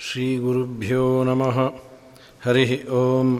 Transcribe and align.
श्रीगुरुभ्यो 0.00 1.24
नमः। 1.24 1.70
हरिः 2.44 2.92
ॐ 2.92 3.38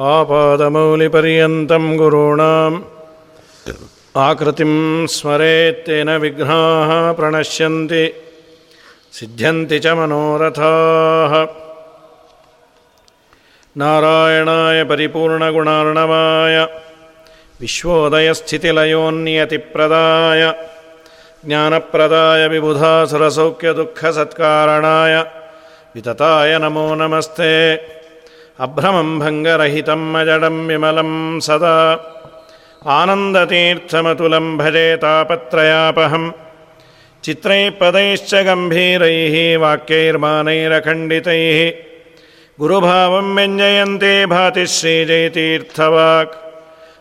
आपादमौलिपर्यन्तं 0.00 1.96
गुरूणाम्। 1.96 2.82
आकृतिं 4.16 5.06
स्मरेत्तेन 5.06 6.10
विघ्नाः 6.10 7.12
प्रणश्यन्ति। 7.12 8.14
सिद्ध्यन्ति 9.12 9.78
च 9.78 9.86
मनोरथाः। 9.86 11.46
नारायणाय 13.76 14.84
परिपूर्णगुणार्णवाय। 14.84 16.68
विश्वोदयस्थितिलयोन्नियतिप्रदाय। 17.60 20.54
ज्ञानप्रदाय 21.46 22.48
विबुधासुरसौख्यदुःखसत्कारणाय 22.48 25.35
वितताय 25.96 26.58
नमो 26.58 26.94
नमस्ते। 26.94 27.76
अभ्रमं 28.60 29.18
भङ्गरहितं 29.18 30.14
अजडं 30.14 30.66
विमलं 30.66 31.40
सदा। 31.40 31.96
आनन्दतीर्थमतुलं 32.86 34.58
भजे 34.58 34.96
तापत्रयापहं। 34.96 36.32
चित्रैः 37.24 37.70
पदैश्च 37.70 38.34
गम्भीरैः 38.34 39.58
वाक्यैर्मानैरखण्डितैः। 39.58 41.72
गुरुभावं 42.60 43.34
व्यञ्जयन्ते 43.34 44.26
भाति 44.26 44.66
श्रीजयतीर्थवाक्। 44.66 46.34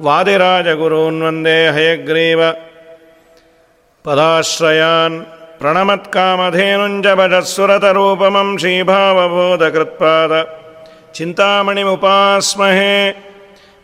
वादिराजगुरून् 0.00 1.22
वन्दे 1.22 1.68
हयग्रीव। 1.68 2.52
पदाश्रयान् 4.04 5.22
प्रणमत्कामधेनुञ्ज 5.60 7.06
भजस्सुरतरूपमं 7.06 8.56
श्रीभावबोधकृत्पाद। 8.56 10.46
चिन्तामणिमुपास्महे 11.14 13.10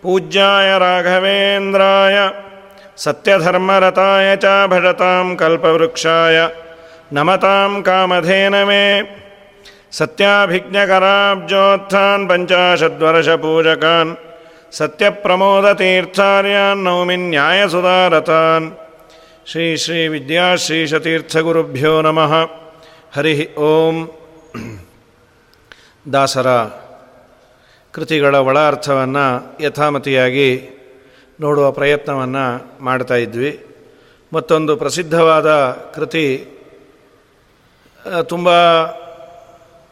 पूज्याय 0.03 0.79
राघवेन्द्राय। 0.79 2.33
सत्यधर्मरताय 2.97 4.37
च 4.37 4.67
भजतां 4.67 5.37
कल्पवृक्षाय। 5.37 6.51
नमतां 7.13 7.83
कामधेनमे 7.83 9.26
सत्याभिज्ञकराब्जोत्थान् 9.96 12.28
पञ्चाशद्वर्षपूजकान् 12.30 14.16
सत्यप्रमोदतीर्थार्यान् 14.74 16.84
नौमि 16.84 17.18
न्यायसुधारतान् 17.24 18.72
ಶ್ರೀ 19.48 19.78
ಶ್ರೀ 19.78 20.08
ವಿದ್ಯಾಶ್ರೀಶತೀರ್ಥಗುರುಭ್ಯೋ 20.08 22.02
ನಮಃ 22.02 22.34
ಹರಿ 23.16 23.48
ಓಂ 23.68 24.10
ದಾಸರ 26.06 26.48
ಕೃತಿಗಳ 27.94 28.36
ಒಳ 28.50 28.58
ಅರ್ಥವನ್ನು 28.68 29.26
ಯಥಾಮತಿಯಾಗಿ 29.64 30.70
ನೋಡುವ 31.40 31.72
ಪ್ರಯತ್ನವನ್ನು 31.72 32.46
ಮಾಡ್ತಾ 32.82 33.18
ಇದ್ವಿ 33.26 33.66
ಮತ್ತೊಂದು 34.32 34.76
ಪ್ರಸಿದ್ಧವಾದ 34.76 35.50
ಕೃತಿ 35.96 36.26
ತುಂಬ 38.24 38.50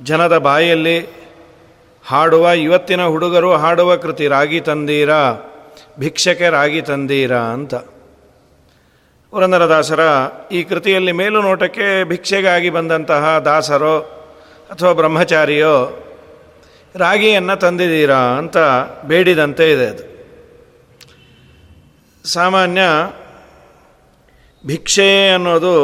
ಜನದ 0.03 0.39
ಬಾಯಲ್ಲಿ 0.39 1.25
ಹಾಡುವ, 2.06 2.48
ಇವತ್ತಿನ 2.48 3.06
ಹುಡುಗರು 3.06 3.57
ಹಾಡುವ 3.57 3.96
ಕೃತಿ 3.96 4.29
ರಾಗಿ 4.29 4.61
ತಂದೀರಾ 4.61 5.52
ಭಿಕ್ಷಕೆ 5.98 6.48
ರಾಗಿ 6.48 6.83
ತಂದೀರಾ 6.83 7.39
ಅಂತ. 7.39 7.74
ಪುರಂದರದಾಸರ 9.30 10.01
ಈ 10.52 10.63
ಕೃತಿಯಲ್ಲಿ 10.63 11.13
ಮೇಲು 11.13 11.42
ನೋಟಕ್ಕೆ 11.42 12.05
ಭಿಕ್ಷೆಗಾಗಿ 12.05 12.70
ಬಂದಂತಹ 12.70 13.39
ದಾಸರೋ 13.39 14.01
ಅಥವಾ 14.70 14.92
ಬ್ರಹ್ಮಚಾರಿಯೋ 14.92 16.02
ರಾಗಿಯನ್ನು 16.97 17.61
ತಂದಿದ್ದೀರಾ 17.61 18.17
ಅಂತ 18.17 18.57
ಬೇಡಿದಂತೆ 19.05 19.73
ಇದೆ 19.73 19.86
ಅದು. 19.86 20.14
ಸಾಮಾನ್ಯ 22.24 22.80
ಭಿಕ್ಷೆ 24.67 25.30
ಅನ್ನೋದು 25.30 25.74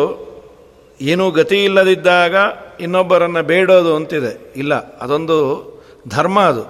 ಏನೂ 1.01 1.31
ಗತಿ 1.31 1.65
ಇಲ್ಲದಿದ್ದಾಗ 1.65 2.37
ಇನ್ನೊಬ್ಬರನ್ನು 2.81 3.43
ಬೇಡೋದು 3.43 3.93
ಅಂತಿದೆ. 3.97 4.33
ಇಲ್ಲ, 4.57 4.75
ಅದೊಂದು 4.97 5.37
ಧರ್ಮ 6.09 6.41
ಅದು. 6.41 6.65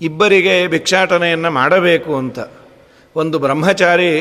ಇಬ್ಬರಿಗೆ 0.00 0.54
ಭಿಕ್ಷಾಟನೆಯನ್ನು 0.68 1.50
ಮಾಡಬೇಕು 1.50 2.12
ಅಂತ. 2.16 2.38
ಒಂದು 3.16 3.36
ಬ್ರಹ್ಮಚಾರಿ 3.38 4.12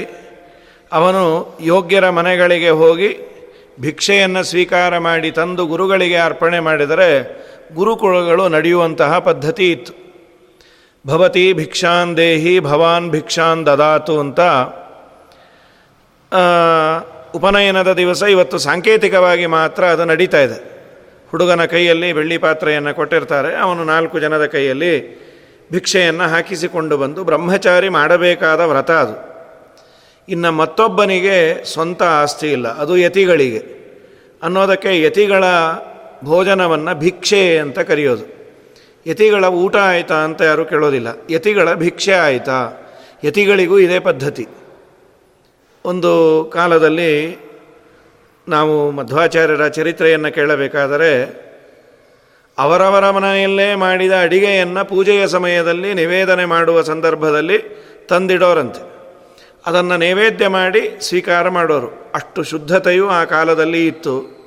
ಅವನು 0.91 1.23
ಯೋಗ್ಯರ 1.61 2.09
ಮನೆಗಳಿಗೆ 2.09 2.69
ಹೋಗಿ 2.81 3.09
ಭಿಕ್ಷೆಯನ್ನು 3.81 4.41
ಸ್ವೀಕಾರ 4.43 4.97
ಮಾಡಿ 4.97 5.29
ತಂದು 5.31 5.63
ಗುರುಗಳಿಗೆ 5.65 6.17
ಅರ್ಪಣೆ 6.17 6.59
ಮಾಡಿದರೆ 6.59 7.09
ಗುರುಕುಲಗಳು 7.75 8.43
ನಡೆಯುವಂತಹ 8.47 9.19
ಪದ್ಧತಿ 9.19 9.71
ಇತ್ತು. 9.71 9.93
ಭವತಿ 11.05 11.43
ಭಿಕ್ಷಾನ್ 11.53 12.11
ದೇಹಿ 12.17 12.59
ಭವಾನ್ 12.59 13.09
ಭಿಕ್ಷಾನ್ 13.11 13.65
ದದಾತು 13.65 14.19
ಅಂತ 14.19 14.39
ಉಪನಯನದ 17.35 17.91
ದಿವಸ 17.93 18.21
ಇವತ್ತು 18.21 18.57
ಸಾಂಕೇತಿಕವಾಗಿ 18.57 19.45
ಮಾತ್ರ 19.45 19.83
ಅದು 19.85 20.05
ನಡೀತಾ 20.05 20.39
ಇದೆ. 20.39 20.76
ಹುಡುಗನ 21.31 21.63
ಕೈಯಲ್ಲಿ 21.65 22.09
ಬೆಳ್ಳಿ 22.13 22.37
ಪಾತ್ರೆಯನ್ನು 22.37 22.93
ಕೊಟ್ಟಿರ್ತಾರೆ. 22.95 23.55
ಅವನು 23.55 23.83
ನಾಲ್ಕು 23.83 24.19
ಜನದ 24.19 24.45
ಕೈಯಲ್ಲಿ 24.45 24.93
ಭಿಕ್ಷೆಯನ್ನು 25.71 26.23
ಹಾಕಿಸಿಕೊಂಡು 26.23 26.97
ಬಂದು 26.97 27.23
ಬ್ರಹ್ಮಚಾರಿ 27.23 27.89
ಮಾಡಬೇಕಾದ 27.89 28.59
ವ್ರತ 28.59 28.91
ಅದು. 28.91 29.15
ಇನ್ನು 30.29 30.51
ಮತ್ತೊಬ್ಬನಿಗೆ 30.51 31.37
ಸ್ವಂತ 31.73 32.03
ಆಸ್ತಿ 32.03 32.47
ಇಲ್ಲ, 32.51 32.67
ಅದು 32.77 32.97
ಯತಿಗಳಿಗೆ. 32.97 33.61
ಅನ್ನೋದಕ್ಕೆ 34.43 34.91
ಯತಿಗಳ 35.01 35.43
ಭೋಜನವನ್ನು 36.23 36.93
ಭಿಕ್ಷೆ 36.99 37.57
ಅಂತ 37.57 37.79
ಕರೆಯೋದು. 37.79 38.25
ಯತಿಗಳ 39.07 39.45
ಊಟ 39.45 39.75
ಆಯಿತಾ 39.75 40.15
ಅಂತ 40.15 40.41
ಯಾರೂ 40.41 40.63
ಕೇಳೋದಿಲ್ಲ. 40.65 41.09
ಯತಿಗಳ 41.29 41.73
ಭಿಕ್ಷೆ 41.73 42.13
ಆಯಿತಾ? 42.13 42.57
ಯತಿಗಳಿಗೂ 43.23 43.79
ಇದೇ 43.79 43.99
ಪದ್ಧತಿ. 43.99 44.45
ಒಂದು 45.85 46.11
ಕಾಲದಲ್ಲಿ 46.53 47.11
ನಾವು 48.47 48.91
ಮಧ್ವಾಚಾರ್ಯರ 48.91 49.67
ಚರಿತ್ರೆಯನ್ನು 49.67 50.31
ಕೇಳಬೇಕಾದರೆ 50.31 51.47
ಅವರವರ 52.57 53.09
ಮನೆಯಲ್ಲೇ 53.09 53.75
ಮಾಡಿದ 53.75 54.11
ಅಡಿಗೆಯನ್ನು 54.21 54.85
ಪೂಜೆಯ 54.85 55.27
ಸಮಯದಲ್ಲಿ 55.27 55.93
ನಿವೇದನೆ 55.93 56.45
ಮಾಡುವ 56.45 56.81
ಸಂದರ್ಭದಲ್ಲಿ 56.81 57.57
ತಂದಿಡೋರಂತೆ. 58.09 58.97
ಅದನ್ನು 59.65 59.97
ನೈವೇದ್ಯ 59.97 60.47
ಮಾಡಿ 60.47 60.97
ಸ್ವೀಕಾರ 61.01 61.49
ಮಾಡೋರು. 61.49 62.11
ಅಷ್ಟು 62.15 62.43
ಶುದ್ಧತೆಯು 62.43 63.09
ಆ 63.09 63.23
ಕಾಲದಲ್ಲಿ 63.23 63.87
ಇತ್ತು. 63.87 64.37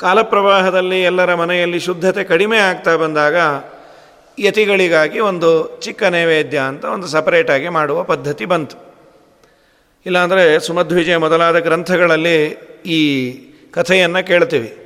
ಕಾಲಪ್ರವಾಹದಲ್ಲಿ 0.00 1.02
ಎಲ್ಲರ 1.02 1.34
ಮನೆಯಲ್ಲಿ 1.34 1.80
ಶುದ್ಧತೆ 1.80 2.24
ಕಡಿಮೆ 2.24 2.58
ಆಗ್ತಾ 2.58 2.96
ಬಂದಾಗ 2.96 3.36
ಯತಿಗಳಿಗಾಗಿ 4.38 5.20
ಒಂದು 5.20 5.80
ಚಿಕ್ಕ 5.80 6.02
ನೈವೇದ್ಯ 6.02 6.58
ಅಂತ 6.58 6.84
ಒಂದು 6.84 7.06
ಸಪರೇಟಾಗಿ 7.06 7.68
ಮಾಡುವ 7.68 8.02
ಪದ್ಧತಿ 8.02 8.44
ಬಂತು. 8.44 8.85
ಇಲ್ಲಾಂದರೆ 10.06 10.60
ಸುಮಧ್ವಿಜಯ 10.60 11.16
ಮೊದಲಾದ 11.16 11.58
ಗ್ರಂಥಗಳಲ್ಲಿ 11.58 12.48
ಈ 12.86 13.32
ಕಥೆಯನ್ನು 13.72 14.26
ಕೇಳ್ತೀವಿ. 14.26 14.76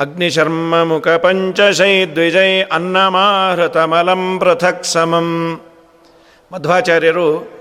ಅಗ್ನಿಶರ್ಮ 0.00 0.84
ಮುಖ 0.84 1.08
ಪಂಚಶೈ 1.08 2.04
ದ್ವಿಜೈ 2.04 2.60
ಅನ್ನಮಾಹೃತಮಲಂ 2.62 4.38
ಪೃಥಕ್ 4.38 4.84
ಸಮಂ. 4.84 5.60
ಮಧ್ವಾಚಾರ್ಯರು 6.52 7.58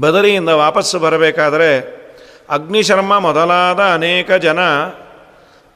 ಬದರಿಯಿಂದ 0.00 0.48
ವಾಪಸ್ಸು 0.48 0.98
ಬರಬೇಕಾದರೆ 0.98 2.00
ಅಗ್ನಿಶರ್ಮ 2.50 3.18
ಮೊದಲಾದ 3.18 3.80
ಅನೇಕ 3.80 4.32
ಜನ 4.32 4.58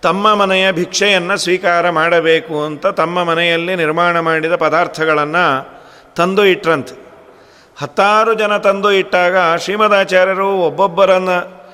ತಮ್ಮ 0.03 0.35
ಮನೆಯ 0.35 0.73
ಭಿಕ್ಷೆಯನ್ನು 0.73 1.37
ಸ್ವೀಕಾರ 1.37 1.91
ಮಾಡಬೇಕು 1.91 2.65
ಅಂತ 2.65 2.87
ತಮ್ಮ 2.87 3.23
ಮನೆಯಲ್ಲಿ 3.23 3.75
ನಿರ್ಮಾಣ 3.75 4.21
ಮಾಡಿದ 4.21 4.55
ಪದಾರ್ಥಗಳನ್ನು 4.55 5.47
ತಂದು 6.17 6.45
ಇಟ್ರಂತೆ. 6.47 7.04
ಹತ್ತಾರು 7.77 8.35
ಜನ 8.35 8.57
ತಂದು 8.57 8.93
ಇಟ್ಟಾಗ 8.93 9.57
ಶ್ರೀಮದಾಚಾರ್ಯರು 9.57 10.49
ಒಬ್ಬೊಬ್ಬರನ್ನು, 10.49 11.65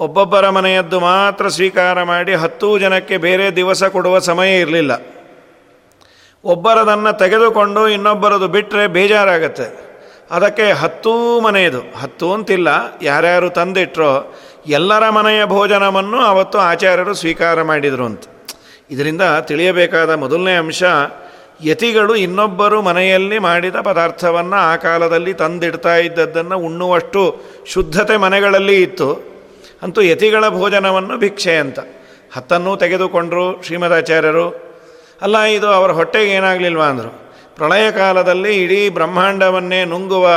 ಒಬ್ಬೊಬ್ಬರ 0.00 0.48
ಮನೆಯದ್ದು 0.48 1.00
ಮಾತ್ರ 1.00 1.48
ಸ್ವೀಕಾರ 1.48 2.02
ಮಾಡಿ 2.02 2.34
ಹತ್ತು 2.34 2.78
ಜನಕ್ಕೆ 2.78 3.16
ಬೇರೆ 3.16 3.56
ದಿವಸ 3.56 3.84
ಕೊಡುವ 3.84 4.18
ಸಮಯ 4.18 4.60
ಇರಲಿಲ್ಲ. 4.60 5.06
ಒಬ್ಬರದನ್ನು 6.44 7.18
ತೆಗೆದುಕೊಂಡು 7.18 7.88
ಇನ್ನೊಬ್ಬರದು 7.88 8.48
ಬಿಟ್ಟರೆ 8.48 8.86
ಬೇಜಾರಾಗತ್ತೆ. 8.86 9.88
ಅದಕ್ಕೆ 10.30 10.72
ಹತ್ತೂ 10.72 11.40
ಮನೆಯದು. 11.40 11.80
ಹತ್ತು 11.80 12.32
ಅಂತಿಲ್ಲ, 12.32 12.68
ಯಾರ್ಯಾರು 13.02 13.50
ತಂದಿಟ್ಟರೋ 13.50 14.34
ಎಲ್ಲರ 14.66 15.08
ಮನೆಯ 15.08 15.44
ಭೋಜನವನ್ನು 15.44 16.20
ಅವತ್ತು 16.20 16.58
ಆಚಾರ್ಯರು 16.58 17.14
ಸ್ವೀಕಾರ 17.14 17.62
ಮಾಡಿದರು 17.62 18.04
ಅಂತ. 18.04 18.24
ಇದರಿಂದ 18.90 19.22
ತಿಳಿಯಬೇಕಾದ 19.40 20.14
ಮೊದಲನೇ 20.14 20.56
ಅಂಶ 20.56 20.82
ಯತಿಗಳು 21.64 22.16
ಇನ್ನೊಬ್ಬರು 22.16 22.82
ಮನೆಯಲ್ಲಿ 22.82 23.38
ಮಾಡಿದ 23.38 23.76
ಪದಾರ್ಥವನ್ನು 23.76 24.56
ಆ 24.56 24.76
ಕಾಲದಲ್ಲಿ 24.76 25.34
ತಂದಿಡ್ತಾ 25.34 25.96
ಇದ್ದದ್ದನ್ನು 25.96 26.58
ಉಣ್ಣುವಷ್ಟು 26.58 27.40
ಶುದ್ಧತೆ 27.66 28.16
ಮನೆಗಳಲ್ಲಿ 28.16 28.82
ಇತ್ತು. 28.82 29.22
ಅಂತೂ 29.82 30.00
ಯತಿಗಳ 30.00 30.48
ಭೋಜನವನ್ನು 30.48 31.16
ಭಿಕ್ಷೆ 31.16 31.56
ಅಂತ. 31.56 31.78
ಹತ್ತನ್ನೂ 32.32 32.76
ತೆಗೆದುಕೊಂಡರು 32.76 33.62
ಶ್ರೀಮದಾಚಾರ್ಯರು. 33.62 34.48
ಅಲ್ಲ, 35.22 35.40
ಇದು 35.40 35.66
ಅವರ 35.66 35.92
ಹೊಟ್ಟೆಗೆ 35.92 36.32
ಏನಾಗಲಿಲ್ವಾ 36.32 36.84
ಅಂದರು. 36.84 37.32
ಪ್ರಳಯ 37.56 37.92
ಕಾಲದಲ್ಲಿ 37.92 38.62
ಇಡೀ 38.62 38.88
ಬ್ರಹ್ಮಾಂಡವನ್ನೇ 38.88 39.84
ನುಂಗುವ 39.84 40.28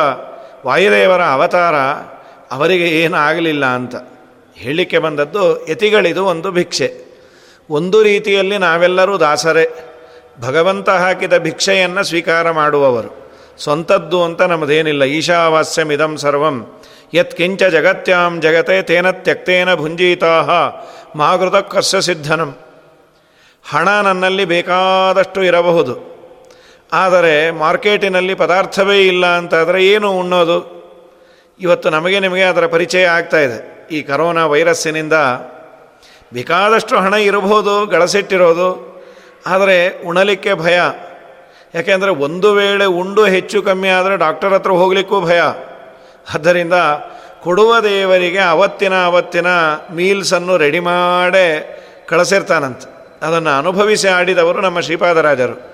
ವಾಯುದೇವರ 0.65 1.21
ಅವತಾರ 1.21 1.75
ಅವರಿಗೆ 2.51 2.87
ಏನು 2.87 3.17
ಆಗಲಿಲ್ಲ 3.17 3.65
ಅಂತ 3.65 3.95
ಹೇಳಲಿಕ್ಕೆ 4.55 4.99
ಬಂದದ್ದು 4.99 5.67
ಯತಿಗಳಿದು 5.69 6.25
ಒಂದು 6.25 6.51
ಭಿಕ್ಷೆ. 6.51 7.11
ಒಂದು 7.69 8.03
ರೀತಿಯಲ್ಲಿ 8.03 8.57
ನಾವೆಲ್ಲರೂ 8.57 9.17
ದಾಸರೇ. 9.17 9.90
ಭಗವಂತ 10.39 10.89
ಹಾಕಿದ 10.89 11.37
ಭಿಕ್ಷೆಯನ್ನು 11.37 12.03
ಸ್ವೀಕಾರ 12.03 12.51
ಮಾಡುವವರು. 12.51 13.31
ಸ್ವಂತದ್ದು 13.63 14.23
ಅಂತ 14.23 14.41
ನಮ್ಮದೇನಿಲ್ಲ 14.41 15.03
ಈಶಾವಾಸ್ಯಮಿದಂ 15.03 16.17
ಸರ್ವಂ. 16.17 16.81
ಯತ್ಕಿಂಚ 17.13 17.63
ಜಗತ್ಯಾಂ 17.63 18.41
ಜಗತೆ 18.41 18.81
ತೇನ 18.81 19.11
ತ್ಯಕ್ತೇನ 19.11 19.75
ಭುಂಜೀತಾಹ. 19.75 20.49
ಮಾಗೃತ 21.17 21.55
ಕಸ್ಯ 21.55 22.01
ಸಿದ್ಧನಂ. 22.01 22.55
ಹಣ 23.69 23.89
ನನ್ನಲ್ಲಿ 23.89 24.45
ಬೇಕಾದಷ್ಟು 24.45 25.43
ಇರಬಹುದು. 25.43 26.11
ಆದರೆ 26.93 27.51
ಮಾರ್ಕೆಟಿನಲ್ಲಿ 27.51 28.33
ಪದಾರ್ಥವೇ 28.33 29.07
ಇಲ್ಲ 29.07 29.25
ಅಂತಾದರೆ 29.25 29.85
ಏನು 29.85 30.11
ಉಣ್ಣೋದು? 30.11 30.81
ಇವತ್ತು 31.59 31.89
ನಮಗೆ 31.89 32.19
ನಿಮಗೆ 32.19 32.43
ಅದರ 32.43 32.67
ಪರಿಚಯ 32.67 33.05
ಆಗ್ತಾ 33.05 33.39
ಇದೆ. 33.39 33.87
ಈ 33.91 34.01
ಕರೋನಾ 34.01 34.45
ವೈರಸ್ಸಿನಿಂದ 34.45 35.13
ಬೇಕಾದಷ್ಟು 36.33 36.97
ಹಣ 36.97 37.13
ಇರಬಹುದು, 37.13 37.85
ಗಳಸಿಟ್ಟಿರೋದು. 37.85 38.90
ಆದರೆ 39.47 40.03
ಉಣಲಿಕ್ಕೆ 40.03 40.53
ಭಯ. 40.53 40.79
ಯಾಕೆಂದರೆ 41.75 42.09
ಒಂದು 42.09 42.53
ವೇಳೆ 42.53 42.85
ಉಂಡು 42.85 43.25
ಹೆಚ್ಚು 43.25 43.61
ಕಮ್ಮಿ 43.61 43.87
ಆದರೆ 43.87 44.17
ಡಾಕ್ಟರ್ 44.17 44.53
ಹತ್ರ 44.53 44.71
ಹೋಗಲಿಕ್ಕೂ 44.71 45.21
ಭಯ. 45.21 45.41
ಆದ್ದರಿಂದ 46.35 46.73
ಕೊಡುವ 47.43 47.79
ದೇವರಿಗೆ 47.79 48.39
ಅವತ್ತಿನ 48.39 49.05
ಅವತ್ತಿನ 49.05 49.47
ಮೀಲ್ಸನ್ನು 49.91 50.57
ರೆಡಿ 50.57 50.79
ಮಾಡೇ 50.79 51.79
ಕಳಿಸಿರ್ತಾನಂತೆ. 52.07 53.17
ಅದನ್ನು 53.25 53.49
ಅನುಭವಿಸಿ 53.49 54.07
ಆಡಿದವರು 54.07 54.61
ನಮ್ಮ 54.61 54.79
ಶ್ರೀಪಾದರಾಜರು. 54.79 55.71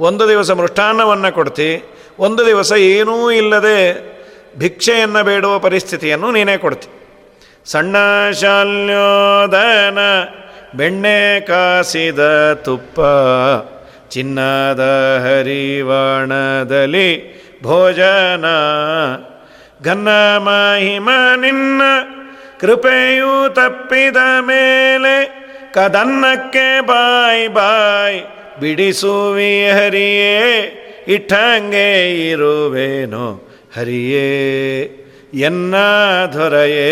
ಒಂದು 0.00 0.28
ದಿವಸ 0.28 0.50
ಮೃಷ್ಟಾನ್ನವನ್ನು 0.50 1.34
ಕೊಡ್ತಿ, 1.34 1.84
ಒಂದು 2.18 2.46
ದಿವಸ 2.46 2.72
ಏನೂ 2.72 3.30
ಇಲ್ಲದೆ 3.30 4.10
ಭಿಕ್ಷೆಯನ್ನು 4.58 5.24
ಬೇಡುವ 5.24 5.58
ಪರಿಸ್ಥಿತಿಯನ್ನು 5.58 6.30
ನೀನೇ 6.30 6.56
ಕೊಡ್ತಿ. 6.56 6.88
ಸಣ್ಣ 7.64 7.96
ಶಾಲ್ಯೋದನ 8.32 9.98
ಬೆಣ್ಣೆ 10.76 11.40
ಕಾಸಿದ 11.40 12.52
ತುಪ್ಪ, 12.52 13.00
ಚಿನ್ನದ 14.08 14.80
ಹರಿವಾಣದಲ್ಲಿ 15.24 17.08
ಭೋಜನ. 17.62 18.44
ಘನ್ನ 19.84 20.08
ಮಹಿಮ 20.38 21.08
ನಿನ್ನ 21.36 21.82
ಕೃಪೆಯು 22.60 23.54
ತಪ್ಪಿದ 23.54 24.16
ಮೇಲೆ 24.40 25.40
ಕದನ್ನಕ್ಕೆ 25.74 26.80
ಬಾಯ್ 26.80 27.48
ಬಾಯ್ 27.48 28.20
ಬಿಡಿಸುವಿ 28.60 29.70
ಹರಿಯೇ, 29.70 30.46
ಇಟ್ಟಂಗೆ 31.08 31.88
ಇರುವೇನೋ 32.30 33.50
ಹರಿಯೇ, 33.76 34.28
ಎನ್ನ 35.34 35.74
ದೊರೆಯೇ. 36.32 36.90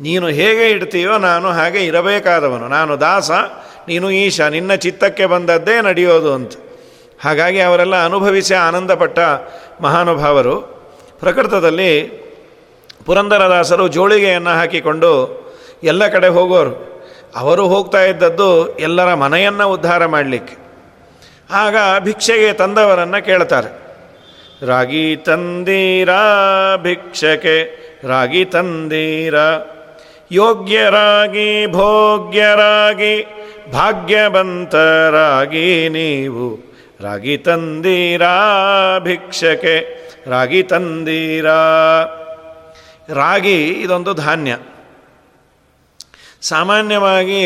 ನೀನು 0.00 0.26
ಹೇಗೆ 0.26 0.70
ಇಡ್ತೀಯೋ 0.70 1.18
ನಾನು 1.18 1.48
ಹಾಗೆ 1.48 1.86
ಇರಬೇಕಾದವನು. 1.86 2.68
ನಾನು 2.68 3.00
ದಾಸ, 3.00 3.30
ನೀನು 3.88 4.10
ಈಶ, 4.10 4.40
ನಿನ್ನ 4.40 4.74
ಚಿತ್ತಕ್ಕೆ 4.74 5.26
ಬಂದದ್ದೇ 5.26 5.80
ನಡೆಯೋದು 5.80 6.34
ಅಂತ. 6.34 6.52
ಹಾಗಾಗಿ 7.24 7.60
ಅವರೆಲ್ಲ 7.60 8.04
ಅನುಭವಿಸಿ 8.04 8.54
ಆನಂದಪಟ್ಟ 8.54 9.18
ಮಹಾನುಭಾವರು. 9.80 10.78
ಪ್ರಕೃತದಲ್ಲಿ 11.20 12.00
ಪುರಂದರದಾಸರು 13.06 13.88
ಜೋಳಿಗೆಯನ್ನು 13.88 14.50
ಹಾಕಿಕೊಂಡು 14.50 15.12
ಎಲ್ಲ 15.82 16.08
ಕಡೆ 16.08 16.28
ಹೋಗೋರು. 16.28 16.88
ಅವರು 17.36 17.68
ಹೋಗ್ತಾ 17.68 18.02
ಇದ್ದದ್ದು 18.02 18.78
ಎಲ್ಲರ 18.78 19.14
ಮನೆಯನ್ನು 19.14 19.68
ಉದ್ಧಾರ 19.68 20.06
ಮಾಡಲಿಕ್ಕೆ. 20.06 20.56
ಆಗ 21.50 21.76
ಭಿಕ್ಷೆಗೆ 21.98 22.52
ತಂದವರನ್ನು 22.52 23.24
ಕೇಳ್ತಾರೆ. 23.24 23.88
ರಾಗಿ 24.66 25.16
ತಂದೀರಾ 25.16 26.22
ಭಿಕ್ಷಕೆ 26.76 27.88
ರಾಗಿ 28.04 28.44
ತಂದೀರ 28.44 29.34
ಯೋಗ್ಯರಾಗಿ, 30.32 31.66
ಭೋಗ್ಯರಾಗಿ, 31.66 33.26
ಭಾಗ್ಯವಂತರಾಗಿ 33.72 35.88
ನೀವು. 35.88 36.68
ರಾಗಿ 37.00 37.36
ತಂದೀರಾ 37.36 38.98
ಭಿಕ್ಷಕೆ 38.98 40.08
ರಾಗಿ 40.26 40.62
ತಂದೀರಾ. 40.62 41.60
ರಾಗಿ 43.08 43.68
ಇದೊಂದು 43.68 44.14
ಧಾನ್ಯ. 44.14 44.56
ಸಾಮಾನ್ಯವಾಗಿ 46.42 47.42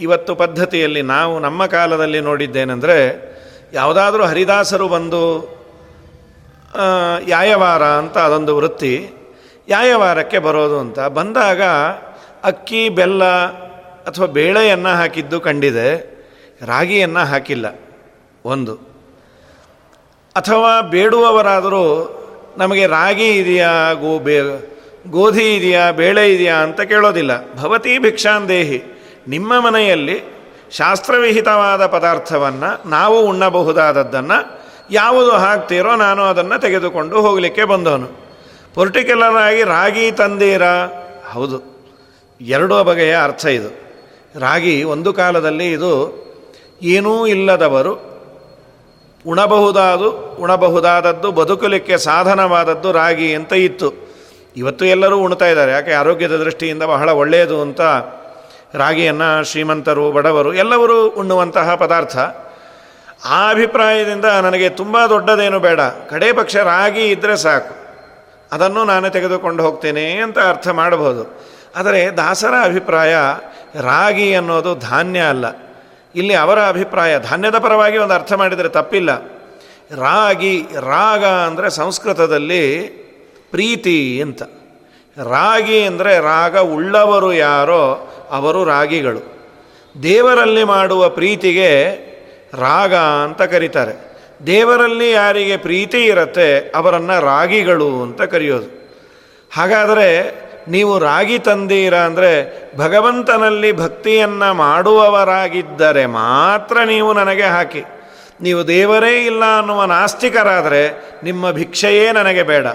ಇವತ್ತು 0.00 0.34
ಪದ್ಧತಿಯಲ್ಲಿ 0.34 1.02
ನಾವು 1.02 1.38
ನಮ್ಮ 1.38 1.66
ಕಾಲದಲ್ಲಿ 1.66 2.20
ನೋಡಿದ್ದೇನೆಂದರೆ, 2.20 3.30
ಯಾವುದಾದ್ರೂ 3.72 4.24
ಹರಿದಾಸರು 4.24 4.88
ಬಂದು 4.88 5.60
ಯಾಯವಾರ 7.28 7.82
ಅಂತ 7.82 8.18
ಅದೊಂದು 8.18 8.56
ವೃತ್ತಿ, 8.56 9.10
ಯಾಯವಾರಕ್ಕೆ 9.68 10.38
ಬರೋದು 10.38 10.78
ಅಂತ 10.78 11.00
ಬಂದಾಗ 11.00 11.62
ಅಕ್ಕಿ, 12.44 12.88
ಬೆಲ್ಲ 12.88 13.24
ಅಥವಾ 14.04 14.26
ಬೇಳೆಯನ್ನು 14.26 14.88
ಹಾಕಿದ್ದು 14.88 15.40
ಕಂಡಿದೆ. 15.40 16.20
ರಾಗಿಯನ್ನು 16.66 17.20
ಹಾಕಿಲ್ಲ. 17.20 17.78
ಒಂದು. 18.44 18.74
ಅಥವಾ 20.36 20.80
ಬೇಡುವವರಾದರೂ 20.80 22.16
ನಮಗೆ 22.58 22.86
ರಾಗಿ 22.86 23.28
ಇದೆಯಾ, 23.28 23.92
ಗೋ, 23.92 24.18
ಬೇ, 24.18 24.38
ಗೋಧಿ 25.10 25.56
ಇದೆಯಾ, 25.56 25.90
ಬೇಳೆ 25.90 26.34
ಇದೆಯಾ 26.34 26.56
ಅಂತ 26.56 26.80
ಕೇಳೋದಿಲ್ಲ. 26.80 27.54
ಭವತಿ 27.54 27.98
ಭಿಕ್ಷಾಂದೇಹಿ 27.98 28.82
ನಿಮ್ಮ 29.28 29.60
ಮನೆಯಲ್ಲಿ 29.60 30.22
ಶಾಸ್ತ್ರವಿಹಿತವಾದ 30.70 31.86
ಪದಾರ್ಥವನ್ನು 31.86 32.88
ನಾವು 32.88 33.20
ಉಣ್ಣಬಹುದಾದದ್ದನ್ನು 33.20 34.60
ಯಾವುದು 34.90 35.30
ಹಾಕ್ತೀರೋ 35.30 35.96
ನಾನು 35.96 36.22
ಅದನ್ನು 36.22 36.60
ತೆಗೆದುಕೊಂಡು 36.60 37.20
ಹೋಗಲಿಕ್ಕೆ 37.20 37.64
ಬಂದವನು. 37.64 38.08
ಪರ್ಟಿಕ್ಯುಲರ್ 38.74 39.36
ಆಗಿ 39.36 39.64
ರಾಗಿ 39.64 40.12
ತಂದೀರಾ? 40.12 40.86
ಹೌದು. 41.32 41.69
ಎರಡೂ 42.40 42.84
ಬಗೆಯ 42.84 43.18
ಅರ್ಥ 43.24 43.46
ಇದು. 43.46 43.90
ರಾಗಿ 44.40 44.84
ಒಂದು 44.84 45.12
ಕಾಲದಲ್ಲಿ 45.12 45.72
ಇದು 45.72 46.20
ಏನೂ 46.82 47.26
ಇಲ್ಲದವರು 47.26 48.10
ಉಣಬಹುದಾದು, 49.26 50.10
ಉಣಬಹುದಾದದ್ದು 50.38 51.32
ಬದುಕಲಿಕ್ಕೆ 51.32 51.98
ಸಾಧನವಾದದ್ದು 51.98 52.92
ರಾಗಿ 52.92 53.34
ಅಂತ 53.34 53.52
ಇತ್ತು. 53.52 53.92
ಇವತ್ತು 54.56 54.84
ಎಲ್ಲರೂ 54.84 55.18
ಉಣ್ತಾ 55.18 55.46
ಇದ್ದಾರೆ. 55.46 55.72
ಯಾಕೆ? 55.72 55.92
ಆರೋಗ್ಯದ 55.92 56.36
ದೃಷ್ಟಿಯಿಂದ 56.36 56.82
ಬಹಳ 56.82 57.10
ಒಳ್ಳೆಯದು 57.10 57.60
ಅಂತ 57.60 57.80
ರಾಗಿಯನ್ನು 58.74 59.44
ಶ್ರೀಮಂತರು, 59.44 60.12
ಬಡವರು 60.12 60.54
ಎಲ್ಲರೂ 60.54 61.08
ಉಣ್ಣುವಂತಹ 61.08 61.74
ಪದಾರ್ಥ. 61.74 62.16
ಆ 63.24 63.50
ಅಭಿಪ್ರಾಯದಿಂದ 63.50 64.24
ನನಗೆ 64.24 64.68
ತುಂಬ 64.68 65.06
ದೊಡ್ಡದೇನು 65.06 65.60
ಬೇಡ. 65.60 65.80
ಕಡೇ 65.80 66.32
ಪಕ್ಷ 66.32 66.56
ರಾಗಿ 66.56 67.10
ಇದ್ದರೆ 67.10 67.36
ಸಾಕು. 67.36 67.74
ಅದನ್ನು 68.52 68.84
ನಾನು 68.84 69.10
ತೆಗೆದುಕೊಂಡು 69.10 69.62
ಹೋಗ್ತೇನೆ 69.62 70.12
ಅಂತ 70.12 70.38
ಅರ್ಥ 70.38 70.68
ಮಾಡಬಹುದು. 70.68 71.49
ಆದರೆ 71.76 72.10
ದಾಸರ 72.16 72.54
ಅಭಿಪ್ರಾಯ 72.62 73.14
ರಾಗಿ 73.80 74.34
ಅನ್ನೋದು 74.34 74.74
ಧಾನ್ಯ 74.74 75.20
ಅಲ್ಲ. 75.20 75.44
ಇಲ್ಲಿ 76.14 76.34
ಅವರ 76.34 76.66
ಅಭಿಪ್ರಾಯ, 76.66 77.18
ಧಾನ್ಯದ 77.18 77.58
ಪರವಾಗಿ 77.58 77.98
ಒಂದು 77.98 78.14
ಅರ್ಥ 78.14 78.32
ಮಾಡಿದರೆ 78.32 78.68
ತಪ್ಪಿಲ್ಲ. 78.68 79.18
ರಾಗಿ, 79.94 80.62
ರಾಗ 80.80 81.24
ಅಂದರೆ 81.24 81.70
ಸಂಸ್ಕೃತದಲ್ಲಿ 81.70 82.86
ಪ್ರೀತಿ 83.50 84.22
ಅಂತ. 84.22 84.42
ರಾಗಿ 85.28 85.82
ಅಂದರೆ 85.82 86.20
ರಾಗ 86.20 86.58
ಉಳ್ಳವರು 86.58 87.32
ಯಾರೋ 87.32 88.12
ಅವರು 88.30 88.64
ರಾಗಿಗಳು. 88.64 89.40
ದೇವರಲ್ಲಿ 90.02 90.64
ಮಾಡುವ 90.64 91.08
ಪ್ರೀತಿಗೆ 91.08 92.00
ರಾಗ 92.54 92.94
ಅಂತ 92.94 93.42
ಕರೀತಾರೆ. 93.42 94.10
ದೇವರಲ್ಲಿ 94.46 95.10
ಯಾರಿಗೆ 95.10 95.56
ಪ್ರೀತಿ 95.56 96.04
ಇರುತ್ತೆ 96.04 96.72
ಅವರನ್ನು 96.74 97.20
ರಾಗಿಗಳು 97.20 98.02
ಅಂತ 98.02 98.22
ಕರೆಯೋದು. 98.22 98.88
ಹಾಗಾದರೆ 99.52 100.49
ನೀವು 100.68 100.92
ರಾಗಿ 100.98 101.38
ತಂದೀರ 101.38 101.94
ಅಂದರೆ 101.96 102.32
ಭಗವಂತನಲ್ಲಿ 102.78 103.72
ಭಕ್ತಿಯನ್ನು 103.72 104.54
ಮಾಡುವವರಾಗಿದ್ದರೆ 104.54 106.06
ಮಾತ್ರ 106.06 106.76
ನೀವು 106.84 107.12
ನನಗೆ 107.12 107.42
ಹಾಕಿ. 107.42 107.82
ನೀವು 108.40 108.60
ದೇವರೇ 108.68 109.14
ಇಲ್ಲ 109.24 109.44
ಅನ್ನುವ 109.58 109.80
ನಾಸ್ತಿಕರಾದರೆ 109.84 110.82
ನಿಮ್ಮ 111.24 111.50
ಭಿಕ್ಷೆಯೇ 111.50 112.12
ನನಗೆ 112.12 112.42
ಬೇಡ. 112.42 112.66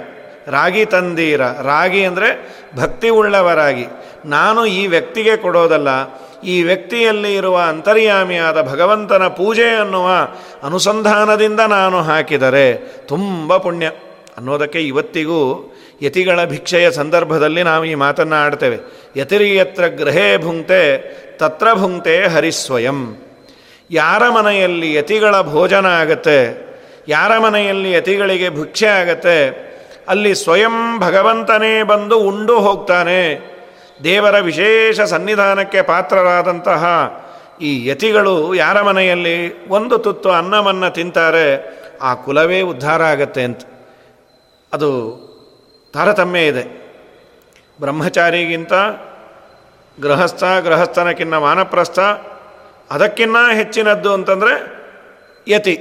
ರಾಗಿ 0.48 0.86
ತಂದೀರ. 0.86 1.42
ರಾಗಿ 1.62 2.02
ಅಂದರೆ 2.06 2.30
ಭಕ್ತಿ 2.76 3.10
ಉಳ್ಳವರಾಗಿ. 3.10 3.86
ನಾನು 4.26 4.66
ಈ 4.66 4.88
ವ್ಯಕ್ತಿಗೆ 4.88 5.38
ಕೊಡೋದಲ್ಲ, 5.38 5.90
ಈ 6.44 6.56
ವ್ಯಕ್ತಿಯಲ್ಲಿ 6.64 7.36
ಇರುವ 7.36 7.58
ಅಂತರ್ಯಾಮಿಯಾದ 7.58 8.62
ಭಗವಂತನ 8.62 9.28
ಪೂಜೆ 9.28 9.70
ಅನ್ನುವ 9.76 10.10
ಅನುಸಂಧಾನದಿಂದ 10.64 11.60
ನಾನು 11.60 12.02
ಹಾಕಿದರೆ 12.02 12.68
ತುಂಬ 13.08 13.58
ಪುಣ್ಯ 13.58 13.88
ಅನ್ನೋದಕ್ಕೆ 14.38 14.82
ಇವತ್ತಿಗೂ 14.82 15.42
ಯತಿಗಳ 16.02 16.46
ಭಿಕ್ಷೆಯ 16.46 16.92
ಸಂದರ್ಭದಲ್ಲಿ 16.92 17.64
ನಾವು 17.64 17.86
ಈ 17.86 17.96
ಮಾತನ್ನು 17.96 18.36
ಆಡ್ತೇವೆ. 18.36 18.78
ಯತಿರಿಯತ್ರ 19.16 19.88
ಗೃಹೇ 19.88 20.38
ಭುಂಕ್ತೆ, 20.38 20.82
ತತ್ರ 21.38 21.68
ಭುಂಕ್ತೆ 21.74 22.26
ಹರಿಸ್ವಯಂ. 22.26 23.18
ಯಾರ 23.92 24.30
ಮನೆಯಲ್ಲಿ 24.30 24.94
ಯತಿಗಳ 24.94 25.42
ಭೋಜನ 25.42 25.86
ಆಗತ್ತೆ, 25.86 26.66
ಯಾರ 27.08 27.38
ಮನೆಯಲ್ಲಿ 27.38 27.92
ಯತಿಗಳಿಗೆ 27.92 28.50
ಭಿಕ್ಷೆ 28.50 28.86
ಆಗತ್ತೆ, 28.86 29.66
ಅಲ್ಲಿ 30.08 30.36
ಸ್ವಯಂ 30.36 31.00
ಭಗವಂತನೇ 31.00 31.84
ಬಂದು 31.84 32.20
ಉಂಡು 32.20 32.60
ಹೋಗ್ತಾನೆ. 32.60 33.22
ದೇವರ 34.04 34.40
ವಿಶೇಷ 34.40 35.02
ಸನ್ನಿಧಾನಕ್ಕೆ 35.02 35.82
ಪಾತ್ರರಾದಂತಹ 35.82 36.84
ಈ 37.62 37.88
ಯತಿಗಳು 37.88 38.56
ಯಾರ 38.56 38.82
ಮನೆಯಲ್ಲಿ 38.82 39.68
ಒಂದು 39.68 39.98
ತುತ್ತು 39.98 40.30
ಅನ್ನವನ್ನು 40.30 40.94
ತಿಂತಾರೆ, 40.94 41.76
ಆ 42.02 42.14
ಕುಲವೇ 42.14 42.62
ಉದ್ಧಾರ 42.62 43.04
ಆಗತ್ತೆ 43.04 43.44
ಅಂತ. 43.44 43.60
ಅದು 44.74 44.92
ತಾರತಮ್ಯ 45.96 46.48
ಇದೆ. 46.48 46.64
ಬ್ರಹ್ಮಚಾರಿಗಿಂತ 47.80 48.74
ಗೃಹಸ್ಥ, 50.02 50.44
ಗೃಹಸ್ಥನಕ್ಕಿನ್ನ 50.44 51.38
ಮಾನಪ್ರಸ್ಥ 51.38 52.00
ಅದಕ್ಕಿನ್ನ 52.92 53.38
ಹೆಚ್ಚಿನದ್ದು 53.54 54.14
ಅಂತಂದರೆ 54.14 54.54
ಯತಿ. 55.48 55.76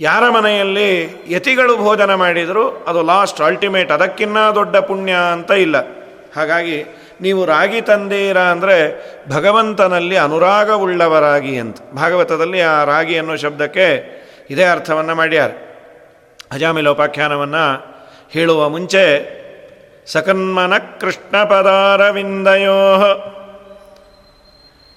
ಯಾರ 0.00 0.30
ಮನೆಯಲ್ಲಿ 0.30 1.16
ಯತಿಗಳು 1.28 1.76
ಭೋಜನ 1.76 2.14
ಮಾಡಿದರೂ, 2.14 2.84
ಅದು 2.88 3.02
ಲಾಸ್ಟ್ 3.02 3.40
ಅಲ್ಟಿಮೇಟ್ 3.40 3.92
ಅದಕ್ಕಿನ್ನ 3.92 4.38
ದೊಡ್ಡ 4.54 4.76
ಪುಣ್ಯ 4.76 5.14
ಅಂತ 5.32 5.50
ಇಲ್ಲ. 5.50 5.76
ಹಾಗಾಗಿ 6.36 6.84
ನೀವು 7.20 7.44
ರಾಗಿ 7.44 7.80
ತಂದೀರ 7.80 8.38
ಅಂದರೆ 8.38 8.76
ಭಗವಂತನಲ್ಲಿ 9.30 10.16
ಅನುರಾಗವುಳ್ಳವರಾಗಿ 10.16 11.58
ಅಂತ. 11.58 11.76
ಭಾಗವತದಲ್ಲಿ 11.94 12.60
ಆ 12.60 12.84
ರಾಗಿ 12.84 13.18
ಅನ್ನೋ 13.18 13.36
ಶಬ್ದಕ್ಕೆ 13.36 13.86
ಇದೇ 14.50 14.64
ಅರ್ಥವನ್ನು 14.64 15.14
ಮಾಡ್ಯಾರ. 15.14 15.50
ಅಜಾಮಿಲೋಪಾಖ್ಯಾನವನ್ನು 16.52 17.96
ಹೇಳುವ 18.30 18.68
ಮುಂಚೆ 18.68 19.36
ಸಕನ್ಮನ 20.06 20.74
ಕೃಷ್ಣ 21.00 21.44
ಪದಾರವಿಂದಯೋ 21.44 22.80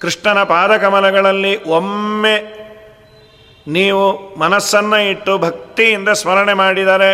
ಕೃಷ್ಣನ 0.01 0.43
ಪಾದಕಮಲಗಳಲ್ಲಿ 0.43 1.53
ಒಮ್ಮೆ 1.63 2.35
ನೀವು 3.67 4.03
ಮನಸ್ಸನ್ನು 4.39 4.99
ಇಟ್ಟು 5.09 5.37
ಭಕ್ತಿಯಿಂದ 5.37 6.09
ಸ್ಮರಣೆ 6.09 6.53
ಮಾಡಿದರೆ 6.53 7.11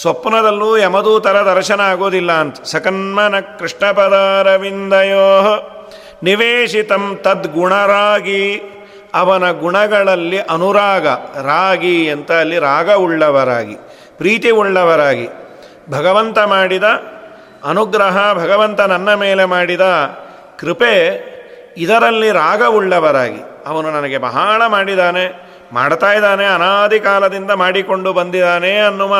ಸ್ವಪ್ನದಲ್ಲೂ 0.00 0.76
ಯಮದೂತರ 0.76 1.36
ದರ್ಶನ 1.44 1.80
ಆಗೋದಿಲ್ಲ 1.80 2.32
ಅಂತ. 2.32 2.56
ಸಕನ್ಮನ 2.62 3.40
ಕೃಷ್ಣ 3.58 3.90
ಪದಾರವಿಂದಯೋ 3.90 5.28
ನಿವೇಶಿತಂ 6.22 7.04
ತದ್ಗುಣರಾಗಿ 7.22 8.42
ಅವನ 9.14 9.50
ಗುಣಗಳಲ್ಲಿ 9.50 10.38
ಅನುರಾಗ, 10.38 11.06
ರಾಗಿ 11.46 11.96
ಅಂತ 12.10 12.30
ಅಲ್ಲಿ 12.32 12.58
ರಾಗ 12.58 12.90
ಉಳ್ಳವರಾಗಿ, 12.90 13.76
ಪ್ರೀತಿ 14.18 14.50
ಉಳ್ಳವರಾಗಿ. 14.50 15.28
ಭಗವಂತ 15.90 16.38
ಮಾಡಿದ 16.38 16.84
ಅನುಗ್ರಹ 17.64 18.34
ಭಗವಂತ 18.34 18.80
ನನ್ನ 18.80 19.14
ಮೇಲೆ 19.14 19.44
ಮಾಡಿದ 19.44 19.80
ಕೃಪೆ 20.58 20.94
ಇದರಲ್ಲಿ 21.76 22.32
ರಾಗವುಳ್ಳವರಾಗಿ 22.32 23.66
ಅವನು 23.66 23.90
ನನಗೆ 23.90 24.18
ಬಹಳ 24.18 24.62
ಮಾಡಿದ್ದಾನೆ, 24.66 25.52
ಮಾಡ್ತಾ 25.72 26.12
ಇದ್ದಾನೆ, 26.12 26.44
ಅನಾದಿ 26.44 27.00
ಕಾಲದಿಂದ 27.00 27.50
ಮಾಡಿಕೊಂಡು 27.50 28.12
ಬಂದಿದ್ದಾನೆ 28.12 28.78
ಅನ್ನುವ 28.78 29.16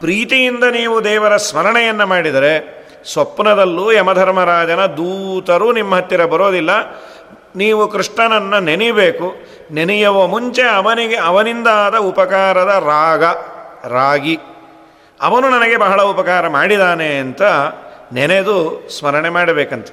ಪ್ರೀತಿಯಿಂದ 0.00 0.64
ನೀವು 0.64 1.04
ದೇವರ 1.04 1.36
ಸ್ಮರಣೆಯನ್ನು 1.36 2.06
ಮಾಡಿದರೆ 2.06 2.82
ಸ್ವಪ್ನದಲ್ಲೂ 3.12 3.92
ಯಮಧರ್ಮರಾಜನ 3.92 4.86
ದೂತರು 4.86 5.72
ನಿಮ್ಮ 5.72 5.94
ಹತ್ತಿರ 5.94 6.24
ಬರೋದಿಲ್ಲ. 6.24 6.70
ನೀವು 7.56 7.88
ಕೃಷ್ಣನನ್ನು 7.88 8.60
ನೆನೆಯಬೇಕು 8.60 9.34
ನೆನೆಯುವ 9.72 10.26
ಮುಂಚೆ 10.26 10.62
ಅವನಿಗೆ 10.62 11.16
ಅವನಿಂದ 11.16 11.66
ಆದ 11.66 11.94
ಉಪಕಾರದ 11.94 12.82
ರಾಗ, 12.86 13.24
ರಾಗಿ. 13.92 14.38
ಅವನು 15.22 15.50
ನನಗೆ 15.50 15.76
ಬಹಳ 15.76 16.02
ಉಪಕಾರ 16.02 16.48
ಮಾಡಿದಾನೆ 16.48 17.18
ಅಂತ 17.18 17.42
ನೆನೆದು 18.12 18.88
ಸ್ಮರಣೆ 18.98 19.28
ಮಾಡಬೇಕಂತ. 19.28 19.88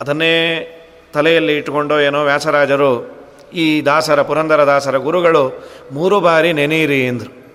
ಅದನ್ನೇ 0.00 0.62
ತಲೆಯಲ್ಲಿ 1.14 1.56
ಇಟ್ಟುಕೊಂಡು 1.56 2.00
ಏನೋ 2.00 2.24
ವ್ಯಾಸರಾಜರು, 2.24 3.16
ಈ 3.54 3.82
ದಾಸರ, 3.86 4.22
ಪುರಂದರ 4.22 4.66
ದಾಸರ 4.66 4.96
ಗುರುಗಳು 4.96 5.68
ಮೂರು 5.92 6.20
ಬಾರಿ 6.20 6.52
ನೆನೆಯಿರಿ 6.52 7.06
ಎಂದರು 7.06 7.46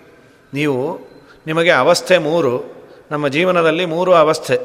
ನೀವು, 0.53 0.99
ನಿಮಗೆ 1.47 1.71
ಅವಸ್ಥೆ 1.71 2.17
ಮೂರು, 2.17 2.81
ನಮ್ಮ 3.11 3.27
ಜೀವನದಲ್ಲಿ 3.27 3.85
ಮೂರು 3.85 4.13
ಅವಸ್ಥೆ. 4.13 4.57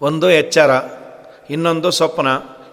ಒಂದು 0.00 0.30
ಎಚ್ಚರ, 0.30 0.70
ಇನ್ನೊಂದು 1.50 1.90
ಸ್ವಪ್ನ, 1.90 2.28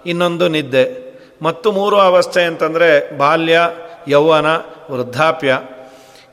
ಇನ್ನೊಂದು 0.06 0.48
ನಿದ್ದೆ. 0.48 1.08
ಮತ್ತು 1.42 1.72
ಮೂರು 1.72 2.00
ಅವಸ್ಥೆ 2.00 2.44
ಅಂತಂದರೆ 2.44 3.18
ಬಾಲ್ಯ, 3.18 3.60
ಯೌವನ, 4.08 4.46
ವೃದ್ಧಾಪ್ಯ. 4.92 5.60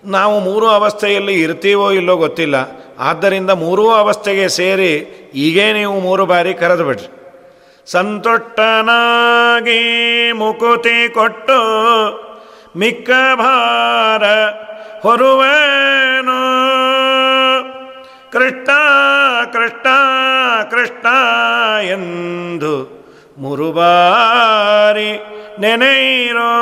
ನಾವು 0.04 0.40
ಮೂರು 0.40 0.66
ಅವಸ್ಥೆಯಲ್ಲಿ 0.68 1.32
ಇರ್ತೀವೋ 1.32 1.90
ಇಲ್ಲೋ 1.90 2.16
ಗೊತ್ತಿಲ್ಲ. 2.16 2.54
ಆದ್ದರಿಂದ 2.98 3.50
ಮೂರೂ 3.50 3.90
ಅವಸ್ಥೆಗೆ 3.90 4.48
ಸೇರಿ 4.48 4.92
ಈಗೇ 5.34 5.72
ನೀವು 5.72 6.00
ಮೂರು 6.00 6.26
ಬಾರಿ 6.26 6.54
ಕರೆದು 6.54 6.84
ಬಿಡ್ರಿ. 6.84 7.08
ಸಂತುಷ್ಟನಾಗಿ 7.86 9.80
ಮುಕುತಿ 10.32 11.08
ಕೊಟ್ಟು 11.08 11.58
ಮಿಕ್ಕ 12.76 13.10
ಭಾರ 13.34 14.24
ಹೊರುವೇನು. 15.02 16.40
ಕೃಷ್ಣ 18.32 18.68
ಕೃಷ್ಣ 19.52 19.86
ಕೃಷ್ಣ 20.70 21.06
ಎಂದು 21.80 23.04
ಮುರುಬಾರಿ 23.38 25.24
ನೆನೆಯಿರೋ. 25.60 26.54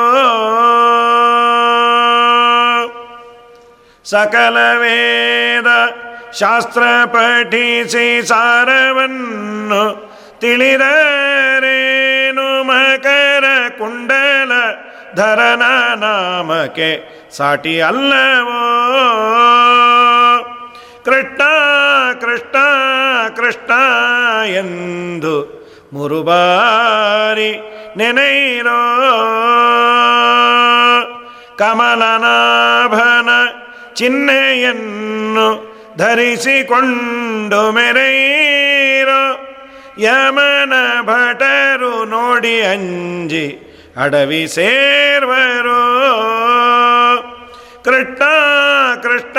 ಸಕಲ 4.04 4.58
ವೇದ 4.76 5.68
ಶಾಸ್ತ್ರ 6.32 6.82
ಪಠಿಸಿ 7.06 8.22
ಸಾರವನ್ನು 8.22 9.82
ತಿಳಿದರೇನು 10.40 10.86
ಮಕರ 12.62 13.46
ಕುಂಡಲ 13.78 14.52
ಧರನ 15.14 15.64
ನಾಮಕ್ಕೆ 15.94 16.90
ಸಾಟಿ 17.30 17.80
ಅಲ್ಲವೋ? 17.80 18.60
ಕೃಷ್ಣ 21.04 21.42
ಕೃಷ್ಣ 22.20 22.56
ಕೃಷ್ಣ 23.36 23.72
ಎಂದು 24.54 25.34
ಮುರುಬಾರಿ 25.92 27.50
ನೆನೈರೋ 27.96 28.80
ಕಮಲನಾಭನ 31.58 33.30
ಚಿಹ್ನೆಯನ್ನು 34.02 35.46
ಧರಿಸಿಕೊಂಡು 35.96 37.72
ಮೆರೆಯಿರೋ. 37.72 39.24
ಯಮನ 39.98 40.72
ಭಟರು 41.02 42.04
ನೋಡಿ 42.04 42.62
ಅಂಜಿ 42.62 43.46
ಅಡವಿ 43.96 44.48
ಸೇರ್ವರು. 44.48 45.82
ಕೃಷ್ಣ 47.84 48.22
ಕೃಷ್ಣ 49.02 49.38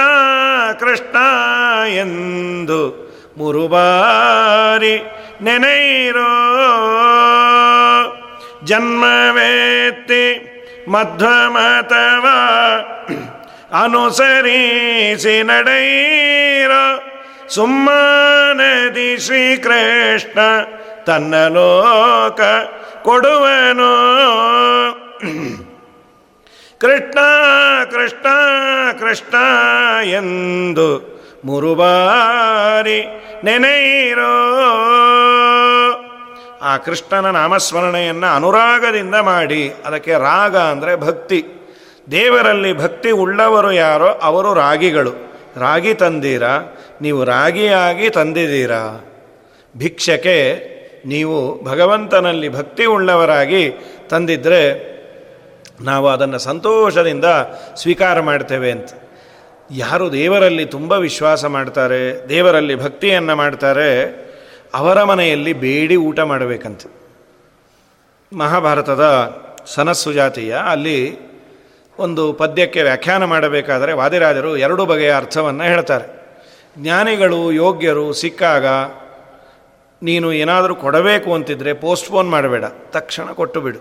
ಕೃಷ್ಣ 0.80 1.18
ಎಂದು 1.88 3.12
ಮುರುಬಾರಿ 3.38 5.04
ನೆನೆಯಿರೋ. 5.42 6.32
ಜನ್ಮವೇತ್ತಿ 8.64 10.26
ಮಧ್ವಮತವ 10.88 12.26
ಅನುಸರಿಸಿ 13.74 15.44
ನಡೆಯಿರೋ? 15.44 16.86
ಸುಮ್ಮನದಿ 17.50 19.18
ಶ್ರೀಕೃಷ್ಣ 19.18 20.40
ತನ್ನ 21.06 21.48
ಲೋಕ 21.48 22.42
ಕೊಡುವನು. 23.04 23.94
ಕೃಷ್ಣ 26.78 27.20
ಕೃಷ್ಣ 27.92 28.28
ಕೃಷ್ಣ 29.00 29.36
ಎಂದು 30.06 31.14
ಮುರುಬಾರಿ 31.46 33.06
ನೆನೆಯಿರೋ. 33.44 34.36
ಆ 36.62 36.78
ಕೃಷ್ಣನ 36.78 37.32
ನಾಮಸ್ಮರಣೆಯನ್ನು 37.32 38.36
ಅನುರಾಗದಿಂದ 38.36 39.16
ಮಾಡಿ, 39.16 39.74
ಅದಕ್ಕೆ 39.86 40.12
ರಾಗ 40.12 40.58
ಅಂದರೆ 40.58 40.96
ಭಕ್ತಿ. 40.96 41.63
ದೇವರಲ್ಲಿ 42.12 42.78
ಭಕ್ತಿ 42.78 43.12
ಉಳ್ಳವರು 43.12 43.72
ಯಾರೋ 43.72 44.06
ಅವರು 44.06 44.54
ರಾಗಿಗಳು. 44.54 45.12
ರಾಗಿ 45.56 45.94
ತಂದೀರಾ? 45.94 46.78
ನೀವು 47.02 47.24
ರಾಗಿಯಾಗಿ 47.24 48.10
ತಂದಿದ್ದೀರಾ? 48.10 49.06
ಭಿಕ್ಷಕೆ 49.78 50.74
ನೀವು 51.06 51.64
ಭಗವಂತನಲ್ಲಿ 51.64 52.50
ಭಕ್ತಿ 52.50 52.86
ಉಳ್ಳವರಾಗಿ 52.86 53.72
ತಂದಿದ್ದರೆ 54.10 54.94
ನಾವು 55.82 56.08
ಅದನ್ನು 56.08 56.40
ಸಂತೋಷದಿಂದ 56.40 57.26
ಸ್ವೀಕಾರ 57.76 58.20
ಮಾಡ್ತೇವೆ 58.20 58.72
ಅಂತ. 58.72 58.90
ಯಾರು 59.72 60.12
ದೇವರಲ್ಲಿ 60.12 60.66
ತುಂಬ 60.66 60.92
ವಿಶ್ವಾಸ 60.92 61.46
ಮಾಡ್ತಾರೆ, 61.46 62.30
ದೇವರಲ್ಲಿ 62.30 62.76
ಭಕ್ತಿಯನ್ನು 62.76 63.36
ಮಾಡ್ತಾರೆ, 63.36 64.24
ಅವರ 64.74 65.04
ಮನೆಯಲ್ಲಿ 65.04 65.54
ಬೇಡಿ 65.54 65.96
ಊಟ 65.96 66.20
ಮಾಡಬೇಕಂತೆ. 66.20 66.90
ಮಹಾಭಾರತದ 68.38 69.04
ಸನಸ್ಸು 69.66 70.14
ಜಾತಿಯ 70.14 70.54
ಅಲ್ಲಿ 70.54 71.33
ಒಂದು 72.00 72.34
ಪದ್ಯಕ್ಕೆ 72.34 72.82
ವ್ಯಾಖ್ಯಾನ 72.82 73.26
ಮಾಡಬೇಕಾದರೆ 73.26 73.94
ವಾದಿರಾಜರು 73.94 74.58
ಎರಡು 74.58 74.86
ಬಗೆಯ 74.86 75.16
ಅರ್ಥವನ್ನು 75.16 75.64
ಹೇಳ್ತಾರೆ. 75.64 76.06
ಜ್ಞಾನಿಗಳು, 76.78 77.52
ಯೋಗ್ಯರು 77.52 78.14
ಸಿಕ್ಕಾಗ 78.14 78.66
ನೀನು 80.04 80.34
ಏನಾದರೂ 80.34 80.76
ಕೊಡಬೇಕು 80.76 81.34
ಅಂತಿದ್ರೆ 81.34 81.74
ಪೋಸ್ಟ್ಪೋನ್ 81.74 82.30
ಮಾಡಬೇಡ, 82.30 82.66
ತಕ್ಷಣ 82.92 83.24
ಕೊಟ್ಟು 83.24 83.62
ಬಿಡು 83.62 83.80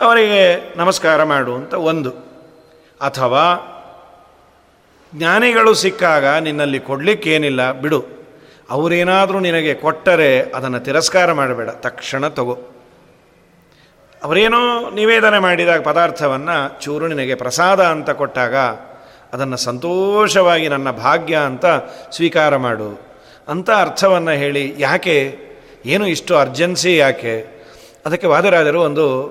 ಅವರಿಗೆ 0.00 0.42
ನಮಸ್ಕಾರ 0.76 1.22
ಮಾಡು 1.24 1.54
ಅಂತ 1.54 1.74
ಒಂದು. 1.74 2.10
ಅಥವಾ 3.00 3.44
ಜ್ಞಾನಿಗಳು 5.14 5.74
ಸಿಕ್ಕಾಗ 5.74 6.26
ನಿನ್ನಲ್ಲಿ 6.26 6.80
ಕೊಡಲಿಕ್ಕೇನಿಲ್ಲ, 6.80 7.72
ಬಿಡು. 7.72 8.00
ಅವರೇನಾದರೂ 8.70 9.40
ನಿನಗೆ 9.40 9.74
ಕೊಟ್ಟರೆ 9.74 10.42
ಅದನ್ನು 10.42 10.80
ತಿರಸ್ಕಾರ 10.80 11.32
ಮಾಡಬೇಡ, 11.32 11.70
ತಕ್ಷಣ 11.70 12.28
ತಗೋ. 12.28 12.73
ಅವರೇನೋ 14.24 14.90
ನಿವೇದನೆ 14.90 15.38
ಮಾಡಿದಾಗ 15.38 15.82
ಪದಾರ್ಥವನ್ನು 15.82 16.80
ಚೂರು 16.82 17.06
ನಿನಗೆ 17.06 17.34
ಪ್ರಸಾದ 17.34 17.82
ಅಂತ 17.82 18.10
ಕೊಟ್ಟಾಗ 18.10 18.56
ಅದನ್ನು 19.32 19.56
ಸಂತೋಷವಾಗಿ 19.56 20.68
ನನ್ನ 20.68 20.90
ಭಾಗ್ಯ 20.90 21.36
ಅಂತ 21.36 21.66
ಸ್ವೀಕಾರ 22.12 22.56
ಮಾಡು 22.56 23.00
ಅಂತ 23.48 23.70
ಅರ್ಥವನ್ನು 23.70 24.30
ಹೇಳಿ 24.30 24.74
ಯಾಕೆ? 24.78 25.38
ಏನು 25.86 26.06
ಇಷ್ಟು 26.06 26.36
ಅರ್ಜೆನ್ಸಿ 26.36 26.96
ಯಾಕೆ? 26.96 27.46
ಅದಕ್ಕೆ 28.06 28.26
ವಾದರಾದರು 28.26 28.80
ಒಂದು 28.80 29.28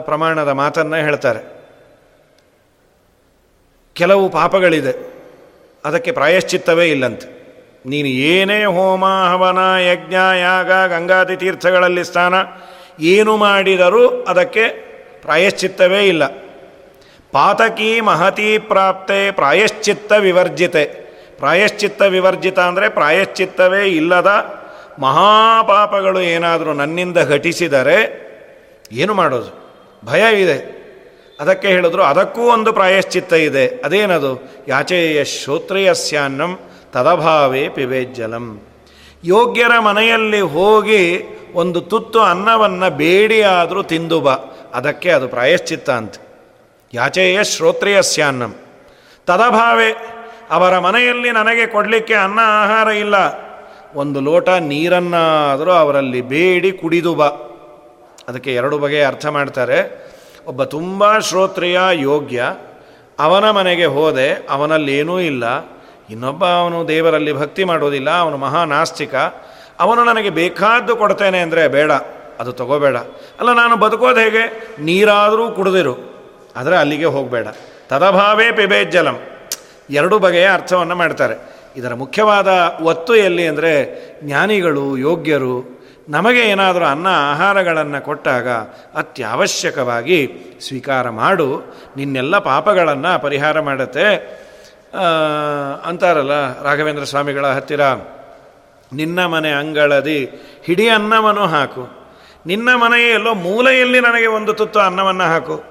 ಪ್ರಮಾಣದ 0.00 0.48
ಮಾತನ್ನು 0.48 0.96
ಹೇಳ್ತಾರೆ. 0.96 1.66
ಕೆಲವು 3.94 4.28
ಪಾಪಗಳಿದೆ. 4.28 5.18
ಅದಕ್ಕೆ 5.84 6.12
ಪ್ರಾಯಶ್ಚಿತ್ತವೇ 6.12 6.90
ಇಲ್ಲಂತೆ. 6.90 7.38
ನೀನು 7.86 8.08
ಏನೇ 8.08 8.64
ಹೋಮ 8.64 9.04
ಹವನ 9.06 9.80
ಯಜ್ಞ 9.80 10.14
ಯಾಗ 10.38 10.72
ಗಂಗಾದಿ 10.72 11.36
ತೀರ್ಥಗಳಲ್ಲಿ 11.36 12.04
ಸ್ಥಾನ 12.04 12.34
ಏನು 13.00 13.36
ಮಾಡಿದರೂ 13.36 14.08
ಅದಕ್ಕೆ 14.08 14.68
ಪ್ರಾಯಶ್ಚಿತ್ತವೇ 15.22 16.06
ಇಲ್ಲ. 16.06 16.26
ಪಾತಕಿ 17.32 18.00
ಮಹತಿ 18.00 18.58
ಪ್ರಾಪ್ತೆ 18.58 19.30
ಪ್ರಾಯಶ್ಚಿತ್ತ 19.30 20.12
ವಿವರ್ಜಿತೆ. 20.12 20.84
ಪ್ರಾಯಶ್ಚಿತ್ತ 21.38 22.02
ವಿವರ್ಜಿತ 22.02 22.58
ಅಂದರೆ 22.58 22.88
ಪ್ರಾಯಶ್ಚಿತ್ತವೇ 22.88 23.84
ಇಲ್ಲದ 23.84 24.26
ಮಹಾಪಾಪಗಳು 24.98 26.20
ಏನಾದರೂ 26.20 26.72
ನನ್ನಿಂದ 26.72 27.18
ಘಟಿಸಿದರೆ 27.18 28.28
ಏನು 28.92 29.14
ಮಾಡೋದು? 29.14 29.68
ಭಯ 30.04 30.42
ಇದೆ. 30.42 30.78
ಅದಕ್ಕೆ 31.40 31.68
ಹೇಳಿದ್ರು, 31.68 32.02
ಅದಕ್ಕೂ 32.02 32.40
ಒಂದು 32.40 32.72
ಪ್ರಾಯಶ್ಚಿತ್ತ 32.72 33.32
ಇದೆ. 33.32 33.66
ಅದೇನದು? 33.66 34.52
ಯಾಚೇಯ 34.68 35.24
ಶ್ರೋತ್ರೇಯಸ್ಯಾನ್ನಂ 35.24 36.58
ತದಭಾವೇ 36.92 37.68
ಪಿಬೇಜ್ಜಲಂ 37.68 38.62
ಯೋಗ್ಯರ 39.24 39.78
ಮನೆಯಲ್ಲಿ 39.78 40.40
ಹೋಗಿ 40.40 41.22
ಒಂದು 41.54 41.80
ತುತ್ತು 41.80 42.20
ಅನ್ನವನ್ನು 42.20 42.96
ಬೇಡಿಯಾದರೂ 42.96 43.82
ತಿಂದು 43.82 44.20
ಬಾ. 44.20 44.36
ಅದಕ್ಕೆ 44.74 45.10
ಅದು 45.10 45.28
ಪ್ರಾಯಶ್ಚಿತ್ತ 45.28 45.90
ಅಂತ. 45.90 46.14
ಯಾಚೇಯ 46.94 47.44
ಶ್ರೋತ್ರಿಯಸ್ಯಾನ್ನಂ 47.44 48.54
ತದಭಾವೆ 49.26 49.92
ಅವರ 50.50 50.78
ಮನೆಯಲ್ಲಿ 50.78 51.30
ನನಗೆ 51.30 51.66
ಕೊಡಲಿಕ್ಕೆ 51.66 52.14
ಅನ್ನ 52.14 52.38
ಆಹಾರ 52.42 52.88
ಇಲ್ಲ. 52.88 53.14
ಒಂದು 53.94 54.20
ಲೋಟ 54.20 54.48
ನೀರನ್ನಾದರೂ 54.48 55.70
ಅವರಲ್ಲಿ 55.70 56.20
ಬೇಡಿ 56.20 56.72
ಕುಡಿದು 56.72 57.14
ಬಾ. 57.14 57.26
ಅದಕ್ಕೆ 58.28 58.54
ಎರಡು 58.54 58.78
ಬಗೆಯ 58.78 59.06
ಅರ್ಥ 59.06 59.26
ಮಾಡ್ತಾರೆ. 59.26 60.10
ಒಬ್ಬ 60.46 60.64
ತುಂಬ 60.64 61.18
ಶ್ರೋತ್ರಿಯ 61.18 61.80
ಯೋಗ್ಯ 61.92 62.54
ಅವನ 63.18 63.50
ಮನೆಗೆ 63.50 63.84
ಹೋದೆ 63.84 64.46
ಅವನಲ್ಲಿ 64.50 64.98
ಏನೂ 64.98 65.20
ಇಲ್ಲ. 65.20 65.44
ಇನ್ನೊಬ್ಬ 66.10 66.44
ಅವನು 66.60 66.78
ದೇವರಲ್ಲಿ 66.88 67.32
ಭಕ್ತಿ 67.32 67.62
ಮಾಡೋದಿಲ್ಲ, 67.64 68.10
ಅವನು 68.24 68.36
ಮಹಾನಾಸ್ತಿಕ. 68.36 69.14
ಅವನು 69.80 70.00
ನನಗೆ 70.04 70.30
ಬೇಕಾದ್ದು 70.30 70.92
ಕೊಡ್ತೇನೆ 70.96 71.38
ಅಂದರೆ 71.38 71.64
ಬೇಡ, 71.68 71.92
ಅದು 72.40 72.52
ತಗೋಬೇಡ. 72.52 72.96
ಅಲ್ಲ, 73.40 73.50
ನಾನು 73.52 73.74
ಬದುಕೋದು 73.76 74.20
ಹೇಗೆ? 74.20 74.44
ನೀರಾದರೂ 74.80 75.44
ಕುಡಿದಿರು, 75.50 75.94
ಆದರೆ 76.56 76.76
ಅಲ್ಲಿಗೆ 76.76 77.08
ಹೋಗಬೇಡ. 77.16 77.48
ತದಭಾವೇ 77.88 78.48
ಪಿಬೇಜ್ಜಲಂ. 78.52 79.18
ಎರಡು 79.90 80.16
ಬಗೆಯ 80.18 80.48
ಅರ್ಥವನ್ನು 80.52 80.94
ಮಾಡ್ತಾರೆ. 80.94 81.36
ಇದರ 81.76 81.92
ಮುಖ್ಯವಾದ 81.94 82.50
ಒತ್ತು 82.82 83.12
ಎಲ್ಲಿ 83.16 83.44
ಅಂದರೆ, 83.46 83.72
ಜ್ಞಾನಿಗಳು, 84.24 84.86
ಯೋಗ್ಯರು 84.98 85.54
ನಮಗೆ 86.08 86.42
ಏನಾದರೂ 86.50 86.84
ಅನ್ನ, 86.84 87.08
ಆಹಾರಗಳನ್ನು 87.30 88.00
ಕೊಟ್ಟಾಗ 88.04 88.48
ಅತ್ಯವಶ್ಯಕವಾಗಿ 89.00 90.20
ಸ್ವೀಕಾರ 90.66 91.10
ಮಾಡು, 91.10 91.48
ನಿನ್ನೆಲ್ಲ 91.96 92.38
ಪಾಪಗಳನ್ನು 92.38 93.12
ಪರಿಹಾರ 93.22 93.60
ಮಾಡುತ್ತೆ. 93.60 94.06
ಅಂತಾರಲ್ಲ, 95.84 96.62
ರಾಘವೇಂದ್ರ 96.62 97.04
ಸ್ವಾಮಿಗಳ 97.04 97.46
ಹತ್ತಿರ, 97.46 97.80
ನಿನ್ನ 98.92 99.26
ಮನೆ 99.26 99.50
ಅಂಗಳದಿ, 99.50 100.30
ಹಿಡಿ 100.64 100.88
ಅನ್ನವನ್ನು 100.88 101.46
ಹಾಕು. 101.46 101.98
ನಿನ್ನ 102.46 102.74
ಮನೆಯಲ್ಲೋ 102.74 103.34
ಮೂಲೆಯಲ್ಲಿ 103.34 104.00
ನನಗೆ 104.00 104.26
ಒಂದು 104.26 104.52
ತುತ್ತು 104.52 104.80
ಅನ್ನವನ್ನು 104.80 105.24
ಹಾಕು. 105.24 105.64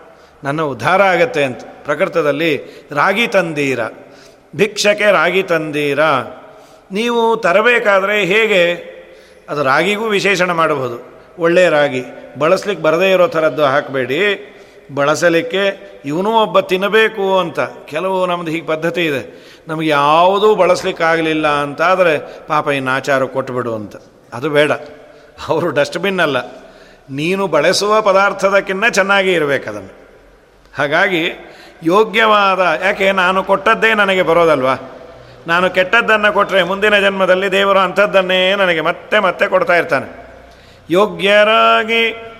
ನನ್ನ 0.43 0.61
ಉದ್ಧಾರ 0.61 1.01
ಆಗತ್ತೆ 1.01 1.43
ಅಂತ. 1.43 1.61
ಪ್ರಕೃತದಲ್ಲಿ 1.63 2.57
ರಾಗಿ 2.91 3.27
ತಂದೀರ. 3.27 3.79
ಭಿಕ್ಷಕ್ಕೆ 4.55 5.11
ರಾಗಿ 5.11 5.43
ತಂದೀರ. 5.43 5.99
ನೀವು 6.91 7.37
ತರಬೇಕಾದರೆ 7.37 8.25
ಹೇಗೆ? 8.25 8.73
ಅದು 9.49 9.63
ರಾಗಿಗೂ 9.63 10.05
ವಿಶೇಷಣ 10.05 10.51
ಮಾಡಬಹುದು. 10.51 11.21
ಒಳ್ಳೆಯ 11.39 11.69
ರಾಗಿ. 11.69 12.03
ಬಳಸ್ಲಿಕ್ಕೆ 12.39 12.83
ಬರದೇ 12.83 13.11
ಇರೋ 13.11 13.27
ಥರದ್ದು 13.27 13.63
ಹಾಕಬೇಡಿ. 13.63 14.53
ಬಳಸಲಿಕ್ಕೆ 14.95 15.79
ಇವನೂ 16.05 16.31
ಒಬ್ಬ 16.41 16.59
ತಿನ್ನಬೇಕು 16.59 17.39
ಅಂತ. 17.39 17.59
ಕೆಲವು 17.59 18.25
ನಮ್ಮದು 18.25 18.51
ಹೀಗೆ 18.51 18.65
ಪದ್ಧತಿ 18.65 19.05
ಇದೆ. 19.05 19.47
ನಮಗೆ 19.67 19.87
ಯಾವುದೂ 19.87 20.55
ಬಳಸ್ಲಿಕ್ಕಾಗಲಿಲ್ಲ 20.55 21.47
ಅಂತಾದರೆ 21.47 22.17
ಪಾಪ 22.47 22.67
ಇನ್ನು 22.67 22.91
ಆಚಾರ 22.91 23.23
ಕೊಟ್ಟುಬಿಡು 23.23 23.75
ಅಂತ. 23.75 23.95
ಅದು 24.33 24.49
ಬೇಡ. 24.49 24.71
ಅವರು 25.47 25.69
ಡಸ್ಟ್ಬಿನ್ 25.69 26.19
ಅಲ್ಲ. 26.19 26.37
ನೀನು 27.09 27.47
ಬಳಸುವ 27.47 28.01
ಪದಾರ್ಥದಕ್ಕಿಂತ 28.01 28.85
ಚೆನ್ನಾಗಿ 28.85 29.33
ಇರಬೇಕು 29.33 29.69
ಅದನ್ನು. 29.69 29.93
ಹಾಗಾಗಿ 30.77 31.31
ಯೋಗ್ಯವಾದ, 31.83 32.85
ಯಾಕೆ 32.85 33.11
ನಾನು 33.11 33.43
ಕೊಟ್ಟದ್ದೇ 33.43 33.93
ನನಗೆ 33.93 34.21
ಬರೋದಲ್ವಾ? 34.21 34.75
ನಾನು 35.47 35.69
ಕೆಟ್ಟದ್ದನ್ನು 35.69 36.33
ಕೊಟ್ಟರೆ 36.33 36.63
ಮುಂದಿನ 36.63 36.99
ಜನ್ಮದಲ್ಲಿ 36.99 37.51
ದೇವರು 37.51 37.79
ಅಂಥದ್ದನ್ನೇ 37.79 38.55
ನನಗೆ 38.55 38.81
ಮತ್ತೆ 38.81 39.19
ಮತ್ತೆ 39.19 39.47
ಕೊಡ್ತಾ 39.47 39.75
ಇರ್ತಾನೆ. 39.75 40.27
ಯೋಗ್ಯರಾಗಿ, 40.89 42.33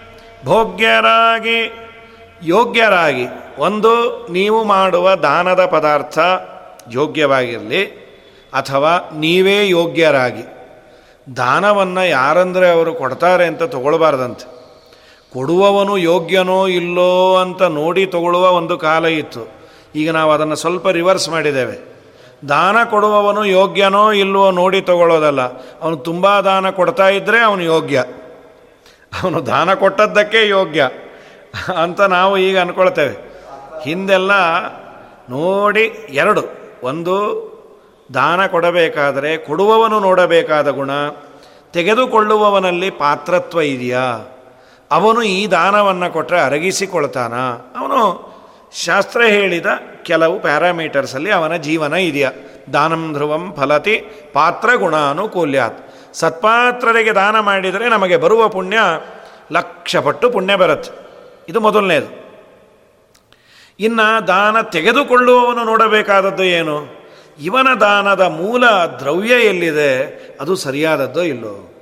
ಭೋಗ್ಯರಾಗಿ 0.46 1.87
ಯೋಗ್ಯರಾಗಿ, 2.43 3.26
ಒಂದು 3.58 4.28
ನೀವು 4.32 4.63
ಮಾಡುವ 4.63 5.15
ದಾನದ 5.15 5.65
ಪದಾರ್ಥ 5.65 6.19
ಯೋಗ್ಯವಾಗಿರಲಿ, 6.91 7.86
ಅಥವಾ 8.54 9.10
ನೀವೇ 9.19 9.69
ಯೋಗ್ಯರಾಗಿ, 9.69 10.43
ದಾನವನ್ನು 11.38 12.08
ಯಾರಂದರೆ 12.08 12.69
ಅವರು 12.69 12.93
ಕೊಡ್ತಾರೆ 12.93 13.45
ಅಂತ 13.45 13.63
ತಗೊಳ್ಬಾರ್ದಂತೆ. 13.63 14.58
ಕೊಡುವವನು 15.34 15.97
ಯೋಗ್ಯನೋ 15.97 16.67
ಇಲ್ಲೋ 16.67 17.36
ಅಂತ 17.36 17.62
ನೋಡಿ 17.62 18.06
ತಗೊಳ್ಳುವ 18.06 18.52
ಒಂದು 18.52 18.78
ಕಾಲ 18.78 19.06
ಇತ್ತು. 19.06 19.58
ಈಗ 19.95 20.12
ನಾವು 20.12 20.32
ಅದನ್ನು 20.32 20.56
ಸ್ವಲ್ಪ 20.56 20.88
ರಿವರ್ಸ್ 20.88 21.30
ಮಾಡಿದ್ದೇವೆ. 21.30 21.97
ದಾನ 22.50 22.76
ಕೊಡುವವನು 22.89 23.45
ಯೋಗ್ಯನೋ 23.45 24.12
ಇಲ್ಲವೋ 24.12 24.52
ನೋಡಿ 24.52 24.82
ತಗೊಳ್ಳೋದಲ್ಲ. 24.82 25.41
ಅವನು 25.82 25.97
ತುಂಬ 25.97 26.39
ದಾನ 26.39 26.69
ಕೊಡ್ತಾ 26.69 27.10
ಇದ್ದರೆ 27.10 27.39
ಅವನು 27.39 27.63
ಯೋಗ್ಯ. 27.63 28.04
ಅವನು 29.23 29.45
ದಾನ 29.45 29.73
ಕೊಟ್ಟದ್ದಕ್ಕೆ 29.73 30.47
ಯೋಗ್ಯ. 30.47 30.89
ಅಂತ 31.76 32.02
ನಾವು 32.02 32.38
ಈಗ 32.38 32.60
ಅಂದ್ಕೊಳ್ತೇವೆ 32.60 33.15
ಹಿಂದೆಲ್ಲ 33.84 34.32
ನೋಡಿ 35.30 35.82
ಎರಡು. 36.10 36.43
ಒಂದು, 36.84 37.48
ದಾನ 38.13 38.48
ಕೊಡಬೇಕಾದರೆ 38.48 39.38
ಕೊಡುವವನು 39.38 40.00
ನೋಡಬೇಕಾದ 40.00 40.70
ಗುಣ. 40.70 40.89
ತೆಗೆದುಕೊಳ್ಳುವವನಲ್ಲಿ 41.74 42.89
ಪಾತ್ರತ್ವ 42.89 43.62
ಇದೆಯಾ? 43.62 44.36
ಅವನು 44.91 45.22
ಈ 45.22 45.48
ದಾನವನ್ನು 45.48 46.13
ಕೊಟ್ಟರೆ 46.13 46.41
ಅರಗಿಸಿಕೊಳ್ತಾನ? 46.41 47.34
ಅವನು 47.78 48.28
ಶಾಸ್ತ್ರ 48.74 49.22
ಹೇಳಿದ 49.22 49.65
ಕೆಲವು 50.04 50.39
ಪ್ಯಾರಾಮೀಟರ್ಸಲ್ಲಿ 50.39 51.32
ಅವನ 51.32 51.56
ಜೀವನ 51.56 51.93
ಇದೆಯಾ? 51.93 52.32
ದಾನಂ 52.74 53.13
ಧ್ರುವಂ 53.13 53.54
ಫಲತಿ 53.58 54.04
ಪಾತ್ರ 54.34 54.70
ಗುಣಾನುಕೂಲ್ಯಾತ್. 54.76 55.93
ಸತ್ಪಾತ್ರರಿಗೆ 56.13 57.12
ದಾನ 57.12 57.39
ಮಾಡಿದರೆ 57.39 57.89
ನಮಗೆ 57.89 58.17
ಬರುವ 58.17 58.48
ಪುಣ್ಯ 58.48 58.78
ಲಕ್ಷ 59.52 59.96
ಪಟ್ಟು 59.96 60.30
ಪುಣ್ಯ 60.30 60.56
ಬರುತ್ತೆ. 60.56 61.07
ಇದು 61.48 61.60
ಮೊದಲನೇದು. 61.60 62.28
ಇನ್ನು 63.80 64.28
ದಾನ 64.28 64.62
ತೆಗೆದುಕೊಳ್ಳುವವನು 64.62 65.64
ನೋಡಬೇಕಾದದ್ದು 65.64 66.44
ಏನು? 66.44 66.98
ಇವನ 67.42 67.68
ದಾನದ 67.80 68.22
ಮೂಲ 68.22 68.66
ದ್ರವ್ಯ 69.00 69.30
ಎಲ್ಲಿದೆ? 69.30 70.04
ಅದು 70.42 70.56
ಸರಿಯಾದದ್ದೋ 70.56 71.22
ಇಲ್ಲೋ? 71.22 71.74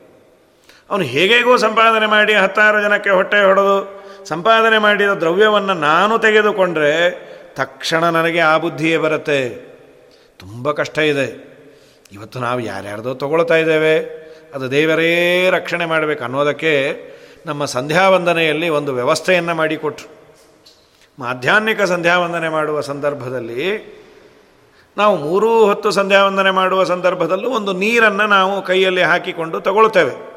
ಅವನು 0.89 1.03
ಹೇಗೇಗೋ 1.03 1.57
ಸಂಪಾದನೆ 1.57 2.05
ಮಾಡಿ 2.05 2.33
ಹತ್ತಾರು 2.33 2.81
ಜನಕ್ಕೆ 2.81 3.09
ಹೊಟ್ಟೆ 3.09 3.45
ಹೊಡೆದು 3.45 4.05
ಸಂಪಾದನೆ 4.25 4.77
ಮಾಡಿದ 4.77 5.07
ದ್ರವ್ಯವನ್ನು 5.07 5.73
ನಾನು 5.73 6.19
ತೆಗೆದುಕೊಂಡ್ರೆ 6.19 7.11
ತಕ್ಷಣ 7.55 8.03
ನನಗೆ 8.03 8.39
ಆ 8.39 8.57
ಬುದ್ಧಿಯೇ 8.57 8.97
ಬರುತ್ತೆ. 8.97 9.49
ತುಂಬ 10.39 10.71
ಕಷ್ಟ 10.71 10.97
ಇದೆ. 10.97 11.55
ಇವತ್ತು 12.11 12.39
ನಾವು 12.39 12.59
ಯಾರ್ಯಾರ್ದೋ 12.59 13.13
ತಗೊಳ್ತಾ 13.13 13.55
ಇದ್ದೇವೆ. 13.55 14.25
ಅದು 14.53 14.71
ದೇವರೇ 14.71 15.49
ರಕ್ಷಣೆ 15.49 15.85
ಮಾಡಬೇಕು 15.85 16.23
ಅನ್ನೋದಕ್ಕೆ 16.23 16.91
ನಮ್ಮ 17.45 17.65
ಸಂಧ್ಯಾವಂದನೆಯಲ್ಲಿ 17.65 18.69
ಒಂದು 18.69 18.93
ವ್ಯವಸ್ಥೆಯನ್ನು 18.93 19.55
ಮಾಡಿಕೊಟ್ರು. 19.55 20.15
ಮಾಧ್ಯಾಹ್ನಿಕ 21.19 21.81
ಸಂಧ್ಯಾವಂದನೆ 21.81 22.49
ಮಾಡುವ 22.49 22.81
ಸಂದರ್ಭದಲ್ಲಿ 22.81 23.95
ನಾವು 24.97 25.17
ಮೂರೂ 25.17 25.65
ಹೊತ್ತು 25.65 25.91
ಸಂಧ್ಯಾವಂದನೆ 25.91 26.51
ಮಾಡುವ 26.51 26.83
ಸಂದರ್ಭದಲ್ಲೂ 26.83 27.49
ಒಂದು 27.49 27.73
ನೀರನ್ನು 27.73 28.27
ನಾವು 28.27 28.61
ಕೈಯಲ್ಲಿ 28.61 29.01
ಹಾಕಿಕೊಂಡು 29.01 29.61
ತಗೊಳ್ತೇವೆ. 29.61 30.35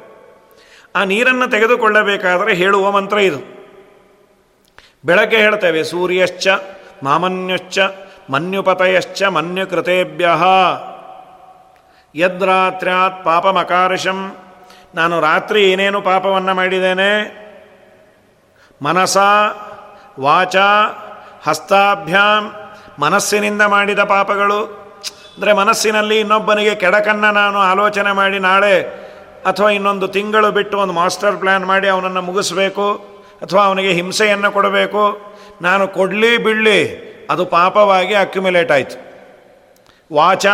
ಆ 0.97 1.05
ನೀರನ್ನು 1.05 1.51
ತೆಗೆದುಕೊಳ್ಳಬೇಕಾದರೆ 1.51 2.55
ಹೇಳುವ 2.55 2.91
ಮಂತ್ರ 2.91 3.19
ಇದು. 3.19 3.59
ಬೆಳಗ್ಗೆ 5.05 5.37
ಹೇಳ್ತೇವೆ, 5.37 5.85
ಸೂರ್ಯಶ್ಚ, 5.85 6.49
ಮಾಮನ್ಯುಶ್ಚ, 7.03 7.79
ಮನ್ಯುಪತಯಶ್ಚ, 8.31 9.23
ಮನ್ಯುಕೃತೇಭ್ಯ. 9.23 10.29
ಯದ್ರಾತ್ರ್ಯಾತ್ 12.15 13.25
ಪಾಪಮಕಾರ್ಷಂ. 13.25 14.37
ನಾನು 14.95 15.21
ರಾತ್ರಿ 15.21 15.71
ಏನೇನು 15.71 16.01
ಪಾಪವನ್ನು 16.01 16.55
ಮಾಡಿದ್ದೇನೆ? 16.55 17.39
ಮನಸ, 18.83 19.17
ವಾಚ, 20.21 20.57
ಹಸ್ತಾಭ್ಯಾಂ, 21.49 22.55
ಮನಸ್ಸಿನಿಂದ 22.99 23.63
ಮಾಡಿದ 23.63 23.99
ಪಾಪಗಳು. 23.99 24.89
ಅಂದರೆ 25.35 25.53
ಮನಸ್ಸಿನಲ್ಲಿ 25.53 26.21
ಇನ್ನೊಬ್ಬನಿಗೆ 26.21 26.75
ಕೆಡಕನ್ನು 26.75 27.33
ನಾನು 27.33 27.59
ಆಲೋಚನೆ 27.59 28.13
ಮಾಡಿ 28.13 28.39
ನಾಳೆ 28.39 28.83
ಅಥವಾ 29.47 29.71
ಇನ್ನೊಂದು 29.71 30.09
ತಿಂಗಳು 30.09 30.53
ಬಿಟ್ಟು 30.53 30.79
ಒಂದು 30.79 30.93
ಮಾಸ್ಟರ್ 30.93 31.37
ಪ್ಲ್ಯಾನ್ 31.37 31.67
ಮಾಡಿ 31.67 31.89
ಅವನನ್ನು 31.89 32.23
ಮುಗಿಸ್ಬೇಕು 32.23 32.93
ಅಥವಾ 33.43 33.65
ಅವನಿಗೆ 33.65 33.91
ಹಿಂಸೆಯನ್ನು 33.91 34.53
ಕೊಡಬೇಕು. 34.53 35.35
ನಾನು 35.63 35.89
ಕೊಡಲಿ 35.89 36.39
ಬಿಡಲಿ, 36.39 37.09
ಅದು 37.31 37.47
ಪಾಪವಾಗಿ 37.47 38.15
ಅಕ್ಯುಮುಲೇಟ್ 38.15 38.73
ಆಯಿತು. 38.73 38.97
ವಾಚ, 40.15 40.47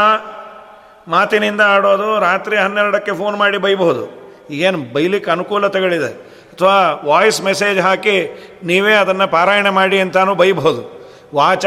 ಮಾತಿನಿಂದ 1.09 1.61
ಆಡೋದು, 1.61 2.20
ರಾತ್ರಿ 2.20 2.57
ಹನ್ನೆರಡಕ್ಕೆ 2.57 3.12
ಫೋನ್ 3.12 3.37
ಮಾಡಿ 3.37 3.59
ಬೈಬಹುದು. 3.59 4.24
ಈಗೇನು 4.50 4.78
ಬೈಲಿಕ್ಕೆ 4.78 5.30
ಅನುಕೂಲತೆಗಳಿದೆ? 5.30 6.35
ಅಥವಾ 6.54 7.02
ವಾಯ್ಸ್ 7.04 7.42
ಮೆಸೇಜ್ 7.42 7.80
ಹಾಕಿ 7.80 8.42
ನೀವೇ 8.64 8.92
ಅದನ್ನು 8.92 9.28
ಪಾರಾಯಣ 9.28 9.68
ಮಾಡಿ 9.68 10.00
ಅಂತಾನು 10.00 10.35
ಬೈಬಹುದು. 10.35 11.12
ವಾಚ 11.35 11.66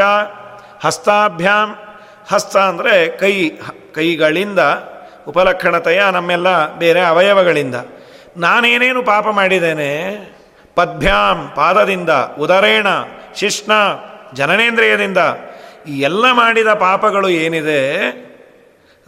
ಹಸ್ತಾಭ್ಯಾಮ್ 0.84 1.74
ಹಸ್ತ 2.28 2.56
ಅಂದರೆ 2.56 3.16
ಕೈ, 3.16 3.50
ಕೈಗಳಿಂದ 3.94 4.58
ಉಪಲಕ್ಷಣತೆಯ 5.28 6.02
ನಮ್ಮೆಲ್ಲ 6.12 6.78
ಬೇರೆ 6.78 7.00
ಅವಯವಗಳಿಂದ. 7.00 7.74
ನಾನೇನೇನು 8.36 9.02
ಪಾಪ 9.02 9.28
ಮಾಡಿದ್ದೇನೆ? 9.28 9.90
ಪದ್ಭ್ಯಾಂ, 10.74 11.52
ಪಾದದಿಂದ, 11.56 12.10
ಉದರೇಣ, 12.38 12.86
ಶಿಷ್ಣ, 13.36 13.72
ಜನನೇಂದ್ರಿಯದಿಂದ 14.34 15.18
ಈ 15.88 16.00
ಎಲ್ಲ 16.00 16.32
ಮಾಡಿದ 16.32 16.66
ಪಾಪಗಳು 16.66 17.28
ಏನಿದೆ? 17.28 17.80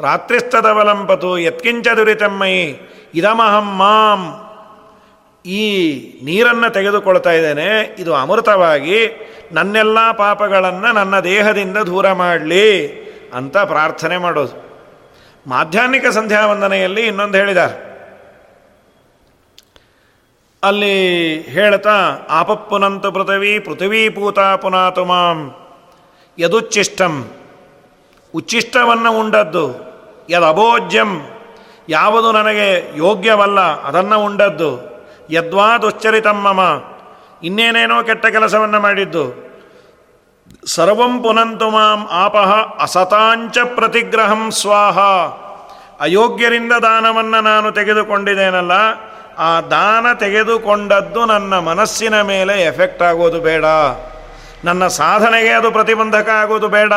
ರಾತ್ರಿಸ್ತದವಲಂಪತು 0.02 1.38
ಯತ್ಕಿಂಚ 1.38 1.88
ದುರಿತಮ್ಮಯಿ 1.88 2.90
ಇದಮಹಂ 3.14 3.76
ಮಾಂ. 3.76 4.46
ಈ 5.46 5.64
ನೀರನ್ನು 6.24 6.72
ತೆಗೆದುಕೊಳ್ತಾ 6.72 7.32
ಇದ್ದೇನೆ, 7.32 7.96
ಇದು 7.98 8.14
ಅಮೃತವಾಗಿ, 8.14 9.06
ನನ್ನೆಲ್ಲ 9.52 10.12
ಪಾಪಗಳನ್ನು 10.12 10.92
ನನ್ನ 10.92 11.20
ದೇಹದಿಂದ 11.20 11.76
ದೂರ 11.76 12.12
ಮಾಡಲಿ 12.12 13.00
ಅಂತ 13.34 13.56
ಪ್ರಾರ್ಥನೆ 13.56 14.18
ಮಾಡೋದು. 14.18 14.70
ಮಾಧ್ಯಾಹ್ನಿಕ 15.46 16.06
ಸಂಧ್ಯಾ 16.06 16.46
ವಂದನೆಯಲ್ಲಿ 16.46 17.00
ಇನ್ನೊಂದು 17.00 17.38
ಹೇಳಿದ್ದಾರೆ 17.38 17.90
ಅಲ್ಲಿ 20.62 21.40
ಹೇಳ್ತಾ, 21.40 22.26
ಆಪಪ್ಪುನಂತು 22.30 23.12
ಪೃಥ್ವಿ, 23.12 23.58
ಪೃಥ್ವೀ 23.58 24.08
ಪೂತ 24.08 24.38
ಪುನಾತು 24.38 25.04
ಮಾಂ. 25.04 25.54
ಯದುಚ್ಚಿಷ್ಟಂ 26.38 27.28
ಉಚ್ಚಿಷ್ಟವನ್ನು 28.34 29.20
ಉಂಡದ್ದು 29.20 29.89
ಯದಭೋಜ್ಯಂ 30.30 31.10
ಯಾವುದು 31.88 32.28
ನನಗೆ 32.32 32.68
ಯೋಗ್ಯವಲ್ಲ, 32.96 33.60
ಅದನ್ನು 33.88 34.16
ಉಂಡದ್ದು. 34.24 34.72
ಯದ್ವಾ 35.30 35.68
ದುಶ್ಚರಿತಮ್ಮಮ 35.78 36.60
ಇನ್ನೇನೇನೋ 37.42 37.96
ಕೆಟ್ಟ 38.02 38.26
ಕೆಲಸವನ್ನು 38.26 38.78
ಮಾಡಿದ್ದು. 38.80 39.24
ಸರ್ವಂ 40.66 41.12
ಪುನಂತು 41.22 41.66
ಮಾಂ 41.70 42.00
ಆಪಹ 42.24 42.50
ಅಸತಾಂಚ 42.82 43.58
ಪ್ರತಿಗ್ರಹಂ 43.74 44.42
ಸ್ವಾಹ. 44.50 44.98
ಅಯೋಗ್ಯರಿಂದ 46.00 46.72
ದಾನವನ್ನು 46.82 47.40
ನಾನು 47.40 47.68
ತೆಗೆದುಕೊಂಡಿದ್ದೇನಲ್ಲ, 47.72 48.74
ಆ 49.38 49.50
ದಾನ 49.70 50.06
ತೆಗೆದುಕೊಂಡದ್ದು 50.18 51.20
ನನ್ನ 51.26 51.52
ಮನಸ್ಸಿನ 51.68 52.16
ಮೇಲೆ 52.22 52.54
ಎಫೆಕ್ಟ್ 52.62 53.02
ಆಗೋದು 53.02 53.40
ಬೇಡ. 53.40 53.64
ನನ್ನ 54.64 54.86
ಸಾಧನೆಗೆ 55.00 55.52
ಅದು 55.58 55.68
ಪ್ರತಿಬಂಧಕ 55.70 56.28
ಆಗೋದು 56.42 56.68
ಬೇಡ. 56.68 56.92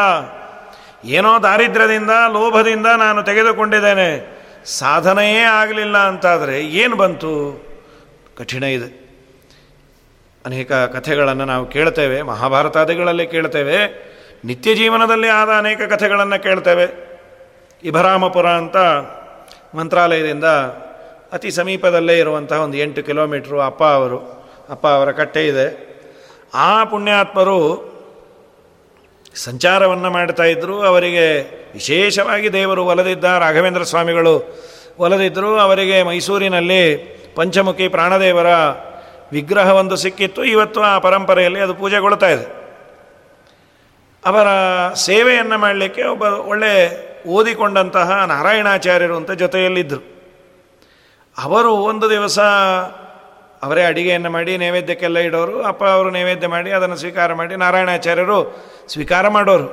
ಏನೋ 1.03 1.43
ದಾರಿದ್ರ್ಯದಿಂದ, 1.43 2.09
ಲೋಭದಿಂದ 2.09 2.85
ನಾನು 2.85 3.23
ತೆಗೆದುಕೊಂಡಿದ್ದೇನೆ. 3.23 4.39
ಸಾಧನೆಯೇ 4.65 5.39
ಆಗಲಿಲ್ಲ 5.39 5.97
ಅಂತಾದರೆ 5.97 6.61
ಏನು 6.61 6.95
ಬಂತು? 6.95 7.63
ಕಠಿಣ 8.37 8.63
ಇದೆ. 8.63 9.03
ಅನೇಕ 10.45 10.71
ಕಥೆಗಳನ್ನು 10.71 11.45
ನಾವು 11.45 11.65
ಕೇಳ್ತೇವೆ, 11.65 12.21
ಮಹಾಭಾರತಾದಿಗಳಲ್ಲಿ 12.21 13.27
ಕೇಳ್ತೇವೆ 13.27 13.77
ನಿತ್ಯ 14.45 14.75
ಜೀವನದಲ್ಲಿ 14.75 15.27
ಆದ 15.27 15.49
ಅನೇಕ 15.49 15.81
ಕಥೆಗಳನ್ನು 15.81 16.43
ಕೇಳ್ತೇವೆ. 16.43 17.13
ಇಭರಾಮಪುರ 17.83 18.49
ಅಂತ 18.49 18.77
ಮಂತ್ರಾಲಯದಿಂದ 19.77 20.43
ಅತಿ 21.33 21.51
ಸಮೀಪದಲ್ಲೇ 21.51 22.19
ಇರುವಂತಹ 22.19 22.59
ಒಂದು 22.61 22.77
ಎಂಟು 22.77 23.03
ಕಿಲೋಮೀಟ್ರು 23.03 23.61
ಅಪ್ಪ 23.61 23.83
ಅವರು, 23.83 24.19
ಅಪ್ಪ 24.69 24.87
ಅವರ 24.87 25.11
ಕಟ್ಟೆ 25.11 25.47
ಇದೆ. 25.47 25.93
ಆ 26.53 26.83
ಪುಣ್ಯಾತ್ಮರು 26.83 27.92
ಸಂಚಾರವನ್ನು 29.35 30.09
ಮಾಡ್ತಾ 30.09 30.43
ಇದ್ದರು 30.43 30.81
ಅವರಿಗೆ 30.81 31.41
ವಿಶೇಷವಾಗಿ 31.73 32.53
ದೇವರು 32.53 32.85
ಒಲದಿದ್ದ 32.85 33.23
ರಾಘವೇಂದ್ರ 33.23 33.83
ಸ್ವಾಮಿಗಳು 33.83 34.63
ಒಲದಿದ್ದರು 34.99 35.59
ಅವರಿಗೆ 35.59 36.03
ಮೈಸೂರಿನಲ್ಲಿ 36.03 36.97
ಪಂಚಮುಖಿ 37.35 37.87
ಪ್ರಾಣದೇವರ 37.87 38.45
ವಿಗ್ರಹ 39.31 39.69
ಒಂದು 39.69 39.95
ಸಿಕ್ಕಿತ್ತು. 39.95 40.43
ಇವತ್ತು 40.43 40.81
ಆ 40.81 40.99
ಪರಂಪರೆಯಲ್ಲಿ 40.99 41.59
ಅದು 41.59 41.73
ಪೂಜೆಗೊಳ್ತಾ 41.73 42.29
ಇದೆ. 42.29 42.63
ಅವರ 44.25 44.47
ಸೇವೆಯನ್ನು 44.93 45.57
ಮಾಡಲಿಕ್ಕೆ 45.57 46.03
ಒಬ್ಬ 46.03 46.23
ಒಳ್ಳೆ 46.23 46.73
ಓದಿಕೊಂಡಂತಹ 47.27 48.23
ನಾರಾಯಣಾಚಾರ್ಯರು 48.27 49.15
ಅಂತ 49.15 49.31
ಜೊತೆಯಲ್ಲಿದ್ದರು 49.31 50.13
ಅವರು 51.37 51.71
ಒಂದು 51.71 52.09
ದಿವಸ 52.09 52.39
ಅವರೇ 53.63 53.83
ಅಡಿಗೆಯನ್ನು 53.83 54.29
ಮಾಡಿ 54.29 54.57
ನೈವೇದ್ಯಕ್ಕೆಲ್ಲ 54.57 55.17
ಇಡೋರು, 55.17 55.63
ಅಪ್ಪ 55.63 55.83
ಅವರು 55.83 56.09
ನೈವೇದ್ಯ 56.09 56.47
ಮಾಡಿ 56.47 56.71
ಅದನ್ನು 56.71 56.95
ಸ್ವೀಕಾರ 56.95 57.33
ಮಾಡಿ 57.33 57.55
ನಾರಾಯಣಾಚಾರ್ಯರು 57.55 58.72
ಸ್ವೀಕಾರ 58.87 59.27
ಮಾಡೋರು. 59.27 59.67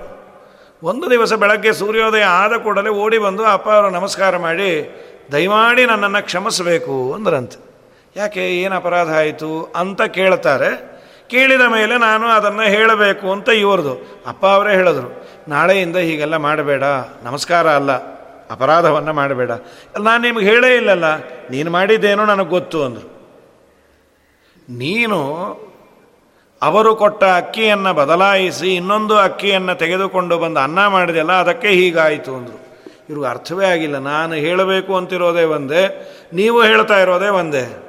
ಒಂದು 0.82 1.10
ದಿವಸ 1.10 1.32
ಬೆಳಗ್ಗೆ 1.32 1.72
ಸೂರ್ಯೋದಯ 1.72 2.26
ಆದ 2.42 2.52
ಕೂಡಲೇ 2.56 2.90
ಓಡಿ 2.90 3.18
ಬಂದು, 3.18 3.42
ಅಪ್ಪ 3.44 3.68
ಅವರು 3.68 3.90
ನಮಸ್ಕಾರ 3.90 4.36
ಮಾಡಿ, 4.36 4.70
ದಯಮಾಡಿ 5.32 5.82
ನನ್ನನ್ನು 5.86 6.20
ಕ್ಷಮಿಸಬೇಕು 6.26 7.12
ಅಂದ್ರಂತೆ. 7.12 7.58
ಯಾಕೆ, 8.16 8.44
ಏನು 8.62 8.74
ಅಪರಾಧ 8.74 9.08
ಆಯಿತು 9.08 9.72
ಅಂತ 9.76 10.02
ಕೇಳ್ತಾರೆ. 10.02 10.70
ಕೇಳಿದ 11.28 11.60
ಮೇಲೆ 11.60 11.98
ನಾನು 11.98 12.26
ಅದನ್ನು 12.26 12.62
ಹೇಳಬೇಕು 12.62 13.26
ಅಂತ 13.32 13.48
ಇವ್ರದು. 13.48 13.94
ಅಪ್ಪ 14.26 14.46
ಅವರೇ 14.46 14.72
ಹೇಳಿದ್ರು, 14.74 15.10
ನಾಳೆಯಿಂದ 15.48 15.96
ಹೀಗೆಲ್ಲ 15.96 16.36
ಮಾಡಬೇಡ, 16.36 16.84
ನಮಸ್ಕಾರ 17.22 17.66
ಅಲ್ಲ, 17.70 17.92
ಅಪರಾಧವನ್ನು 18.50 19.12
ಮಾಡಬೇಡ. 19.12 19.50
ನಾನು 19.98 20.22
ನಿಮ್ಗೆ 20.22 20.46
ಹೇಳೇ 20.46 20.76
ಇಲ್ಲಲ್ಲ, 20.76 21.16
ನೀನು 21.50 21.70
ಮಾಡಿದ್ದೇನೋ 21.70 22.24
ನನಗೆ 22.24 22.48
ಗೊತ್ತು 22.48 22.84
ಅಂದರು. 22.84 23.08
ನೀನು 24.68 25.18
ಅವರು 26.62 26.96
ಕೊಟ್ಟ 26.96 27.24
ಅಕ್ಕಿಯನ್ನು 27.24 27.94
ಬದಲಾಯಿಸಿ 27.94 28.74
ಇನ್ನೊಂದು 28.74 29.16
ಅಕ್ಕಿಯನ್ನು 29.16 29.74
ತೆಗೆದುಕೊಂಡು 29.74 30.38
ಬಂದು 30.38 30.60
ಅನ್ನ 30.60 30.86
ಮಾಡಿದೆಲ್ಲ 30.86 31.32
ಅದಕ್ಕೆ 31.32 31.68
ಹೀಗಾಯಿತು 31.68 32.34
ಅಂದರು. 32.34 32.70
ಇವ್ರಿಗೆ 33.10 33.28
ಅರ್ಥವೇ 33.28 33.66
ಆಗಿಲ್ಲ. 33.66 33.98
ನಾನು 33.98 34.34
ಹೇಳಬೇಕು 34.34 34.96
ಅಂತಿರೋದೇ 34.96 35.42
ಒಂದೇ, 35.42 36.12
ನೀವು 36.32 36.62
ಹೇಳ್ತಾ 36.62 37.00
ಇರೋದೇ 37.00 37.28
ಒಂದೇ. 37.28 37.86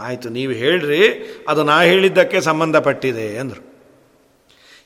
ಆಯಿತು, 0.00 0.28
ನೀವು 0.28 0.52
ಹೇಳ್ರಿ, 0.52 1.02
ಅದು 1.48 1.64
ನಾ 1.64 1.82
ಹೇಳಿದ್ದಕ್ಕೆ 1.82 2.40
ಸಂಬಂಧಪಟ್ಟಿದೆ 2.40 3.38
ಅಂದರು. 3.38 3.72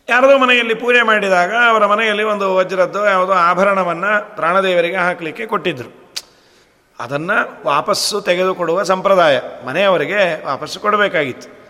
ಯಾರದೋ 0.08 0.38
ಮನೆಯಲ್ಲಿ 0.38 0.74
ಪೂಜೆ 0.74 1.02
ಮಾಡಿದಾಗ 1.02 1.54
ಅವರ 1.68 1.86
ಮನೆಯಲ್ಲಿ 1.86 2.22
ಒಂದು 2.22 2.54
ವಜ್ರದ್ದು 2.54 3.06
ಯಾವುದೋ 3.06 3.32
ಆಭರಣವನ್ನು 3.32 4.36
ಪ್ರಾಣದೇವರಿಗೆ 4.36 4.96
ಹಾಕಲಿಕ್ಕೆ 4.96 5.46
ಕೊಟ್ಟಿದ್ದರು 5.46 6.14
ಅದನ್ನು 7.00 7.66
ವಾಪಸ್ಸು 7.66 8.20
ತೆಗೆದುಕೊಡುವ 8.20 8.82
ಸಂಪ್ರದಾಯ 8.82 9.40
ಮನೆಯವರಿಗೆ 9.66 10.46
ವಾಪಸ್ಸು 10.46 10.80
ಕೊಡಬೇಕಾಗಿತ್ತು. 10.80 11.65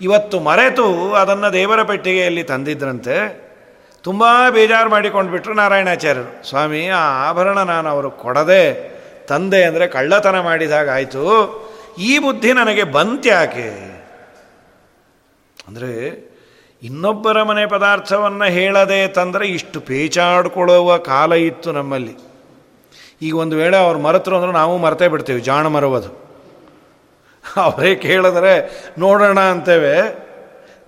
ಇವತ್ತು 0.00 0.36
ಮರೆತು 0.40 0.86
ಅದನ್ನು 1.12 1.48
ದೇವರ 1.52 1.82
ಪೆಟ್ಟಿಗೆಯಲ್ಲಿ 1.82 2.42
ತಂದಿದ್ರಂತೆ, 2.42 3.16
ತುಂಬ 4.04 4.24
ಬೇಜಾರು 4.50 4.90
ಮಾಡಿಕೊಂಡ್ಬಿಟ್ರು 4.90 5.54
ನಾರಾಯಣಾಚಾರ್ಯರು. 5.54 6.32
ಸ್ವಾಮಿ, 6.48 6.82
ಆ 6.88 7.02
ಆಭರಣ 7.28 7.58
ನಾನು 7.62 7.88
ಅವರು 7.88 8.10
ಕೊಡದೆ 8.10 8.64
ತಂದೆ 9.28 9.60
ಅಂದರೆ 9.64 9.86
ಕಳ್ಳತನ 9.88 10.40
ಮಾಡಿದಾಗ 10.40 10.88
ಆಯಿತು, 10.90 11.22
ಈ 11.98 12.12
ಬುದ್ಧಿ 12.18 12.52
ನನಗೆ 12.52 12.84
ಬಂತ್ಯಾಕೆ? 12.96 13.68
ಅಂದರೆ 15.68 15.92
ಇನ್ನೊಬ್ಬರ 16.82 17.42
ಮನೆ 17.42 17.66
ಪದಾರ್ಥವನ್ನು 17.66 18.44
ಹೇಳದೆ 18.44 19.08
ತಂದರೆ 19.08 19.44
ಇಷ್ಟು 19.46 19.78
ಪೇಚಾಡ್ಕೊಳ್ಳುವ 19.80 20.98
ಕಾಲ 20.98 21.32
ಇತ್ತು 21.32 21.72
ನಮ್ಮಲ್ಲಿ. 21.72 22.14
ಈಗ 23.22 23.34
ಒಂದು 23.36 23.56
ವೇಳೆ 23.56 23.76
ಅವ್ರು 23.76 23.98
ಮರೆತರು 23.98 24.36
ಅಂದ್ರೆ 24.36 24.52
ನಾವು 24.52 24.74
ಮರೆತೇ 24.78 25.08
ಬಿಡ್ತೀವಿ, 25.08 25.40
ಜಾಣ 25.40 25.66
ಮರುವುದು. 25.66 26.25
ಅವರೇ 27.56 27.94
ಕೇಳಿದ್ರೆ, 27.94 28.84
ನೋಡೋಣ 28.98 29.40
ಅಂತೇವೆ. 29.40 30.26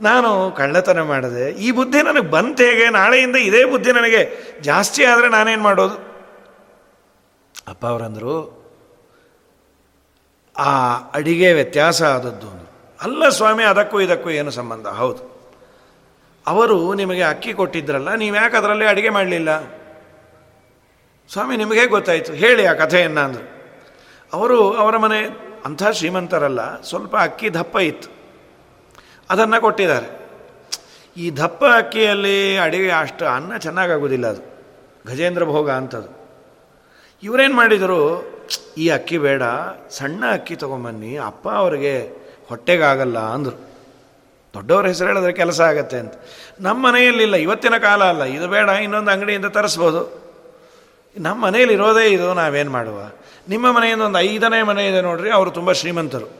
ನಾನು 0.01 0.51
ಕಳ್ಳತನ 0.57 1.03
ಮಾಡಿದೆ. 1.03 1.51
ಈ 1.51 1.71
ಬುದ್ಧಿ 1.71 2.03
ನನಗೆ 2.03 2.31
ಬಂತ 2.31 2.61
ಹೇಗೆ? 2.61 2.91
ನಾಳೆಯಿಂದ 2.91 3.37
ಇದೇ 3.37 3.65
ಬುದ್ಧಿ 3.65 3.93
ನನಗೆ. 3.93 4.23
ಜಾಸ್ತಿ 4.61 5.05
ಆದರೆ 5.05 5.29
ನಾನೇನು 5.29 5.63
ಮಾಡೋದು? 5.63 5.95
ಅಪ್ಪ 7.69 7.87
ಅವರಂದರು, 7.87 8.59
ಆ 10.59 10.97
ಅಡಿಗೆ 11.15 11.53
ವ್ಯತ್ಯಾಸ 11.53 12.03
ಆದದ್ದು 12.03 12.49
ಅಲ್ಲ 13.03 13.29
ಸ್ವಾಮಿ, 13.29 13.65
ಅದಕ್ಕೂ 13.65 14.01
ಇದಕ್ಕೂ 14.01 14.31
ಏನು 14.31 14.51
ಸಂಬಂಧ? 14.51 14.87
ಹೌದು. 14.87 15.39
ಅವರು 16.47 16.95
ನಿಮಗೆ 16.95 17.23
ಅಕ್ಕಿ 17.23 17.53
ಕೊಟ್ಟಿದ್ರಲ್ಲ, 17.53 18.15
ನೀವು 18.15 18.37
ಯಾಕೆ 18.37 18.57
ಅದರಲ್ಲಿ 18.57 18.87
ಅಡುಗೆ 18.87 19.09
ಮಾಡಲಿಲ್ಲ? 19.09 19.61
ಸ್ವಾಮಿ, 21.33 21.57
ನಿಮಗೆ 21.57 21.87
ಗೊತ್ತಾಯಿತು. 21.87 22.33
ಹೇಳಿ 22.33 22.67
ಆ 22.67 22.73
ಕಥೆಯನ್ನು 22.73 23.21
ಅಂದರು. 23.21 23.47
ಅವರು 24.33 24.73
ಅವರ 24.73 24.97
ಮನೆ 24.97 25.48
ಅಂಥ 25.65 25.83
ಶ್ರೀಮಂತರಲ್ಲ, 25.93 26.83
ಸ್ವಲ್ಪ 26.83 27.17
ಅಕ್ಕಿ 27.17 27.55
ದಪ್ಪ 27.55 27.77
ಇತ್ತು. 27.77 28.09
ಅದನ್ನು 29.31 29.61
ಕೊಟ್ಟಿದ್ದಾರೆ. 29.61 30.19
ಈ 31.17 31.31
ದಪ್ಪ 31.31 31.65
ಅಕ್ಕಿಯಲ್ಲಿ 31.65 32.57
ಅಡಿಗೆ 32.57 32.91
ಅಷ್ಟು 32.91 33.27
ಅನ್ನ 33.27 33.57
ಚೆನ್ನಾಗಾಗೋದಿಲ್ಲ 33.57 34.27
ಅದು. 34.27 34.59
ಗಜೇಂದ್ರ 35.07 35.45
ಭೋಗ 35.45 35.71
ಅಂಥದ್ದು. 35.71 36.19
ಇವರೇನು 37.23 37.55
ಮಾಡಿದರು, 37.55 38.31
ಈ 38.79 38.89
ಅಕ್ಕಿ 38.89 39.19
ಬೇಡ, 39.19 39.43
ಸಣ್ಣ 39.91 40.25
ಅಕ್ಕಿ 40.33 40.57
ತೊಗೊಂಬನ್ನಿ, 40.57 41.17
ಅಪ್ಪ 41.17 41.49
ಅವರಿಗೆ 41.49 42.09
ಹೊಟ್ಟೆಗಾಗಲ್ಲ 42.49 43.19
ಅಂದರು. 43.19 43.69
ದೊಡ್ಡವ್ರ 44.55 44.87
ಹೆಸರು 44.87 45.09
ಹೇಳಿದ್ರೆ 45.09 45.33
ಕೆಲಸ 45.33 45.61
ಆಗತ್ತೆ 45.61 45.99
ಅಂತ. 45.99 46.15
ನಮ್ಮ 46.61 46.87
ಮನೆಯಲ್ಲಿಲ್ಲ 46.87 47.37
ಇವತ್ತಿನ 47.37 47.77
ಕಾಲ 47.77 48.05
ಅಲ್ಲ, 48.05 48.23
ಇದು 48.23 48.49
ಬೇಡ, 48.49 48.69
ಇನ್ನೊಂದು 48.69 49.11
ಅಂಗಡಿಯಿಂದ 49.11 49.47
ತರಿಸ್ಬೋದು. 49.47 50.28
ನಮ್ಮ 51.17 51.45
ಮನೆಯಲ್ಲಿ 51.45 51.75
ಇರೋದೇ 51.75 52.09
ಇದು, 52.09 52.35
ನಾವೇನು 52.35 52.71
ಮಾಡುವ? 52.71 53.01
ನಿಮ್ಮ 53.49 53.73
ಮನೆಯಿಂದ 53.73 54.01
ಒಂದು 54.01 54.19
ಐದನೇ 54.19 54.63
ಮನೆ 54.63 54.89
ಇದೆ 54.89 55.01
ನೋಡ್ರಿ, 55.01 55.31
ಅವರು 55.31 55.51
ತುಂಬ 55.51 55.73
ಶ್ರೀಮಂತರು. 55.73 56.31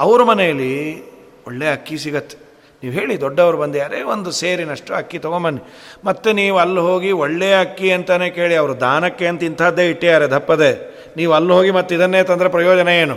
ಅವ್ರ 0.00 0.22
ಮನೆಯಲ್ಲಿ 0.22 1.02
ಒಳ್ಳೆ 1.46 1.68
ಅಕ್ಕಿ 1.68 1.98
ಸಿಗತ್ತೆ. 1.98 2.38
ನೀವು 2.82 2.94
ಹೇಳಿ, 2.94 3.20
ದೊಡ್ಡವರು 3.20 3.58
ಬಂದ್ಯಾರೇ 3.58 4.02
ಒಂದು 4.02 4.30
ಸೇರಿನಷ್ಟು 4.30 4.94
ಅಕ್ಕಿ 4.94 5.18
ತೊಗೊಂಬನ್ನಿ. 5.18 5.72
ಮತ್ತೆ 6.04 6.32
ನೀವು 6.32 6.58
ಅಲ್ಲಿ 6.58 6.80
ಹೋಗಿ 6.80 7.10
ಒಳ್ಳೆಯ 7.12 7.60
ಅಕ್ಕಿ 7.60 7.92
ಅಂತಲೇ 7.92 8.30
ಕೇಳಿ, 8.30 8.54
ಅವರು 8.54 8.80
ದಾನಕ್ಕೆ 8.80 9.26
ಅಂತ 9.26 9.42
ಇಂಥದ್ದೇ 9.42 9.90
ಇಟ್ಟಿದ್ದಾರೆ, 9.90 10.26
ದಪ್ಪದೆ. 10.26 10.96
ನೀವು 11.16 11.32
ಅಲ್ಲಿ 11.32 11.52
ಹೋಗಿ 11.52 11.70
ಮತ್ತೆ 11.70 11.94
ಇದನ್ನೇ 11.94 12.22
ತಂದರೆ 12.22 12.48
ಪ್ರಯೋಜನ 12.48 12.88
ಏನು? 12.88 13.14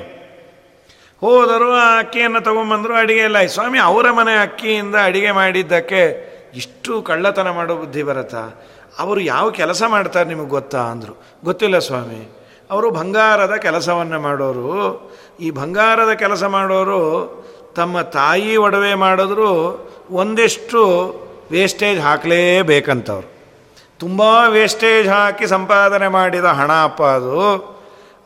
ಹೋದರು 1.22 1.72
ಆ 1.72 2.00
ಅಕ್ಕಿಯನ್ನು 2.00 2.42
ತೊಗೊಂಬಂದರು 2.42 2.96
ಅಡಿಗೆ 2.96 3.20
ಇಲ್ಲ. 3.20 3.46
ಸ್ವಾಮಿ, 3.46 3.80
ಅವರ 3.80 4.12
ಮನೆ 4.12 4.38
ಅಕ್ಕಿಯಿಂದ 4.38 4.96
ಅಡಿಗೆ 5.04 5.32
ಮಾಡಿದ್ದಕ್ಕೆ 5.32 6.30
ಇಷ್ಟು 6.56 7.02
ಕಳ್ಳತನ 7.02 7.50
ಮಾಡೋ 7.50 7.76
ಬುದ್ಧಿ 7.76 8.04
ಬರುತ್ತಾ? 8.04 8.66
ಅವರು 9.00 9.20
ಯಾವ 9.20 9.50
ಕೆಲಸ 9.50 9.84
ಮಾಡ್ತಾರೆ 9.88 10.30
ನಿಮಗೆ 10.30 10.50
ಗೊತ್ತಾ 10.50 10.80
ಅಂದರು. 10.80 11.24
ಗೊತ್ತಿಲ್ಲ 11.44 11.80
ಸ್ವಾಮಿ. 11.80 12.36
ಅವರು 12.72 12.92
ಬಂಗಾರದ 12.92 13.54
ಕೆಲಸವನ್ನು 13.56 14.20
ಮಾಡೋರು. 14.20 15.12
ಈ 15.40 15.52
ಬಂಗಾರದ 15.52 16.14
ಕೆಲಸ 16.14 16.44
ಮಾಡೋರು 16.44 17.00
ತಮ್ಮ 17.76 18.02
ತಾಯಿ 18.02 18.58
ಒಡವೆ 18.58 18.94
ಮಾಡಿದ್ರು 18.94 19.90
ಒಂದಿಷ್ಟು 20.10 21.14
ವೇಸ್ಟೇಜ್ 21.52 22.00
ಹಾಕಲೇಬೇಕಂತವ್ರು. 22.00 23.32
ತುಂಬ 24.00 24.22
ವೇಸ್ಟೇಜ್ 24.48 25.08
ಹಾಕಿ 25.08 25.48
ಸಂಪಾದನೆ 25.48 26.08
ಮಾಡಿದ 26.08 26.46
ಹಣ 26.46 26.72
ಅಪ್ಪ 26.84 27.04
ಅದು. 27.04 27.80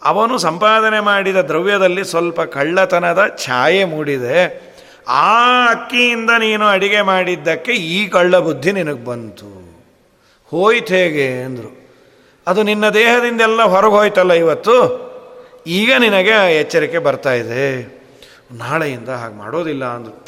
ಅವನು 0.03 0.37
ಸಂಪಾದನೆ 0.37 0.99
ಮಾಡಿದ 0.99 1.35
ದ್ರವ್ಯದಲ್ಲಿ 1.35 2.03
ಸ್ವಲ್ಪ 2.03 2.41
ಕಳ್ಳತನದ 2.41 3.19
ಛಾಯೆ 3.45 3.83
ಮೂಡಿದೆ. 3.83 4.73
ಆ 5.07 5.67
ಅಕ್ಕಿಯಿಂದ 5.67 6.29
ನೀನು 6.29 6.65
ಅಡಿಗೆ 6.65 7.01
ಮಾಡಿದ್ದಕ್ಕೆ 7.01 7.71
ಈ 7.71 8.07
ಕಳ್ಳ 8.07 8.37
ಬುದ್ಧಿ 8.37 8.71
ನಿನಗೆ 8.71 9.05
ಬಂತು. 9.05 9.62
ಹೋಯ್ತು 10.53 10.93
ಹೇಗೆ 10.93 11.43
ಅಂದರು. 11.43 11.83
ಅದು 12.47 12.63
ನಿನ್ನ 12.63 12.89
ದೇಹದಿಂದೆಲ್ಲ 12.89 13.61
ಹೊರಗೆ 13.61 13.91
ಹೋಯ್ತಲ್ಲ 13.91 14.33
ಇವತ್ತು? 14.33 14.75
ಈಗ 15.67 15.91
ನಿನಗೆ 15.99 16.59
ಎಚ್ಚರಿಕೆ 16.59 16.97
ಬರ್ತಾ 16.97 17.33
ಇದೆ. 17.33 17.85
ನಾಳೆಯಿಂದ 18.51 19.09
ಹಾಗೆ 19.09 19.33
ಮಾಡೋದಿಲ್ಲ 19.33 19.85
ಅಂದರು. 19.85 20.25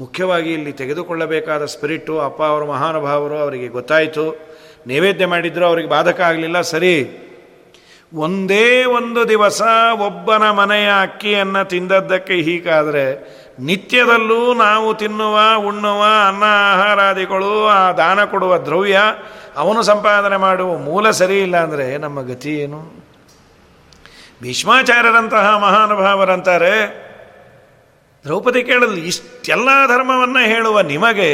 ಮುಖ್ಯವಾಗಿ 0.00 0.52
ಇಲ್ಲಿ 0.52 0.72
ತೆಗೆದುಕೊಳ್ಳಬೇಕಾದ 0.72 1.64
ಸ್ಪಿರಿಟು, 1.64 2.20
ಅಪ್ಪ 2.20 2.42
ಅವರು, 2.42 2.66
ಮಹಾನುಭಾವರು 2.66 3.38
ಅವರಿಗೆ 3.38 3.68
ಗೊತ್ತಾಯಿತು. 3.68 4.56
ನೈವೇದ್ಯ 4.86 5.26
ಮಾಡಿದ್ರು, 5.26 5.66
ಅವರಿಗೆ 5.66 5.88
ಬಾಧಕ 5.88 6.20
ಆಗಲಿಲ್ಲ, 6.20 6.60
ಸರಿ. 6.60 7.26
ಒಂದೇ 8.14 8.84
ಒಂದು 8.84 9.28
ದಿವಸ 9.28 9.62
ಒಬ್ಬನ 10.06 10.50
ಮನೆಯ 10.50 10.88
ಅಕ್ಕಿಯನ್ನು 11.02 11.68
ತಿಂದದ್ದಕ್ಕೆ 11.68 12.34
ಹೀಗಾದರೆ 12.34 13.40
ನಿತ್ಯದಲ್ಲೂ 13.58 14.54
ನಾವು 14.54 14.94
ತಿನ್ನುವ, 14.94 15.38
ಉಣ್ಣುವ, 15.58 16.02
ಅನ್ನ 16.28 16.42
ಆಹಾರಾದಿಗಳು 16.72 17.66
ಆ 17.66 17.92
ದಾನ 17.92 18.24
ಕೊಡುವ 18.24 18.58
ದ್ರವ್ಯ 18.58 19.00
ಅವನು 19.56 19.82
ಸಂಪಾದನೆ 19.82 20.36
ಮಾಡುವ 20.36 20.78
ಮೂಲ 20.78 21.10
ಸರಿ 21.10 21.42
ಇಲ್ಲ 21.42 21.56
ಅಂದರೆ 21.56 21.98
ನಮ್ಮ 21.98 22.22
ಗತಿ 22.22 22.58
ಏನು? 22.58 23.10
ಭೀಷ್ಮಾಚಾರ್ಯರಂತಹ 24.42 25.56
ಮಹಾನುಭಾವರಂತಾರೆ, 25.56 26.74
ದ್ರೌಪದಿ 28.24 28.62
ಕೇಳಲು, 28.62 28.96
ಇಷ್ಟೆಲ್ಲ 28.96 29.68
ಧರ್ಮವನ್ನು 29.86 30.46
ಹೇಳುವ 30.46 30.80
ನಿಮಗೆ 30.80 31.30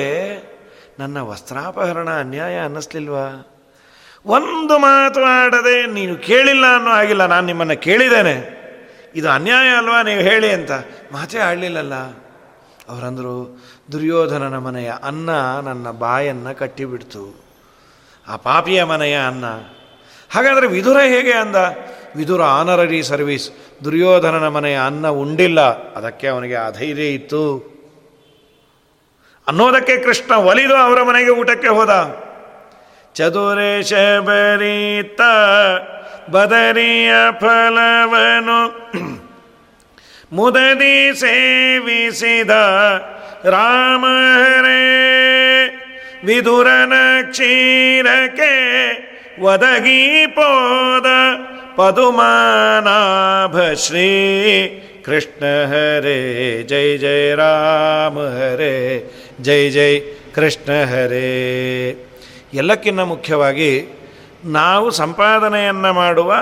ನನ್ನ 0.99 1.21
ವಸ್ತ್ರಾಪಹರಣ 1.21 2.11
ಅನ್ಯಾಯ 2.11 2.59
ಅನ್ನಿಸ್ಲಿಲ್ವಾ? 2.59 3.53
ಒಂದು 4.27 4.79
ಮಾತು 4.79 5.25
ಆಡದೆ 5.25 5.87
ನೀನು 5.87 6.17
ಕೇಳಿಲ್ಲ 6.17 6.77
ಅನ್ನೋ 6.77 6.91
ಹಾಗಿಲ್ಲ, 6.91 7.27
ನಾನು 7.27 7.47
ನಿಮ್ಮನ್ನು 7.47 7.83
ಕೇಳಿದ್ದೇನೆ. 7.83 8.57
ಇದು 9.15 9.31
ಅನ್ಯಾಯ 9.31 9.69
ಅಲ್ವಾ 9.69 10.03
ನೀವು 10.03 10.21
ಹೇಳಿ 10.21 10.51
ಅಂತ. 10.51 10.73
ಮಾತೇ 11.13 11.39
ಆಡಲಿಲ್ಲಲ್ಲ. 11.39 11.95
ಅವರಂದರು, 12.89 13.65
ದುರ್ಯೋಧನನ 13.93 14.59
ಮನೆಯ 14.59 14.93
ಅನ್ನ 15.05 15.31
ನನ್ನ 15.61 15.91
ಬಾಯನ್ನು 15.91 16.59
ಕಟ್ಟಿಬಿಡ್ತು. 16.59 17.46
ಆ 18.29 18.37
ಪಾಪಿಯ 18.37 18.85
ಮನೆಯ 18.85 19.19
ಅನ್ನ. 19.27 19.45
ಹಾಗಾದರೆ 20.35 20.67
ವಿದುರ 20.67 20.97
ಹೇಗೆ 21.01 21.33
ಅಂದ? 21.33 21.57
ವಿದುರ 22.17 22.43
ಆನರರಿ 22.43 23.03
ಸರ್ವಿಸ್, 23.03 23.51
ದುರ್ಯೋಧನನ 23.85 24.49
ಮನೆಯ 24.49 24.79
ಅನ್ನ 24.87 25.09
ಉಂಡಿಲ್ಲ. 25.09 25.61
ಅದಕ್ಕೆ 25.95 26.29
ಅವನಿಗೆ 26.29 26.55
ಅಧೈರ್ಯ 26.55 27.09
ಇತ್ತು. 27.09 27.77
ಅನ್ನೋದಕ್ಕೆ 29.49 29.97
ಕೃಷ್ಣ 29.97 30.35
ಒಲಿದು 30.35 30.77
ಅವರ 30.77 31.03
ಮನೆಗೆ 31.03 31.31
ಊಟಕ್ಕೆ 31.31 31.69
ಹೋದ. 31.69 32.27
ಚದುರೇಶ 33.15 33.93
ಬರೀತ 34.21 35.21
ಬದರಿಯ 36.31 37.11
ಫಲವನು 37.41 38.91
ಮುದದಿ 40.33 41.21
ಸೇವಿಸಿದ 41.21 42.51
ರಾಮರೇ 43.45 45.06
ವಿದುರನ 46.27 46.93
ಕ್ಷೀರಕ್ಕೆ 47.31 48.53
ಒದಗಿ 49.41 50.27
ಪೋದ 50.27 51.07
ಪದುಮಾನಾಭ 51.77 53.73
ಶ್ರೀ 53.73 54.09
ಕೃಷ್ಣ 55.05 55.45
ಹರೇ, 55.67 56.63
ಜೈ 56.63 56.97
ಜೈ 56.97 57.35
ರಾಮ 57.35 58.19
ಹರೇ, 58.19 59.05
ಜೈ 59.41 59.71
ಜೈ 59.71 60.01
ಕೃಷ್ಣ 60.35 60.85
ಹರೇ. 60.85 61.29
ಎಲ್ಲಕ್ಕಿಂತ 62.55 63.01
ಮುಖ್ಯವಾಗಿ 63.01 63.99
ನಾವು 64.45 64.91
ಸಂಪಾದನೆಯನ್ನು 64.91 65.93
ಮಾಡುವ 65.93 66.35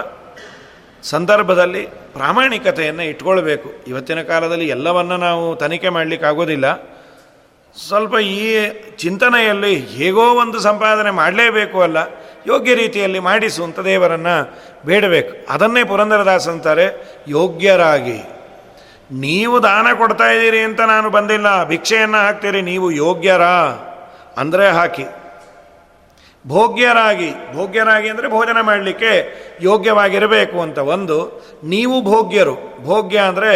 ಸಂದರ್ಭದಲ್ಲಿ 1.02 1.82
ಪ್ರಾಮಾಣಿಕತೆಯನ್ನು 2.12 3.02
ಇಟ್ಕೊಳ್ಬೇಕು. 3.02 3.84
ಇವತ್ತಿನ 3.88 4.22
ಕಾಲದಲ್ಲಿ 4.22 4.68
ಎಲ್ಲವನ್ನು 4.68 5.16
ನಾವು 5.16 5.56
ತನಿಖೆ 5.56 5.88
ಮಾಡಲಿಕ್ಕಾಗೋದಿಲ್ಲ. 5.88 6.93
ಸ್ವಲ್ಪ 7.76 8.14
ಈ 8.14 8.42
ಚಿಂತನೆಯಲ್ಲಿ 9.02 9.72
ಹೇಗೋ 9.96 10.24
ಒಂದು 10.42 10.58
ಸಂಪಾದನೆ 10.66 11.10
ಮಾಡಲೇಬೇಕು 11.20 11.78
ಅಲ್ಲ, 11.86 11.98
ಯೋಗ್ಯ 12.46 12.74
ರೀತಿಯಲ್ಲಿ 12.74 13.20
ಮಾಡಿಸು 13.28 13.60
ಅಂತ 13.64 13.80
ದೇವರನ್ನು 13.88 14.36
ಬೇಡಬೇಕು. 14.88 15.32
ಅದನ್ನೇ 15.54 15.82
ಪುರಂದರದಾಸ್ 15.90 16.48
ಅಂತಾರೆ, 16.52 16.86
ಯೋಗ್ಯರಾಗಿ. 17.28 18.20
ನೀವು 19.24 19.56
ದಾನ 19.62 19.86
ಕೊಡ್ತಾ 20.00 20.28
ಇದ್ದೀರಿ 20.34 20.60
ಅಂತ 20.68 20.80
ನಾನು 20.94 21.08
ಬಂದಿಲ್ಲ, 21.10 21.48
ಭಿಕ್ಷೆಯನ್ನು 21.72 22.20
ಹಾಕ್ತೀರಿ, 22.26 22.62
ನೀವು 22.62 22.86
ಯೋಗ್ಯರಾ? 23.04 23.56
ಅಂದರೆ 24.42 24.66
ಹಾಕಿ. 24.78 25.06
ಭೋಗ್ಯರಾಗಿ 26.44 27.28
ಭೋಗ್ಯರಾಗಿ 27.56 28.08
ಅಂದರೆ 28.12 28.28
ಭೋಜನ 28.28 28.58
ಮಾಡಲಿಕ್ಕೆ 28.60 29.12
ಯೋಗ್ಯವಾಗಿರಬೇಕು 29.68 30.56
ಅಂತ 30.64 30.78
ಒಂದು. 30.94 31.18
ನೀವು 31.74 31.96
ಭೋಗ್ಯರು. 32.12 32.56
ಭೋಗ್ಯ 32.88 33.18
ಅಂದರೆ 33.30 33.52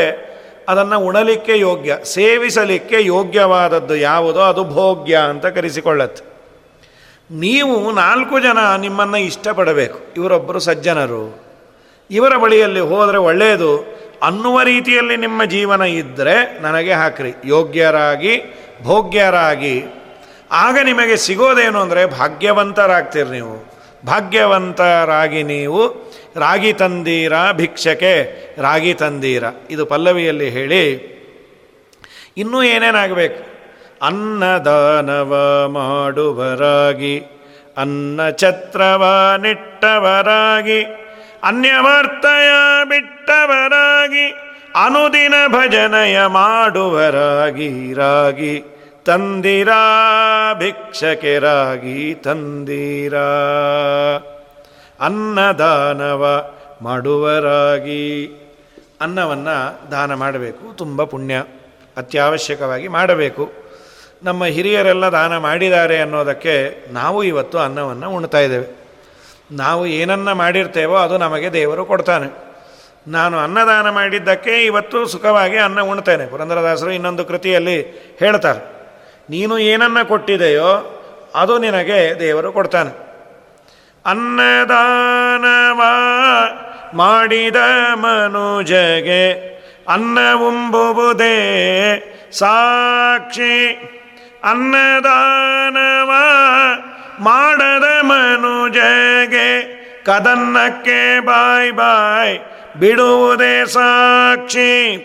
ಅದನ್ನು 0.69 0.99
ಉಣಲಿಕ್ಕೆ 0.99 1.59
ಯೋಗ್ಯ, 1.59 1.97
ಸೇವಿಸಲಿಕ್ಕೆ 2.05 2.97
ಯೋಗ್ಯವಾದದ್ದು 3.01 3.97
ಯಾವುದೋ 3.97 4.41
ಅದು 4.41 4.65
ಭೋಗ್ಯ 4.65 5.17
ಅಂತ 5.17 5.47
ಕರೆಸಿಕೊಳ್ಳತ್ತೆ. 5.47 6.25
ನೀವು 7.31 7.93
ನಾಲ್ಕು 7.93 8.41
ಜನ 8.41 8.59
ನಿಮ್ಮನ್ನು 8.77 9.17
ಇಷ್ಟಪಡಬೇಕು. 9.17 10.01
ಇವರೊಬ್ಬರು 10.17 10.59
ಸಜ್ಜನರು. 10.59 11.49
ಇವರ 12.11 12.37
ಬಳಿಯಲ್ಲಿ 12.37 12.81
ಹೋದರೆ 12.81 13.19
ಒಳ್ಳೆಯದು 13.19 13.99
ಅನ್ನುವ 14.23 14.63
ರೀತಿಯಲ್ಲಿ 14.63 15.17
ನಿಮ್ಮ 15.17 15.45
ಜೀವನ 15.45 15.83
ಇದ್ದರೆ 15.83 16.63
ನನಗೆ 16.63 16.93
ಹಾಕ್ರಿ. 16.93 17.35
ಯೋಗ್ಯರಾಗಿ, 17.45 18.43
ಭೋಗ್ಯರಾಗಿ. 18.83 19.83
ಆಗ 20.51 20.79
ನಿಮಗೆ 20.85 21.17
ಸಿಗೋದೇನು 21.17 21.79
ಅಂದರೆ 21.79 22.07
ಭಾಗ್ಯವಂತರಾಗ್ತೀರಿ 22.07 23.31
ನೀವು. 23.31 23.73
ಭಾಗ್ಯವಂತರಾಗಿ 24.07 25.43
ನೀವು 25.43 26.08
ರಾಗಿ 26.39 26.73
ತಂದೀರ 26.73 27.33
ಭಿಕ್ಷಕೆ 27.53 28.15
ರಾಗಿ 28.63 28.95
ತಂದೀರ. 28.95 29.45
ಇದು 29.71 29.87
ಪಲ್ಲವಿಯಲ್ಲಿ 29.87 30.51
ಹೇಳಿ, 30.51 30.85
ಇನ್ನೂ 32.37 32.63
ಏನೇನಾಗಬೇಕು? 32.63 33.59
ಅನ್ನದಾನವ 34.03 35.33
ಮಾಡುವರಾಗಿ, 35.69 37.19
ಅನ್ನ 37.77 38.21
ಛತ್ರವ 38.31 39.35
ನಿಟ್ಟವರಾಗಿ, 39.43 40.83
ಅನ್ಯವರ್ತಯ 41.43 42.51
ಬಿಟ್ಟವರಾಗಿ, 42.85 44.27
ಅನುದಿನ 44.85 45.35
ಭಜನಯ 45.49 46.27
ಮಾಡುವರಾಗಿ, 46.27 47.95
ರಾಗಿ 47.95 48.63
ತಂದಿರಾ 49.05 49.85
ಭಿಕ್ಷಕೆರಾಗಿ 50.55 52.15
ತಂದಿರಾ. 52.15 53.29
ಅನ್ನದಾನವ 55.01 56.51
ಮಾಡುವರಾಗಿ. 56.83 58.27
ಅನ್ನವನ್ನು 59.01 59.91
ದಾನ 59.91 60.15
ಮಾಡಬೇಕು, 60.15 60.77
ತುಂಬ 60.77 61.05
ಪುಣ್ಯ, 61.05 61.45
ಅತ್ಯವಶ್ಯಕವಾಗಿ 61.97 62.89
ಮಾಡಬೇಕು. 62.89 63.53
ನಮ್ಮ 64.23 64.45
ಹಿರಿಯರೆಲ್ಲ 64.45 65.05
ದಾನ 65.05 65.37
ಮಾಡಿದ್ದಾರೆ 65.37 66.01
ಅನ್ನೋದಕ್ಕೆ 66.01 66.87
ನಾವು 66.93 67.25
ಇವತ್ತು 67.25 67.59
ಅನ್ನವನ್ನು 67.59 68.11
ಉಣ್ತಾ 68.11 68.39
ಇದ್ದೇವೆ. 68.39 68.89
ನಾವು 69.53 69.87
ಏನನ್ನ 69.87 70.33
ಮಾಡಿರ್ತೇವೋ 70.33 70.97
ಅದು 70.97 71.19
ನಮಗೆ 71.19 71.53
ದೇವರು 71.53 71.85
ಕೊಡ್ತಾನೆ. 71.85 72.49
ನಾನು 73.09 73.39
ಅನ್ನದಾನ 73.39 73.91
ಮಾಡಿದ್ದಕ್ಕೆ 73.91 74.65
ಇವತ್ತು 74.65 75.07
ಸುಖವಾಗಿ 75.07 75.57
ಅನ್ನ 75.57 75.81
ಉಣ್ತೇನೆ. 75.81 76.27
ಪುರಂದರದಾಸರು 76.27 76.91
ಇನ್ನೊಂದು 76.91 77.25
ಕೃತಿಯಲ್ಲಿ 77.25 77.83
ಹೇಳ್ತಾರೆ. 78.19 78.89
ನೀನು 79.31 79.59
ಏನನ್ನ 79.59 80.03
ಕೊಟ್ಟಿದೆಯೋ 80.03 81.03
ಅದು 81.35 81.59
ನಿನಗೆ 81.59 82.21
ದೇವರು 82.21 82.53
ಕೊಡ್ತಾನೆ. 82.53 83.08
ಅನ್ನದಾನವ 84.09 85.83
ಮಾಡಿದ 86.97 87.57
ಮನುಜಗೆ 87.95 89.59
ಅನ್ನವುಂಬುವುದೇ 89.89 91.39
ಸಾಕ್ಷಿ. 92.33 93.79
ಅನ್ನದಾನವ 94.45 96.11
ಮಾಡದ 97.21 97.85
ಮನುಜಗೆ 98.01 99.79
ಕದನ್ನಕ್ಕೆ 100.05 101.21
ಬಾಯ್ 101.21 101.73
ಬಾಯ್ 101.73 102.39
ಬಿಡುವುದೇ 102.79 103.67
ಸಾಕ್ಷಿ. 103.67 104.97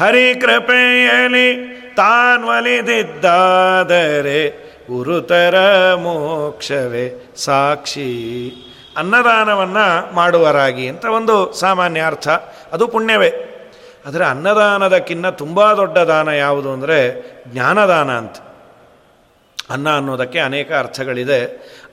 ಹರಿಕೃಪೆಯಲ್ಲಿ 0.00 1.76
ತಾನ್ವಲಿದಿದ್ದಾದರೆ 1.96 4.65
ಗುರುತರ 4.90 5.54
ಮೋಕ್ಷವೇ 5.94 7.32
ಸಾಕ್ಷಿ. 7.36 8.52
ಅನ್ನದಾನವನ್ನು 8.96 10.14
ಮಾಡುವರಾಗಿ 10.14 10.88
ಅಂತ 10.88 11.04
ಒಂದು 11.04 11.52
ಸಾಮಾನ್ಯ 11.52 12.00
ಅರ್ಥ. 12.00 12.28
ಅದು 12.72 12.88
ಪುಣ್ಯವೇ. 12.88 13.52
ಆದರೆ 14.06 14.24
ಅನ್ನದಾನದಕ್ಕಿಂತ 14.24 15.26
ತುಂಬ 15.26 15.72
ದೊಡ್ಡ 15.72 15.98
ದಾನ 15.98 16.28
ಯಾವುದು 16.28 16.72
ಅಂದರೆ 16.72 17.22
ಜ್ಞಾನದಾನ 17.48 18.10
ಅಂತ. 18.10 18.36
ಅನ್ನ 19.70 19.96
ಅನ್ನೋದಕ್ಕೆ 19.96 20.38
ಅನೇಕ 20.38 20.72
ಅರ್ಥಗಳಿದೆ. 20.72 21.44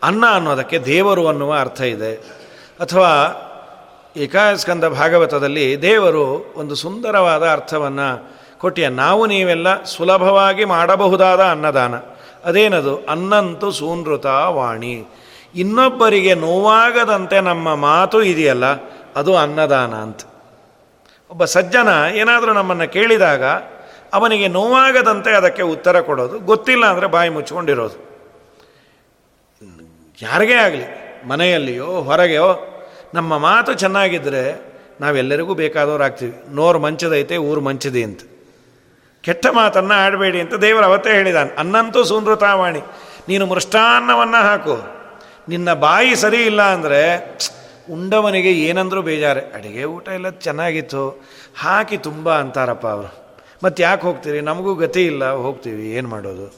ಅನ್ನ 0.04 0.24
ಅನ್ನೋದಕ್ಕೆ 0.32 0.80
ದೇವರು 0.80 1.28
ಅನ್ನುವ 1.28 1.54
ಅರ್ಥ 1.54 1.82
ಇದೆ. 1.82 2.16
ಅಥವಾ 2.80 3.40
ಏಕಾಸ್ಕಂದ 4.18 4.84
ಭಾಗವತದಲ್ಲಿ 4.84 5.82
ದೇವರು 5.82 6.54
ಒಂದು 6.58 6.76
ಸುಂದರವಾದ 6.76 7.44
ಅರ್ಥವನ್ನು 7.50 8.36
ಕೊಟ್ಟಿಯ 8.58 8.90
ನಾವು 8.90 9.26
ನೀವೆಲ್ಲ 9.26 9.84
ಸುಲಭವಾಗಿ 9.84 10.66
ಮಾಡಬಹುದಾದ 10.66 11.40
ಅನ್ನದಾನ. 11.40 11.94
ಅದೇನದು? 12.44 12.94
ಅನ್ನಂತೂ 13.10 13.68
ಸೂನೃತ 13.72 14.26
ವಾಣಿ. 14.58 14.96
ಇನ್ನೊಬ್ಬರಿಗೆ 15.56 16.34
ನೋವಾಗದಂತೆ 16.36 17.38
ನಮ್ಮ 17.42 17.76
ಮಾತು 17.76 18.22
ಇದೆಯಲ್ಲ, 18.22 18.66
ಅದು 19.16 19.32
ಅನ್ನದಾನ 19.36 19.94
ಅಂತ. 19.96 20.22
ಒಬ್ಬ 21.30 21.44
ಸಜ್ಜನ 21.46 21.90
ಏನಾದರೂ 22.16 22.54
ನಮ್ಮನ್ನು 22.54 22.88
ಕೇಳಿದಾಗ 22.92 23.44
ಅವನಿಗೆ 24.14 24.48
ನೋವಾಗದಂತೆ 24.48 25.32
ಅದಕ್ಕೆ 25.32 25.64
ಉತ್ತರ 25.64 26.02
ಕೊಡೋದು, 26.02 26.36
ಗೊತ್ತಿಲ್ಲ 26.40 26.86
ಅಂದರೆ 26.86 27.08
ಬಾಯಿ 27.08 27.30
ಮುಚ್ಕೊಂಡಿರೋದು 27.30 27.98
ಯಾರಿಗೇ 30.22 30.58
ಆಗಲಿ, 30.66 30.88
ಮನೆಯಲ್ಲಿಯೋ, 31.28 31.88
ಹೊರಗೆಯೋ, 32.02 32.50
ನಮ್ಮ 33.14 33.38
ಮಾತು 33.38 33.74
ಚೆನ್ನಾಗಿದ್ದರೆ 33.74 34.44
ನಾವೆಲ್ಲರಿಗೂ 35.02 35.54
ಬೇಕಾದವ್ರು 35.54 36.04
ಆಗ್ತೀವಿ 36.04 36.36
ನೋರು 36.56 36.80
ಮಂಚದೈತೆ, 36.80 37.38
ಊರು 37.38 37.62
ಮಂಚದಿ 37.62 38.04
ಅಂತ. 38.04 38.22
ಕೆಟ್ಟ 39.24 39.48
ಮಾತನ್ನು 39.48 39.94
ಆಡಬೇಡಿ 39.94 40.42
ಅಂತ 40.42 40.54
ದೇವರು 40.54 40.86
ಅವತ್ತೇ 40.86 41.12
ಹೇಳಿದಾನೆ. 41.12 41.56
ಅನ್ನಂತೂ 41.56 42.04
ಸುನೃತಾವಾಣಿ 42.04 42.80
ನೀನು 43.28 43.46
ಮೃಷ್ಟಾನ್ನವನ್ನು 43.46 44.42
ಹಾಕು. 44.42 44.76
ನಿನ್ನ 45.50 45.74
ಬಾಯಿ 45.74 46.16
ಸರಿ 46.16 46.38
ಇಲ್ಲ 46.38 46.62
ಅಂದರೆ 46.62 47.02
ಉಂಡವನಿಗೆ 47.92 48.52
ಏನಂದರೂ 48.52 49.02
ಬೇಜಾರೆ. 49.02 49.40
ಅಡುಗೆ 49.40 49.84
ಊಟ 49.84 50.08
ಎಲ್ಲ 50.08 50.30
ಚೆನ್ನಾಗಿತ್ತು. 50.30 51.24
ಹಾಕಿ 51.60 51.98
ತುಂಬ 51.98 52.40
ಅಂತಾರಪ್ಪ 52.40 52.88
ಅವರು. 52.88 53.40
ಮತ್ತೆ 53.64 53.84
ಯಾಕೆ 53.84 54.02
ಹೋಗ್ತೀರಿ? 54.02 54.42
ನಮಗೂ 54.42 54.76
ಗತಿ 54.76 55.06
ಇಲ್ಲ, 55.06 55.32
ಹೋಗ್ತೀವಿ, 55.32 55.92
ಏನು 55.92 56.10
ಮಾಡೋದು? 56.10 56.56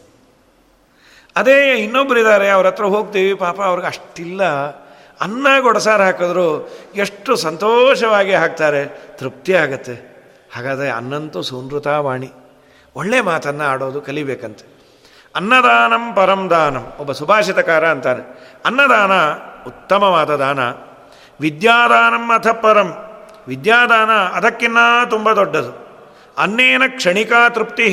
ಅದೇ 1.35 1.77
ಇನ್ನೊಬ್ರು 1.77 2.19
ಇದ್ದಾರೆ 2.19 2.49
ಅವ್ರ 2.49 2.67
ಹತ್ರ 2.67 2.83
ಹೋಗ್ತೀವಿ. 2.83 3.33
ಪಾಪ 3.33 3.61
ಅವ್ರಿಗೆ 3.61 3.87
ಅಷ್ಟಿಲ್ಲ. 3.87 4.43
ಅನ್ನ 5.21 5.47
ಗೊಡಸಾರು 5.59 6.03
ಹಾಕಿದ್ರು, 6.03 6.69
ಎಷ್ಟು 6.95 7.35
ಸಂತೋಷವಾಗಿ 7.35 8.33
ಹಾಕ್ತಾರೆ. 8.33 8.85
ತೃಪ್ತಿ 9.17 9.53
ಆಗತ್ತೆ. 9.53 10.15
ಹಾಗಾದರೆ 10.55 10.89
ಅನ್ನಂತೂ 10.89 11.41
ಸುನೃತಾವಾಣಿ 11.41 12.31
ಒಳ್ಳೆ 12.95 13.19
ಮಾತನ್ನು 13.21 13.63
ಆಡೋದು 13.63 13.99
ಕಲಿಬೇಕಂತೆ. 14.01 14.65
ಅನ್ನದಾನಂ 15.35 16.03
ಪರಂ 16.15 16.41
ದಾನಂ, 16.49 16.83
ಒಬ್ಬ 16.99 17.11
ಸುಭಾಷಿತಕಾರ 17.11 17.85
ಅಂತಾನೆ 17.87 18.23
ಅನ್ನದಾನ 18.65 19.13
ಉತ್ತಮವಾದ 19.67 20.31
ದಾನ. 20.35 20.59
ವಿದ್ಯಾದಾನಂ 21.39 22.25
ಅಥ 22.35 22.47
ಪರಂ, 22.63 22.89
ವಿದ್ಯಾದಾನ 23.47 24.11
ಅದಕ್ಕಿನ್ನ 24.37 24.77
ತುಂಬ 25.09 25.27
ದೊಡ್ಡದು. 25.31 25.71
ಅನ್ನೇನ 26.37 26.83
ಕ್ಷಣಿಕಾ 26.87 27.41
ತೃಪ್ತಿ 27.49 27.89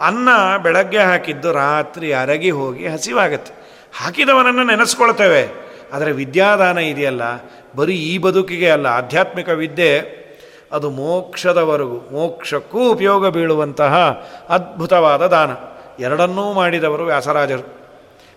ಅನ್ನ 0.00 0.28
ಬೆಳಗ್ಗೆ 0.62 1.02
ಹಾಕಿದ್ದು 1.02 1.48
ರಾತ್ರಿ 1.52 2.08
ಅರಗಿ 2.12 2.50
ಹೋಗಿ 2.50 2.84
ಹಸಿವಾಗತ್ತೆ. 2.86 3.52
ಹಾಕಿದವನನ್ನು 3.98 4.64
ನೆನೆಸ್ಕೊಳ್ತೇವೆ, 4.64 5.42
ಆದರೆ 5.92 6.10
ವಿದ್ಯಾದಾನ 6.12 6.78
ಇದೆಯಲ್ಲ, 6.92 7.24
ಬರೀ 7.76 7.96
ಈ 8.04 8.14
ಬದುಕಿಗೆ 8.18 8.68
ಅಲ್ಲ, 8.70 8.86
ಆಧ್ಯಾತ್ಮಿಕ 9.00 9.48
ವಿದ್ಯೆ 9.62 9.90
ಅದು 10.72 10.90
ಮೋಕ್ಷದವರೆಗೂ, 10.90 11.98
ಮೋಕ್ಷಕ್ಕೂ 12.12 12.92
ಉಪಯೋಗ 12.92 13.28
ಬೀಳುವಂತಹ 13.28 13.94
ಅದ್ಭುತವಾದ 14.48 15.26
ದಾನ. 15.26 15.50
ಎರಡನ್ನೂ 16.02 16.52
ಮಾಡಿದವರು 16.52 17.04
ವ್ಯಾಸರಾಜರು. 17.04 17.82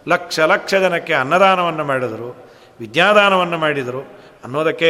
ಲಕ್ಷ 0.08 0.40
ಲಕ್ಷ 0.40 0.76
ಜನಕ್ಕೆ 0.76 1.14
ಅನ್ನದಾನವನ್ನು 1.14 1.84
ಮಾಡಿದರು, 1.84 2.50
ವಿದ್ಯಾದಾನವನ್ನು 2.80 3.58
ಮಾಡಿದರು. 3.58 4.02
ಅನ್ನೋದಕ್ಕೆ 4.44 4.90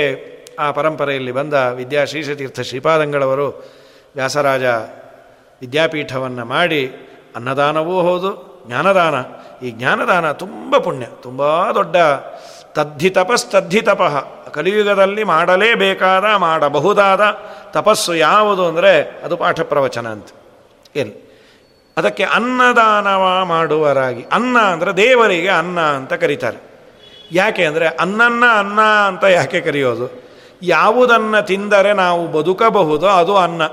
ಆ 0.60 0.72
ಪರಂಪರೆಯಲ್ಲಿ 0.72 1.32
ಬಂದ 1.32 1.54
ವಿದ್ಯಾ 1.54 2.06
ಶ್ರೀಶತೀರ್ಥ 2.06 2.60
ಶ್ರೀಪಾದಂಗಳವರು 2.60 3.48
ವ್ಯಾಸರಾಜ 4.16 4.64
ವಿದ್ಯಾಪೀಠವನ್ನು 5.62 6.46
ಮಾಡಿ 6.46 6.88
ಅನ್ನದಾನವೂ 7.36 8.02
ಹೌದು, 8.02 8.64
ಜ್ಞಾನದಾನ. 8.68 9.16
ಈ 9.66 9.72
ಜ್ಞಾನದಾನ 9.72 10.32
ತುಂಬ 10.32 10.78
ಪುಣ್ಯ, 10.78 11.06
ತುಂಬ 11.22 11.72
ದೊಡ್ಡ 11.72 11.96
ತದ್ಧಿ 12.76 13.10
ತಪಸ್ತದ್ಧಿ 13.10 13.82
ತಪಃ 13.82 14.20
ಕಲಿಯುಗದಲ್ಲಿ 14.50 15.24
ಮಾಡಲೇಬೇಕಾದ, 15.24 16.26
ಮಾಡಬಹುದಾದ 16.36 17.22
ತಪಸ್ಸು 17.72 18.16
ಯಾವುದು 18.16 18.68
ಅಂದರೆ 18.68 19.22
ಅದು 19.26 19.38
ಪಾಠ 19.38 19.62
ಪ್ರವಚನ 19.62 20.08
ಅಂತ. 20.08 20.28
ಎಲ್ಲಿ 20.96 21.26
ಅದಕ್ಕೆ 21.98 22.24
ಅನ್ನದಾನವ 22.24 23.46
ಮಾಡುವರಾಗಿ. 23.46 24.26
ಅನ್ನ 24.32 24.60
ಅಂದರೆ 24.60 24.98
ದೇವರಿಗೆ 24.98 25.50
ಅನ್ನ 25.50 25.80
ಅಂತ 25.80 26.14
ಕರೀತಾರೆ. 26.14 26.58
ಯಾಕೆ 27.32 27.66
ಅಂದರೆ 27.66 27.88
ಅನ್ನನ್ನ 27.88 28.44
ಅನ್ನ 28.60 28.82
ಅಂತ 28.82 29.24
ಯಾಕೆ 29.24 29.62
ಕರೆಯೋದು? 29.62 30.24
ಯಾವುದನ್ನು 30.62 31.46
ತಿಂದರೆ 31.46 31.94
ನಾವು 31.94 32.28
ಬದುಕಬಹುದು, 32.28 33.08
ಅದು 33.08 33.38
ಅನ್ನ. 33.38 33.64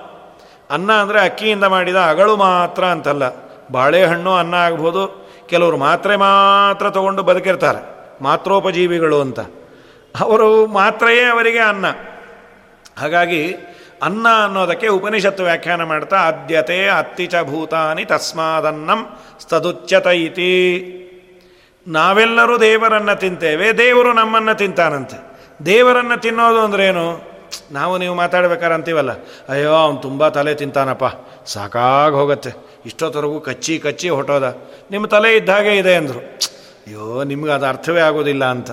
ಅನ್ನ 0.70 0.92
ಅಂದರೆ 0.92 1.20
ಅಕ್ಕಿಯಿಂದ 1.20 1.64
ಮಾಡಿದ 1.64 1.96
ಅಗಳು 1.96 2.36
ಮಾತ್ರ 2.36 2.84
ಅಂತಲ್ಲ. 2.84 3.22
ಬಾಳೆಹಣ್ಣು 3.72 4.34
ಅನ್ನ 4.34 4.54
ಆಗ್ಬೋದು. 4.54 5.26
ಕೆಲವರು 5.46 5.76
ಮಾತ್ರೆ 5.76 6.16
ಮಾತ್ರ 6.16 6.90
ತಗೊಂಡು 6.90 7.22
ಬದುಕಿರ್ತಾರೆ. 7.22 8.01
ಮಾತ್ರೋಪಜೀವಿಗಳು 8.22 9.20
ಅಂತ. 9.20 9.40
ಅವರು 10.20 10.66
ಮಾತ್ರೆಯೇ 10.66 11.24
ಅವರಿಗೆ 11.24 11.58
ಅನ್ನ. 11.58 11.86
ಹಾಗಾಗಿ 12.98 13.42
ಅನ್ನ 14.02 14.26
ಅನ್ನೋದಕ್ಕೆ 14.44 14.88
ಉಪನಿಷತ್ತು 14.88 15.42
ವ್ಯಾಖ್ಯಾನ 15.42 15.82
ಮಾಡ್ತಾ 15.82 16.16
ಆದ್ಯತೆ 16.16 16.78
ಅತ್ತಿಚ 16.88 17.34
ಭೂತಾನಿ 17.42 18.04
ತಸ್ಮಾದನ್ನಂ 18.04 19.00
ಸ್ತದುಚ್ಯತ 19.40 20.06
ಇತಿ. 20.06 20.52
ನಾವೆಲ್ಲರೂ 21.86 22.54
ದೇವರನ್ನು 22.60 23.14
ತಿಂತೇವೆ, 23.20 23.78
ದೇವರು 23.78 24.12
ನಮ್ಮನ್ನು 24.12 24.54
ತಿಂತಾನಂತೆ. 24.54 25.18
ದೇವರನ್ನು 25.66 26.16
ತಿನ್ನೋದು 26.20 26.60
ಅಂದ್ರೇನು 26.60 27.06
ನಾವು 27.72 27.98
ನೀವು 27.98 28.14
ಮಾತಾಡ್ಬೇಕಾರೆ 28.14 28.74
ಅಂತೀವಲ್ಲ 28.74 29.12
ಅಯ್ಯೋ 29.48 29.72
ಅವನು 29.72 29.96
ತುಂಬ 29.96 30.28
ತಲೆ 30.28 30.54
ತಿಂತಾನಪ್ಪ, 30.54 31.04
ಸಾಕಾಗಿ 31.46 32.14
ಹೋಗುತ್ತೆ 32.14 32.50
ಇಷ್ಟೊತ್ತರೆಗೂ 32.86 33.40
ಕಚ್ಚಿ 33.40 33.78
ಕಚ್ಚಿ 33.78 34.08
ಹೊಟ್ಟೋದ. 34.08 34.46
ನಿಮ್ಮ 34.90 35.06
ತಲೆ 35.06 35.36
ಇದ್ದಾಗೆ 35.36 35.76
ಇದೆ 35.76 35.94
ಅಂದರು. 35.94 36.20
ಅಯ್ಯೋ 36.86 37.22
ನಿಮ್ಗೆ 37.22 37.52
ಅದು 37.52 37.66
ಅರ್ಥವೇ 37.66 38.00
ಆಗೋದಿಲ್ಲ 38.00 38.44
ಅಂತ. 38.44 38.70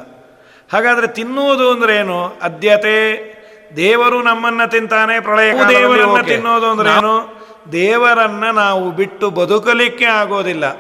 ಹಾಗಾದರೆ 0.74 1.08
ತಿನ್ನುವುದು 1.08 1.72
ಅಂದ್ರೆ 1.72 1.96
ಏನು? 1.96 2.40
ಅದ್ಯತೆ. 2.42 3.40
ದೇವರು 3.76 4.24
ನಮ್ಮನ್ನ 4.24 4.66
ತಿಂತಾನೆ 4.66 5.20
ಪ್ರಳಯ 5.20 5.54
ದೇವರನ್ನ 5.54 6.22
ತಿನ್ನೋದು 6.22 6.66
ಅಂದ್ರೆ 6.66 6.90
ಏನು? 6.90 7.40
ದೇವರನ್ನ 7.72 8.44
ನಾವು 8.52 8.92
ಬಿಟ್ಟು 8.92 9.30
ಬದುಕಲಿಕ್ಕೆ 9.30 10.06
ಆಗೋದಿಲ್ಲ. 10.06 10.74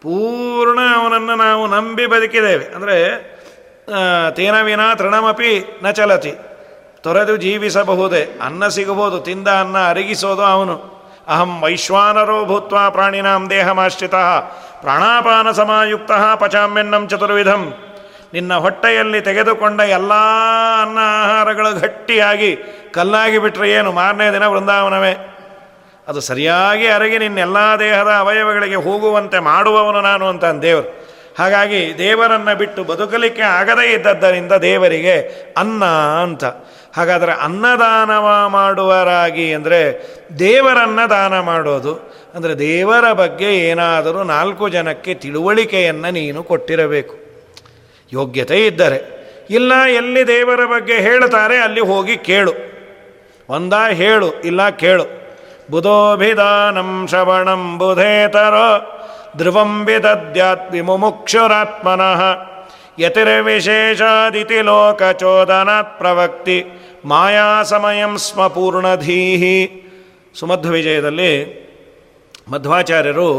ಪೂರ್ಣ 0.00 0.78
ಅವನನ್ನು 0.96 1.34
ನಾವು 1.34 1.66
ನಂಬಿ 1.66 2.06
ಬದುಕಿದ್ದೇವೆ. 2.06 2.64
ಅಂದರೆ 2.64 3.32
ತೇನ 4.30 4.62
ವಿನಾ 4.62 4.94
ತೃಣಮಪಿ 4.94 5.80
ನ 5.82 5.90
ಚಲತಿ. 5.90 6.32
ತೊರೆದು 7.00 7.36
ಜೀವಿಸಬಹುದೇ. 7.36 8.38
ಅನ್ನ 8.44 8.68
ಸಿಗಬಹುದು 8.68 9.20
ತಿಂದ 9.20 9.48
ಅನ್ನ 9.48 9.78
ಅರಗಿಸೋದು 9.78 10.42
ಅವನು. 10.42 10.91
ಅಹಂ 11.28 11.60
ವೈಶ್ವಾನರೋ 11.60 12.44
ಭೂತ್ವ 12.44 12.90
ಪ್ರಾಣಿನಾಂ 12.90 13.50
ದೇಹಮಾಶ್ರಿತ 13.50 14.14
ಪ್ರಾಣಾಪಾನ 14.80 15.50
ಸಮಾಯುಕ್ತ 15.50 16.12
ಪಚಾಮ್ಯನ್ನಂ 16.36 17.08
ಚತುರ್ವಿಧಂ 17.08 17.74
ನಿನ್ನ 18.32 18.54
ಹೊಟ್ಟೆಯಲ್ಲಿ 18.54 19.20
ತೆಗೆದುಕೊಂಡ 19.20 19.80
ಎಲ್ಲ 19.80 20.12
ಅನ್ನ 20.82 20.98
ಆಹಾರಗಳು 20.98 21.80
ಗಟ್ಟಿಯಾಗಿ 21.80 22.56
ಕಲ್ಲಾಗಿ 22.92 23.38
ಬಿಟ್ಟರೆ 23.38 23.70
ಏನು? 23.70 23.92
ಮಾರನೇ 23.92 24.32
ದಿನ 24.32 24.46
ವೃಂದಾವನವೇ. 24.46 25.28
ಅದು 26.08 26.20
ಸರಿಯಾಗಿ 26.20 26.88
ಅರಗಿ 26.88 27.18
ನಿನ್ನೆಲ್ಲ 27.18 27.56
ದೇಹದ 27.78 28.08
ಅವಯವಗಳಿಗೆ 28.08 28.74
ಹೋಗುವಂತೆ 28.74 29.38
ಮಾಡುವವನು 29.38 30.00
ನಾನು 30.00 30.26
ಅಂತ 30.26 30.44
ದೇವರು. 30.44 31.12
ಹಾಗಾಗಿ 31.38 31.98
ದೇವರನ್ನು 31.98 32.56
ಬಿಟ್ಟು 32.58 32.84
ಬದುಕಲಿಕ್ಕೆ 32.84 33.42
ಆಗದೇ 33.42 33.92
ಇದ್ದದ್ದರಿಂದ 33.92 34.52
ದೇವರಿಗೆ 34.52 35.18
ಅನ್ನ 35.58 35.84
ಅಂತ. 36.22 36.44
ಹಾಗಾದರೆ 36.96 37.32
ಅನ್ನದಾನವ 37.32 38.48
ಮಾಡುವರಾಗಿ 38.48 39.54
ಅಂದರೆ 39.54 39.80
ದೇವರನ್ನ 40.38 41.06
ದಾನ 41.06 41.40
ಮಾಡೋದು. 41.40 41.94
ಅಂದರೆ 42.34 42.58
ದೇವರ 42.58 43.12
ಬಗ್ಗೆ 43.12 43.58
ಏನಾದರೂ 43.58 44.22
ನಾಲ್ಕು 44.22 44.68
ಜನಕ್ಕೆ 44.68 45.14
ತಿಳುವಳಿಕೆಯನ್ನು 45.14 46.10
ನೀನು 46.10 46.42
ಕೊಟ್ಟಿರಬೇಕು. 46.42 47.14
ಯೋಗ್ಯತೆ 48.12 48.66
ಇದ್ದರೆ. 48.66 49.22
ಇಲ್ಲ, 49.50 49.72
ಎಲ್ಲಿ 49.88 50.26
ದೇವರ 50.26 50.64
ಬಗ್ಗೆ 50.64 50.94
ಹೇಳ್ತಾರೆ 50.94 51.56
ಅಲ್ಲಿ 51.56 51.80
ಹೋಗಿ 51.80 52.16
ಕೇಳು. 52.16 52.52
ಒಂದ 53.48 53.72
ಹೇಳು, 53.90 54.40
ಇಲ್ಲ 54.40 54.68
ಕೇಳು. 54.68 55.22
ಬುಧೋಭಿಧಾನಂ 55.70 57.06
ಶ್ರವಣಂ 57.08 57.78
ಬುಧೇತರೋ 57.78 58.98
ಧ್ರುವಂ 59.36 59.84
ವಿದದ್ಯಾತ್ 59.84 60.74
ಯತಿರ್ವಿಶೇಷಾದಿತಿ 62.98 64.62
ಲೋಕಚೋದನಾತ್ 64.62 65.98
ಪ್ರವಕ್ತಿ. 65.98 66.81
ಮಾಯಾ 67.04 67.62
ಸಮಯಂ 67.62 68.18
ಸ್ಮ 68.18 68.46
ಪೂರ್ಣಧೀಹಿ. 68.46 69.58
ಸುಮಧ್ವ 70.34 70.70
ವಿಜಯದಲ್ಲಿ 70.70 71.32
ಮಧ್ವಾಚಾರ್ಯರು 72.48 73.30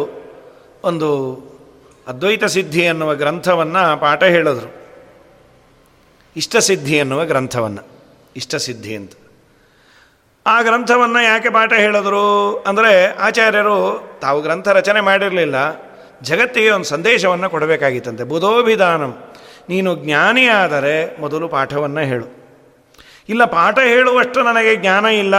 ಒಂದು 0.83 1.09
ಅದ್ವೈತ 2.07 2.45
ಸಿದ್ಧಿ 2.45 2.81
ಎನ್ನುವ 2.81 3.15
ಗ್ರಂಥವನ್ನು 3.15 3.83
ಪಾಠ 4.01 4.23
ಹೇಳಿದರು. 4.23 4.69
ಇಷ್ಟಸಿದ್ಧಿ 6.35 6.95
ಎನ್ನುವ 6.97 7.25
ಗ್ರಂಥವನ್ನು 7.25 7.83
ಇಷ್ಟಸಿದ್ಧಿ 8.35 8.95
ಅಂತ. 8.95 9.13
ಆ 10.45 10.61
ಗ್ರಂಥವನ್ನು 10.61 11.23
ಯಾಕೆ 11.23 11.49
ಪಾಠ 11.49 11.73
ಹೇಳಿದ್ರು 11.73 12.57
ಅಂದರೆ 12.59 13.15
ಆಚಾರ್ಯರು 13.15 13.79
ತಾವು 14.21 14.41
ಗ್ರಂಥ 14.41 14.67
ರಚನೆ 14.67 15.01
ಮಾಡಿರಲಿಲ್ಲ, 15.01 15.55
ಜಗತ್ತಿಗೆ 16.21 16.69
ಒಂದು 16.69 16.85
ಸಂದೇಶವನ್ನು 16.85 17.49
ಕೊಡಬೇಕಾಗಿತ್ತಂತೆ. 17.49 18.23
ಬುಧೋಭಿಧಾನಂ, 18.23 19.13
ನೀನು 19.69 19.95
ಜ್ಞಾನಿಯಾದರೆ 19.95 21.21
ಮೊದಲು 21.21 21.47
ಪಾಠವನ್ನು 21.47 21.99
ಹೇಳು. 21.99 22.42
ಇಲ್ಲ, 23.29 23.45
ಪಾಠ 23.45 23.79
ಹೇಳುವಷ್ಟು 23.79 24.43
ನನಗೆ 24.43 24.75
ಜ್ಞಾನ 24.75 25.05
ಇಲ್ಲ 25.05 25.35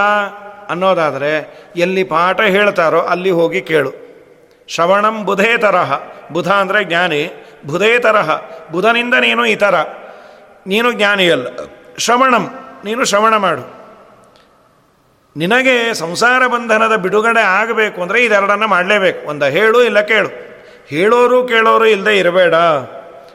ಅನ್ನೋದಾದರೆ 0.68 1.32
ಎಲ್ಲಿ 1.76 2.05
ಪಾಠ 2.05 2.41
ಹೇಳ್ತಾರೋ 2.41 3.01
ಅಲ್ಲಿ 3.01 3.30
ಹೋಗಿ 3.30 3.61
ಕೇಳು. 3.61 3.93
ಶ್ರವಣಂ 4.68 5.24
ಬುಧೇ 5.24 5.59
ತರಹ 5.59 6.01
ಬುಧ 6.32 6.49
ಅಂದರೆ 6.49 6.85
ಜ್ಞಾನಿ. 6.85 7.45
ಬುಧೇ 7.66 7.99
ತರಹ 7.99 8.41
ಬುಧನಿಂದ 8.72 9.14
ನೀನು 9.14 9.47
ಇತರ. 9.47 9.74
ನೀನು 10.66 10.93
ಜ್ಞಾನಿಯಲ್ಲ 10.93 11.47
ಶ್ರವಣಂ. 11.99 12.59
ನೀನು 12.85 13.05
ಶ್ರವಣ 13.05 13.37
ಮಾಡು. 13.37 13.85
ನಿನಗೆ 15.37 15.95
ಸಂಸಾರ 15.95 16.47
ಬಂಧನದ 16.47 16.97
ಬಿಡುಗಡೆ 16.97 17.43
ಆಗಬೇಕು 17.43 18.03
ಅಂದರೆ 18.03 18.24
ಇದೆರಡನ್ನು 18.24 18.66
ಮಾಡಲೇಬೇಕು. 18.66 19.28
ಒಂದು 19.28 19.45
ಹೇಳು, 19.45 19.82
ಇಲ್ಲ 19.82 20.01
ಕೇಳು. 20.01 20.28
ಹೇಳೋರು 20.89 21.45
ಕೇಳೋರು 21.45 21.87
ಇಲ್ಲದೆ 21.87 22.18
ಇರಬೇಡ. 22.18 22.55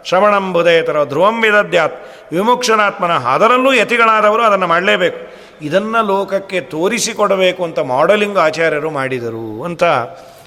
ಶ್ರವಣಂಬುದೇತರ 0.03 1.03
ಧ್ರುವಂ 1.03 1.41
ವಿದದ್ಯಾತ್. 1.41 1.95
ವಿಮುಕ್ಷನಾತ್ಮನ 2.31 3.11
ಅದರಲ್ಲೂ 3.11 3.73
ಯತಿಗಳಾದವರು 3.73 4.43
ಅದನ್ನು 4.43 4.67
ಮಾಡಲೇಬೇಕು. 4.67 5.49
ಇದನ್ನು 5.61 6.07
ಲೋಕಕ್ಕೆ 6.07 6.61
ತೋರಿಸಿಕೊಡಬೇಕು 6.61 7.63
ಅಂತ 7.63 7.79
ಮಾಡಲಿಂಗ್ 7.79 8.37
ಆಚಾರ್ಯರು 8.37 8.91
ಮಾಡಿದರು 8.91 9.63
ಅಂತ 9.63 9.83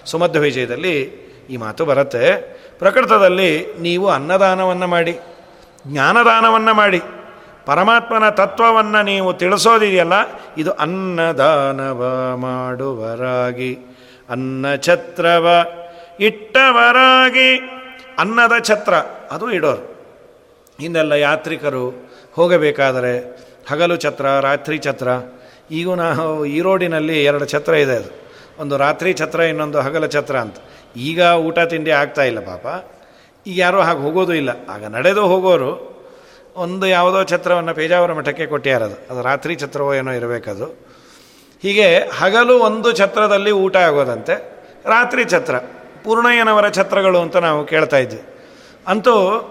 ಸುಮಧ್ಯ 0.04 0.38
ವಿಜಯದಲ್ಲಿ 0.38 1.22
ಈ 1.50 1.56
ಮಾತು 1.56 1.84
ಬರುತ್ತೆ. 1.84 2.52
ಪ್ರಕೃತದಲ್ಲಿ 2.78 3.66
ನೀವು 3.80 4.10
ಅನ್ನದಾನವನ್ನು 4.10 4.86
ಮಾಡಿ, 4.86 5.18
ಜ್ಞಾನದಾನವನ್ನು 5.86 6.74
ಮಾಡಿ, 6.74 7.00
ಪರಮಾತ್ಮನ 7.66 8.28
ತತ್ವವನ್ನು 8.28 9.02
ನೀವು 9.02 9.32
ತಿಳಿಸೋದಿದೆಯಲ್ಲ, 9.32 10.12
ಇದು 10.58 10.70
ಅನ್ನದಾನವ 10.72 12.04
ಮಾಡುವರಾಗಿ 12.36 13.78
ಅನ್ನ 14.30 14.74
ಛತ್ರವ 14.74 15.66
ಇಟ್ಟವರಾಗಿ. 16.20 17.81
ಅನ್ನದ 18.18 18.52
ಛತ್ರ, 18.62 18.94
ಅದು 19.30 19.50
ಇಡೋರು. 19.50 19.92
ಹಿಂದೆಲ್ಲ 20.80 21.12
ಯಾತ್ರಿಕರು 21.12 22.08
ಹೋಗಬೇಕಾದರೆ 22.32 23.42
ಹಗಲು 23.70 23.96
ಛತ್ರ, 23.96 24.40
ರಾತ್ರಿ 24.40 24.78
ಛತ್ರ, 24.78 25.08
ಈಗ 25.70 25.90
ನಾವು 25.90 26.46
ಈ 26.46 26.60
ರೋಡಿನಲ್ಲಿ 26.60 27.24
ಎರಡು 27.24 27.44
ಛತ್ರ 27.44 27.74
ಇದೆ 27.74 27.96
ಅದು. 27.96 28.10
ಒಂದು 28.58 28.76
ರಾತ್ರಿ 28.76 29.12
ಛತ್ರ, 29.12 29.40
ಇನ್ನೊಂದು 29.40 29.80
ಹಗಲ 29.80 30.06
ಛತ್ರ 30.06 30.36
ಅಂತ. 30.36 30.56
ಈಗ 30.96 31.20
ಊಟ 31.20 31.58
ತಿಂಡಿ 31.58 31.90
ಆಗ್ತಾ 31.90 32.22
ಇಲ್ಲ 32.22 32.40
ಪಾಪ. 32.40 32.84
ಈಗ 33.46 33.58
ಯಾರೂ 33.58 33.80
ಹಾಗೆ 33.80 33.98
ಹೋಗೋದು 33.98 34.34
ಇಲ್ಲ. 34.34 34.50
ಆಗ 34.68 34.84
ನಡೆದು 34.84 35.26
ಹೋಗೋರು 35.26 35.92
ಒಂದು 36.56 36.86
ಯಾವುದೋ 36.86 37.24
ಛತ್ರವನ್ನು 37.24 37.74
ಪೇಜಾವರ 37.74 38.12
ಮಠಕ್ಕೆ 38.12 38.46
ಕೊಟ್ಟಿಯಾರದು. 38.46 39.06
ಅದು 39.10 39.22
ರಾತ್ರಿ 39.22 39.56
ಛತ್ರವೋ 39.56 39.94
ಏನೋ 39.94 40.12
ಇರಬೇಕದು. 40.12 40.64
ಹೀಗೆ 41.62 41.98
ಹಗಲು 41.98 42.58
ಒಂದು 42.58 42.92
ಛತ್ರದಲ್ಲಿ 42.92 43.50
ಊಟ 43.50 43.76
ಆಗೋದಂತೆ, 43.76 44.34
ರಾತ್ರಿ 44.84 45.24
ಛತ್ರ. 45.24 45.54
ಪೂರ್ಣಯ್ಯನವರ 46.04 46.68
ಛತ್ರಗಳು 46.68 47.20
ಅಂತ 47.20 47.36
ನಾವು 47.36 47.66
ಕೇಳ್ತಾ 47.66 47.96
ಇದ್ವಿ. 47.96 48.22
ಅಂತೂ 48.86 49.48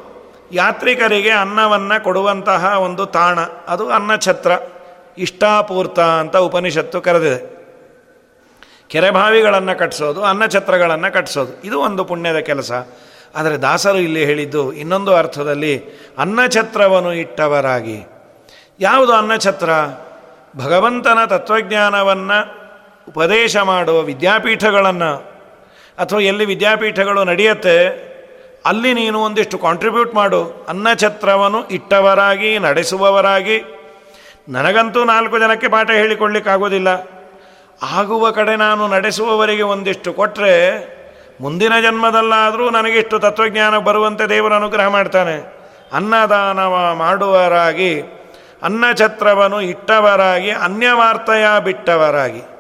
ಯಾತ್ರಿಕರಿಗೆ 0.52 1.30
ಅನ್ನವನ್ನು 1.30 2.04
ಕೊಡುವಂತಹ 2.04 2.78
ಒಂದು 2.80 3.06
ತಾಣ, 3.06 3.40
ಅದು 3.68 3.90
ಅನ್ನ 3.90 4.16
ಛತ್ರ 4.16 4.52
ಇಷ್ಟಾಪೂರ್ತ 5.18 6.00
ಅಂತ 6.00 6.38
ಉಪನಿಷತ್ತು 6.38 7.02
ಕರೆದಿದೆ. 7.02 7.62
ಕೆರೆಬಾವಿಗಳನ್ನು 8.88 9.80
ಕಟ್ಟಿಸೋದು 9.80 10.24
ಅನ್ನಛತ್ರಗಳನ್ನು 10.24 11.14
ಕಟ್ಟಿಸೋದು 11.14 11.62
ಇದು 11.64 11.80
ಒಂದು 11.80 12.06
ಪುಣ್ಯದ 12.06 12.38
ಕೆಲಸ. 12.38 12.72
ಆದರೆ 13.36 13.58
ದಾಸರು 13.58 13.98
ಇಲ್ಲಿ 13.98 14.26
ಹೇಳಿದ್ದು 14.26 14.74
ಇನ್ನೊಂದು 14.74 15.16
ಅರ್ಥದಲ್ಲಿ 15.16 15.84
ಅನ್ನಛತ್ರವನ್ನು 16.18 17.14
ಇಟ್ಟವರಾಗಿ. 17.14 18.08
ಯಾವುದು 18.80 19.14
ಅನ್ನಛತ್ರ? 19.14 19.70
ಭಗವಂತನ 20.58 21.26
ತತ್ವಜ್ಞಾನವನ್ನು 21.26 22.62
ಉಪದೇಶ 23.08 23.58
ಮಾಡುವ 23.58 24.02
ವಿದ್ಯಾಪೀಠಗಳನ್ನು 24.02 25.31
ಅಥವಾ 26.02 26.20
ಎಲ್ಲಿ 26.20 26.46
ವಿದ್ಯಾಪೀಠಗಳು 26.46 27.24
ನಡೆಯುತ್ತೆ, 27.24 28.12
ಅಲ್ಲಿ 28.66 28.94
ನೀನು 28.94 29.20
ಒಂದಿಷ್ಟು 29.20 29.58
ಕಾಂಟ್ರಿಬ್ಯೂಟ್ 29.58 30.16
ಮಾಡು. 30.16 30.66
ಅನ್ನಛತ್ರವನ್ನು 30.70 31.68
ಇಟ್ಟವರಾಗಿ, 31.68 32.60
ನಡೆಸುವವರಾಗಿ. 32.60 33.64
ನನಗಂತೂ 34.50 35.04
ನಾಲ್ಕು 35.04 35.40
ಜನಕ್ಕೆ 35.40 35.68
ಪಾಠ 35.68 35.92
ಹೇಳಿಕೊಳ್ಳಿಕ್ಕಾಗೋದಿಲ್ಲ. 35.92 36.88
ಆಗುವ 37.92 38.32
ಕಡೆ 38.32 38.56
ನಾನು 38.56 38.88
ನಡೆಸುವವರಿಗೆ 38.88 39.62
ಒಂದಿಷ್ಟು 39.62 40.14
ಕೊಟ್ಟರೆ 40.14 40.56
ಮುಂದಿನ 41.42 41.80
ಜನ್ಮದಲ್ಲಾದರೂ 41.82 42.70
ನನಗಿಷ್ಟು 42.70 43.20
ತತ್ವಜ್ಞಾನ 43.20 43.78
ಬರುವಂತೆ 43.78 44.30
ದೇವರು 44.30 44.54
ಅನುಗ್ರಹ 44.54 44.88
ಮಾಡ್ತಾನೆ. 44.88 45.36
ಅನ್ನದಾನವ 45.94 46.94
ಮಾಡುವರಾಗಿ 46.94 48.02
ಅನ್ನಛತ್ರವನ್ನು 48.64 49.62
ಇಟ್ಟವರಾಗಿ, 49.62 50.52
ಅನ್ಯವಾರ್ತೆಯ 50.52 51.46
ಬಿಟ್ಟವರಾಗಿ. 51.64 52.51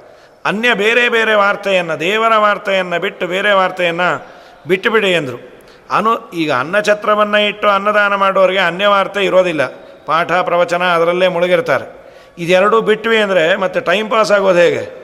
ಅನ್ಯ 0.45 0.73
ಬೇರೆ 0.73 1.09
ಬೇರೆ 1.09 1.33
ವಾರ್ತೆಯನ್ನು, 1.33 1.99
ದೇವರ 1.99 2.37
ವಾರ್ತೆಯನ್ನು 2.37 2.99
ಬಿಟ್ಟು 2.99 3.27
ಬೇರೆ 3.27 3.51
ವಾರ್ತೆಯನ್ನು 3.51 4.27
ಬಿಟ್ಟುಬಿಡಿ 4.67 5.11
ಎಂದರು. 5.11 5.51
ಅನು, 5.91 6.29
ಈಗ 6.29 6.51
ಅನ್ನಛತ್ರವನ್ನು 6.51 7.47
ಇಟ್ಟು 7.47 7.67
ಅನ್ನದಾನ 7.67 8.15
ಮಾಡುವವರಿಗೆ 8.15 8.59
ಅನ್ಯವಾರ್ತೆ 8.59 9.25
ಇರೋದಿಲ್ಲ. 9.25 9.65
ಪಾಠ, 10.05 10.31
ಪ್ರವಚನ 10.31 10.83
ಅದರಲ್ಲೇ 10.83 11.27
ಮುಳುಗಿರ್ತಾರೆ. 11.27 12.01
ಇದೆರಡೂ 12.37 12.81
ಬಿಟ್ವಿ 12.81 13.17
ಅಂದರೆ 13.17 13.55
ಮತ್ತೆ 13.55 13.79
ಟೈಮ್ 13.79 14.11
ಪಾಸ್ 14.11 14.31
ಆಗೋದು 14.31 14.59
ಹೇಗೆ? 14.59 15.01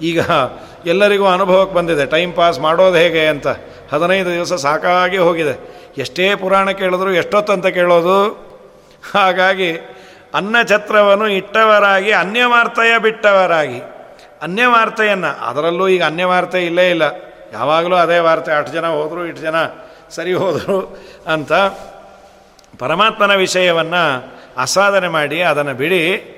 ಈಗ 0.00 0.20
ಎಲ್ಲರಿಗೂ 0.86 1.26
ಅನುಭವಕ್ಕೆ 1.26 1.76
ಬಂದಿದೆ, 1.76 2.06
ಟೈಮ್ 2.06 2.34
ಪಾಸ್ 2.34 2.60
ಮಾಡೋದು 2.60 2.96
ಹೇಗೆ 2.96 3.26
ಅಂತ. 3.26 3.46
ಹದಿನೈದು 3.92 4.32
ದಿವಸ 4.32 4.52
ಸಾಕಾಗಿ 4.52 5.18
ಹೋಗಿದೆ. 5.18 5.74
ಎಷ್ಟೇ 5.98 6.34
ಪುರಾಣ 6.34 6.70
ಕೇಳಿದ್ರು, 6.70 7.12
ಎಷ್ಟೊತ್ತಂತ 7.12 7.66
ಕೇಳೋದು? 7.66 8.44
ಹಾಗಾಗಿ 9.14 9.72
ಅನ್ನಛತ್ರವನ್ನು 10.34 11.28
ಇಟ್ಟವರಾಗಿ 11.28 12.12
ಅನ್ಯವಾರ್ತೆಯ 12.12 12.98
ಬಿಟ್ಟವರಾಗಿ. 12.98 13.93
ಅನ್ಯವಾರ್ತೆಯನ್ನು, 14.44 15.46
ಅದರಲ್ಲೂ 15.46 15.88
ಈಗ 15.88 16.04
ಅನ್ಯವಾರ್ತೆ 16.04 16.66
ಇಲ್ಲೇ 16.66 16.90
ಇಲ್ಲ. 16.90 17.02
ಯಾವಾಗಲೂ 17.52 17.96
ಅದೇ 17.96 18.18
ವಾರ್ತೆ, 18.18 18.52
ಅಷ್ಟು 18.52 18.72
ಜನ 18.72 18.86
ಹೋದರು, 18.86 19.26
ಇಷ್ಟು 19.26 19.42
ಜನ 19.42 19.54
ಸರಿ 20.10 20.32
ಹೋದರು 20.32 20.98
ಅಂತ 21.32 21.52
ಪರಮಾತ್ಮನ 22.78 23.34
ವಿಷಯವನ್ನು 23.34 24.34
ಆಸಾಧನೆ 24.56 25.08
ಮಾಡಿ, 25.08 25.42
ಅದನ್ನು 25.42 25.74
ಬಿಡಿ. 25.74 26.30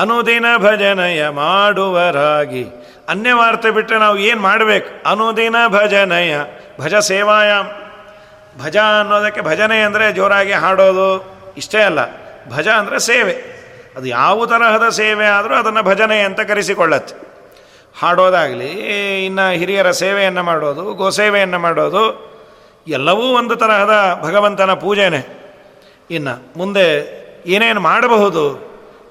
ಅನುದಿನ 0.00 0.46
ಭಜನಯ 0.58 1.28
ಮಾಡುವರಾಗಿ. 1.28 2.66
ಅನ್ಯವಾರ್ತೆ 3.08 3.70
ಬಿಟ್ಟರೆ 3.70 3.98
ನಾವು 3.98 4.18
ಏನು 4.18 4.40
ಮಾಡಬೇಕು? 4.40 5.10
ಅನುದಿನ 5.10 5.56
ಭಜನಯ 5.68 6.36
ಭಜ 6.80 6.94
ಸೇವಾಯಾಮ್. 6.94 7.68
ಭಜ 8.64 8.76
ಅನ್ನೋದಕ್ಕೆ 8.76 9.40
ಭಜನೆ 9.40 9.80
ಅಂದರೆ 9.80 10.12
ಜೋರಾಗಿ 10.12 10.52
ಹಾಡೋದು 10.52 11.34
ಇಷ್ಟೇ 11.56 11.82
ಅಲ್ಲ. 11.82 11.98
ಭಜ 12.56 12.68
ಅಂದರೆ 12.68 12.98
ಸೇವೆ. 12.98 13.32
ಅದು 13.96 14.06
ಯಾವ 14.06 14.46
ತರಹದ 14.46 14.88
ಸೇವೆ 14.88 15.26
ಆದರೂ 15.26 15.54
ಅದನ್ನು 15.54 15.82
ಭಜನೆ 15.82 16.20
ಅಂತ 16.20 16.40
ಕರೆಸಿಕೊಳ್ಳತ್ತೆ. 16.40 17.33
ಹಾಡೋದಾಗಲಿ 18.00 18.70
ಇನ್ನು 19.24 19.52
ಹಿರಿಯರ 19.58 19.90
ಸೇವೆಯನ್ನು 19.90 20.42
ಮಾಡೋದು, 20.42 20.84
ಗೋಸೇವೆಯನ್ನು 20.94 21.58
ಮಾಡೋದು, 21.58 22.04
ಎಲ್ಲವೂ 22.88 23.22
ಒಂದು 23.22 23.56
ತರಹದ 23.56 23.94
ಭಗವಂತನ 24.22 24.74
ಪೂಜೆನೆ. 24.74 25.20
ಇನ್ನು 26.10 26.58
ಮುಂದೆ 26.58 26.86
ಏನೇನು 27.46 27.80
ಮಾಡಬಹುದು, 27.80 28.44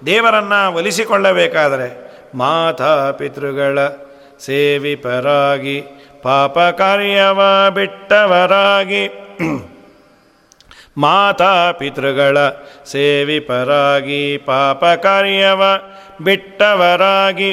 ದೇವರನ್ನು 0.06 0.74
ಒಲಿಸಿಕೊಳ್ಳಬೇಕಾದರೆ 0.76 1.88
ಮಾತಾ 2.36 3.12
ಪಿತೃಗಳ 3.12 3.80
ಸೇವಿಪರಾಗಿ, 4.40 5.82
ಪಾಪ 6.24 6.60
ಕಾರ್ಯವ 6.60 7.70
ಬಿಟ್ಟವರಾಗಿ, 7.70 9.04
ಮಾತಾ 10.98 11.72
ಪಿತೃಗಳ 11.72 12.38
ಸೇವಿಪರಾಗಿ, 12.86 14.38
ಪಾಪ 14.38 14.86
ಕಾರ್ಯವ 14.86 15.62
ಬಿಟ್ಟವರಾಗಿ 16.22 17.52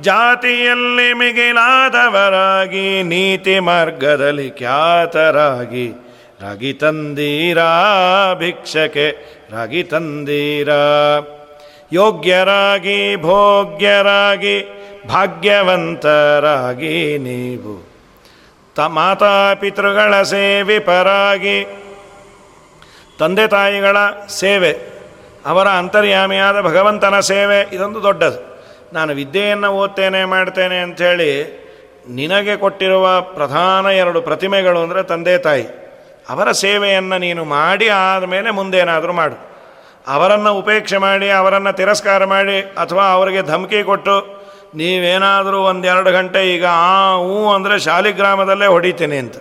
ಜಾತಿಯಲ್ಲಿ 0.00 1.12
ಮಿಗಿಲಾದವರಾಗಿ, 1.12 3.02
ನೀತಿ 3.02 3.58
ಮಾರ್ಗದಲ್ಲಿ 3.58 4.50
ಖ್ಯಾತರಾಗಿ, 4.50 5.92
ರಾಗಿ 6.42 6.72
ತಂದೀರಾ 6.72 8.34
ಭಿಕ್ಷಕೆ 8.34 9.16
ರಾಗಿ 9.52 9.82
ತಂದೀರಾ. 9.82 11.18
ಯೋಗ್ಯರಾಗಿ, 11.92 13.16
ಭೋಗ್ಯರಾಗಿ, 13.16 14.64
ಭಾಗ್ಯವಂತರಾಗಿ 15.08 17.18
ನೀವು. 17.18 17.88
ತ 18.74 18.80
ಮಾತಾಪಿತೃಗಳ 18.80 20.22
ಸೇವಿಪರಾಗಿ 20.22 21.66
ತಂದೆ 23.18 23.46
ತಾಯಿಗಳ 23.46 23.96
ಸೇವೆ, 24.28 24.78
ಅವರ 25.46 25.68
ಅಂತರ್ಯಾಮಿಯಾದ 25.68 26.60
ಭಗವಂತನ 26.60 27.20
ಸೇವೆ, 27.20 27.74
ಇದೊಂದು 27.74 28.02
ದೊಡ್ಡದು. 28.02 28.47
ನಾನು 28.96 29.12
ವಿದ್ಯೆಯನ್ನು 29.20 29.68
ಓದ್ತೇನೆ, 29.80 30.20
ಮಾಡ್ತೇನೆ 30.24 30.78
ಅಂಥೇಳಿ 30.84 31.30
ನಿನಗೆ 32.18 32.54
ಕೊಟ್ಟಿರುವ 32.56 33.06
ಪ್ರಧಾನ 33.36 33.86
ಎರಡು 34.02 34.20
ಪ್ರತಿಮೆಗಳು 34.28 34.78
ಅಂದರೆ 34.84 35.02
ತಂದೆ, 35.10 35.34
ತಾಯಿ, 35.46 35.66
ಅವರ 36.32 36.48
ಸೇವೆಯನ್ನು 36.62 37.16
ನೀನು 37.24 37.42
ಮಾಡಿ 37.56 37.86
ಆದಮೇಲೆ 37.88 38.50
ಮುಂದೇನಾದರೂ 38.58 39.14
ಮಾಡು. 39.20 39.36
ಅವರನ್ನು 40.14 40.50
ಉಪೇಕ್ಷೆ 40.60 40.98
ಮಾಡಿ, 41.06 41.28
ಅವರನ್ನು 41.40 41.72
ತಿರಸ್ಕಾರ 41.80 42.22
ಮಾಡಿ, 42.34 42.58
ಅಥವಾ 42.82 43.04
ಅವರಿಗೆ 43.16 43.42
ಧಮಕಿ 43.52 43.80
ಕೊಟ್ಟು 43.90 44.16
ನೀವೇನಾದರೂ 44.80 45.58
ಒಂದೆರಡು 45.70 46.10
ಗಂಟೆ 46.12 46.40
ಈಗ 46.54 46.64
ಆ 46.88 46.94
ಹೂ 47.26 47.36
ಅಂದರೆ 47.56 47.74
ಶಾಲಿಗ್ರಾಮದಲ್ಲೇ 47.86 48.66
ಹೊಡಿತೀನಿ 48.74 49.18
ಅಂತ. 49.24 49.36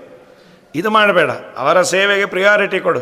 ಇದು 0.76 0.90
ಮಾಡಬೇಡ. 0.98 1.32
ಅವರ 1.62 1.78
ಸೇವೆಗೆ 1.94 2.26
ಪ್ರಿಯಾರಿಟಿ 2.34 2.80
ಕೊಡು. 2.88 3.02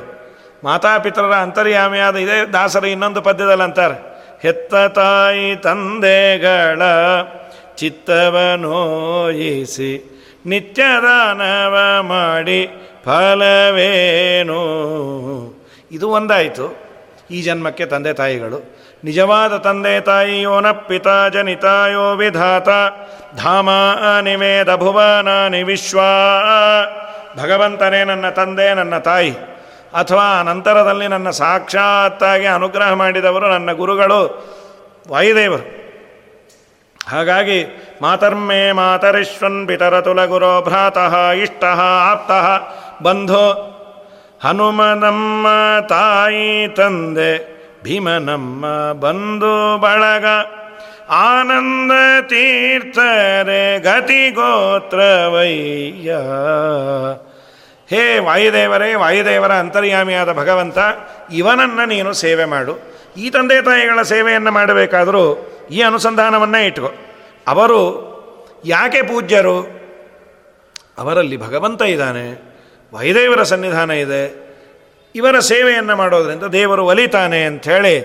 ಮಾತಾಪಿತರರ 0.63 1.35
ಅಂತರ್ಯಾಮಿಯಾದ 1.45 2.15
ಇದೇ 2.25 2.37
ದಾಸರ 2.53 2.85
ಇನ್ನೊಂದು 2.93 3.21
ಪದ್ಯದಲ್ಲಿ 3.21 3.65
ಅಂತಾರೆ. 3.67 3.97
ಹೆತ್ತ 4.45 4.75
ತಾಯಿ 4.75 5.55
ತಂದೆಗಳ 5.55 6.81
ಚಿತ್ತವನೋಯಿಸಿ 7.77 10.11
ನಿತ್ಯದಾನವ 10.45 12.01
ಮಾಡಿ 12.01 12.69
ಫಲವೇನು? 13.05 14.61
ಇದು 15.91 16.09
ಒಂದಾಯಿತು. 16.09 16.85
ಈ 17.31 17.41
ಜನ್ಮಕ್ಕೆ 17.41 17.85
ತಂದೆ 17.85 18.13
ತಾಯಿಗಳು. 18.13 18.75
ನಿಜವಾದ 19.03 19.57
ತಂದೆ 19.57 19.99
ತಾಯಿಯೋನ 19.99 20.71
ಪಿತಾ 20.71 21.29
ಜನಿತಾಯೋ 21.29 22.15
ವಿಧಾತ 22.15 22.69
ಧಾಮ 23.37 23.69
ನಿವೇದ 24.21 24.75
ಭುವನಾನಿ 24.75 25.63
ವಿಶ್ವ. 25.63 25.99
ಭಗವಂತನೇ 27.37 28.03
ನನ್ನ 28.03 28.29
ತಂದೆ, 28.29 28.73
ನನ್ನ 28.73 28.97
ತಾಯಿ. 28.97 29.33
ಅಥವಾ 29.95 30.41
ನಂತರದಲ್ಲಿ 30.41 31.07
ನನ್ನ 31.07 31.29
ಸಾಕ್ಷಾತ್ತಾಗಿ 31.29 32.45
ಅನುಗ್ರಹ 32.45 32.93
ಮಾಡಿದವರು 32.93 33.49
ನನ್ನ 33.49 33.71
ಗುರುಗಳು 33.71 34.21
ವಾಯುದೇವರು. 35.09 35.85
ಹಾಗಾಗಿ 37.07 37.65
ಮಾತರ್ಮೇ 38.01 38.71
ಮಾತರಿಶ್ವನ್ 38.71 39.67
ಪಿತರತುಲ 39.67 40.25
ಗುರೋ 40.25 40.61
ಭ್ರಾತಃ 40.61 41.29
ಇಷ್ಟ 41.31 41.63
ಆಪ್ತಃ 42.11 42.45
ಬಂಧು 43.03 43.45
ಹನುಮನಮ್ಮ 44.43 45.47
ತಾಯಿ 45.87 46.67
ತಂದೆ 46.67 47.55
ಭೀಮನಮ್ಮ 47.83 48.65
ಬಂಧು 48.99 49.77
ಬಳಗ 49.77 50.25
ಆನಂದ 51.09 51.91
ತೀರ್ಥರೆ 52.21 53.79
ಗತಿ 53.79 54.29
ಗೋತ್ರವಯ್ಯ. 54.31 56.15
ಹೇ 57.89 58.19
ವಾಯುದೇವರೇ, 58.19 58.93
ವಾಯುದೇವರ 58.93 59.53
ಅಂತರ್ಯಾಮಿಯಾದ 59.53 60.31
ಭಗವಂತ, 60.33 60.77
ಇವನನ್ನು 61.33 61.85
ನೀನು 61.85 62.13
ಸೇವೆ 62.13 62.45
ಮಾಡು. 62.45 62.73
ಈ 63.17 63.29
ತಂದೆ 63.29 63.61
ತಾಯಿಗಳ 63.61 64.01
ಸೇವೆಯನ್ನು 64.01 64.51
ಮಾಡಬೇಕಾದರೂ 64.51 65.23
ಈ 65.71 65.81
ಅನುಸಂಧಾನವನ್ನೇ 65.81 66.65
ಇಟ್ಕೋ. 66.65 66.91
ಅವರು 67.47 67.79
ಯಾಕೆ 68.65 69.01
ಪೂಜ್ಯರು? 69.01 69.57
ಅವರಲ್ಲಿ 70.97 71.37
ಭಗವಂತ 71.37 71.81
ಇದ್ದಾನೆ, 71.81 72.25
ವಾಯುದೇವರ 72.93 73.43
ಸನ್ನಿಧಾನ 73.43 73.91
ಇದೆ, 73.91 74.45
ಇವರ 75.15 75.39
ಸೇವೆಯನ್ನು 75.39 75.95
ಮಾಡೋದರಿಂದ 75.95 76.43
ದೇವರು 76.43 76.85
ಒಲಿತಾನೆ 76.85 77.43
ಅಂಥೇಳಿ 77.43 77.95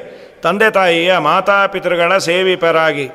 ತಂದೆ 0.42 0.70
ತಾಯಿಯ 0.70 1.18
ಮಾತಾಪಿತೃಗಳ 1.18 2.18
ಸೇವಿಪರಾಗಿ 2.18 3.10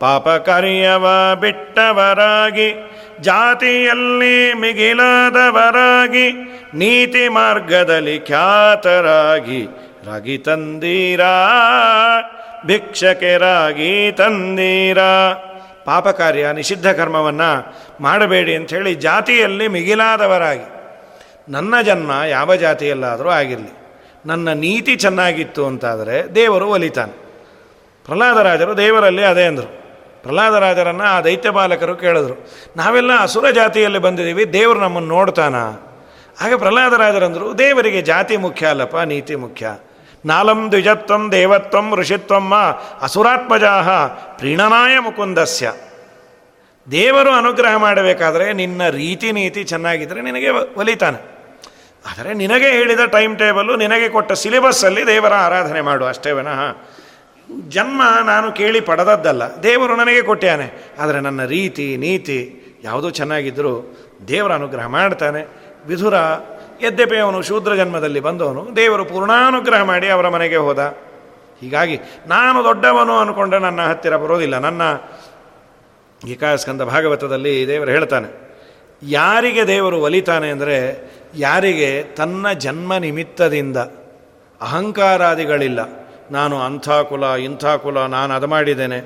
ಪಾಪ 0.00 0.28
ಕಾರ್ಯವ 0.28 1.34
ಬಿಟ್ಟವರಾಗಿ, 1.40 2.90
ಜಾತಿಯಲ್ಲಿ 3.20 4.54
ಮಿಗಿಲಾದವರಾಗಿ, 4.54 6.32
ನೀತಿ 6.74 7.28
ಮಾರ್ಗದಲ್ಲಿ 7.28 8.20
ಖ್ಯಾತರಾಗಿ, 8.20 9.66
ರಾಗಿ 10.06 10.38
ತಂದೀರಾ 10.38 11.32
ಭಿಕ್ಷಕೆರಾಗಿ 12.66 14.12
ತಂದೀರಾ. 14.12 15.34
ಪಾಪ 15.84 16.08
ಕಾರ್ಯ 16.08 16.52
ನಿಷಿದ್ಧ 16.52 16.90
ಕರ್ಮವನ್ನು 16.90 17.76
ಮಾಡಬೇಡಿ 18.00 18.56
ಅಂಥೇಳಿ 18.56 18.94
ಜಾತಿಯಲ್ಲಿ 18.94 19.68
ಮಿಗಿಲಾದವರಾಗಿ. 19.68 20.66
ನನ್ನ 21.48 21.80
ಜನ್ಮ 21.80 22.10
ಯಾವ 22.28 22.54
ಜಾತಿಯಲ್ಲಾದರೂ 22.54 23.28
ಆಗಿರಲಿ, 23.28 23.72
ನನ್ನ 24.26 24.52
ನೀತಿ 24.52 24.96
ಚೆನ್ನಾಗಿತ್ತು 24.96 25.66
ಅಂತಾದರೆ 25.66 26.34
ದೇವರು 26.34 26.68
ಒಲಿತಾನೆ. 26.68 27.12
ಪ್ರಹ್ಲಾದರಾಜರು 28.04 28.76
ದೇವರಲ್ಲಿ 28.76 29.24
ಅದೇ 29.24 29.44
ಅಂದರು. 29.44 29.87
ಪ್ರಹ್ಲಾದರಾಜರನ್ನು 30.22 31.04
ಆ 31.04 31.20
ದೈತ್ಯ 31.20 31.50
ಬಾಲಕರು 31.50 31.94
ಕೇಳಿದ್ರು, 31.96 32.36
ನಾವೆಲ್ಲ 32.76 33.12
ಅಸುರ 33.20 33.50
ಜಾತಿಯಲ್ಲಿ 33.50 33.98
ಬಂದಿದ್ದೀವಿ, 33.98 34.52
ದೇವರು 34.52 34.80
ನಮ್ಮನ್ನು 34.80 35.08
ನೋಡ್ತಾನ? 35.08 35.54
ಆಗ 36.44 36.54
ಪ್ರಹ್ಲಾದರಾಜರಂದರು, 36.54 37.58
ದೇವರಿಗೆ 37.58 38.02
ಜಾತಿ 38.02 38.36
ಮುಖ್ಯ 38.36 38.66
ಅಲ್ಲಪ್ಪ, 38.66 38.96
ನೀತಿ 38.96 39.34
ಮುಖ್ಯ. 39.34 39.74
ನಾಲಂ 40.26 40.60
ದ್ವಿಜತ್ವಂ 40.70 41.32
ದೇವತ್ವಂ 41.32 41.94
ಋಷಿತ್ವಮ್ಮ 41.94 42.54
ಅಸುರಾತ್ಮಜಾಹ 43.02 43.88
ಪ್ರೀಣನಾಯ 44.38 44.98
ಮುಕುಂದಸ್ಯ. 44.98 45.72
ದೇವರು 46.90 47.30
ಅನುಗ್ರಹ 47.30 47.76
ಮಾಡಬೇಕಾದರೆ 47.76 48.52
ನಿನ್ನ 48.52 48.88
ರೀತಿ 48.88 49.32
ನೀತಿ 49.32 49.64
ಚೆನ್ನಾಗಿದ್ದರೆ 49.64 50.20
ನಿನಗೆ 50.20 50.50
ಒಲಿತಾನೆ. 50.50 51.20
ಆದರೆ 52.10 52.30
ನಿನಗೆ 52.34 52.68
ಹೇಳಿದ 52.70 53.00
ಟೈಮ್ 53.06 53.38
ಟೇಬಲ್ಲು 53.38 53.76
ನಿನಗೆ 53.76 54.08
ಕೊಟ್ಟ 54.08 54.32
ಸಿಲೆಬಸ್ಸಲ್ಲಿ 54.32 55.06
ದೇವರ 55.06 55.34
ಆರಾಧನೆ 55.34 55.80
ಮಾಡು, 55.80 56.04
ಅಷ್ಟೇ 56.04 56.32
ವಿನಃ. 56.32 56.60
ಜನ್ಮ 57.74 58.00
ನಾನು 58.24 58.46
ಕೇಳಿ 58.58 58.80
ಪಡೆದದ್ದಲ್ಲ. 58.88 59.42
ದೇವರು 59.62 59.94
ನನಗೆ 59.96 60.22
ಕೊಟ್ಟಾನೆ 60.22 60.66
ಆದರೆ 61.02 61.18
ನನ್ನ 61.26 61.42
ರೀತಿ, 61.54 61.86
ನೀತಿ 61.96 62.38
ಯಾವುದೋ 62.84 63.08
ಚೆನ್ನಾಗಿದ್ದರೂ 63.10 63.72
ದೇವರ 64.28 64.52
ಅನುಗ್ರಹ 64.58 64.86
ಮಾಡ್ತಾನೆ. 64.96 65.42
ವಿಧುರ 65.88 66.14
ಯದ್ಯಪಿ 66.82 67.16
ಅವನು 67.18 67.38
ಶೂದ್ರ 67.48 67.72
ಜನ್ಮದಲ್ಲಿ 67.74 68.20
ಬಂದವನು. 68.26 68.62
ದೇವರು 68.76 69.04
ಪೂರ್ಣಾನುಗ್ರಹ 69.04 69.82
ಮಾಡಿ 69.82 70.08
ಅವರ 70.16 70.26
ಮನೆಗೆ 70.34 70.58
ಹೋದ. 70.66 70.80
ಹೀಗಾಗಿ 71.60 71.96
ನಾನು 72.26 72.58
ದೊಡ್ಡವನು 72.64 73.14
ಅಂದ್ಕೊಂಡ್ರೆ 73.20 73.58
ನನ್ನ 73.60 73.80
ಹತ್ತಿರ 73.90 74.16
ಬರೋದಿಲ್ಲ. 74.24 74.56
ನನ್ನ 74.58 74.82
ಏಕಾಸ್ಕಂದ 76.20 76.82
ಭಾಗವತದಲ್ಲಿ 76.92 77.54
ದೇವರು 77.68 77.90
ಹೇಳ್ತಾನೆ, 77.90 78.28
ಯಾರಿಗೆ 79.02 79.62
ದೇವರು 79.66 79.96
ಒಲಿತಾನೆ 80.06 80.48
ಅಂದರೆ 80.50 80.76
ಯಾರಿಗೆ 81.36 81.90
ತನ್ನ 82.18 82.52
ಜನ್ಮ 82.64 82.90
ನಿಮಿತ್ತದಿಂದ 83.06 83.78
ಅಹಂಕಾರಾದಿಗಳಿಲ್ಲ. 84.60 85.80
ನಾನು 86.30 86.60
ಅಂಥ 86.60 86.90
ಕುಲ, 86.90 87.24
ಇಂಥ 87.24 87.66
ಕುಲ, 87.66 87.98
ನಾನು 87.98 88.34
ಅದು 88.34 88.46
ಮಾಡಿದ್ದೇನೆ. 88.46 88.98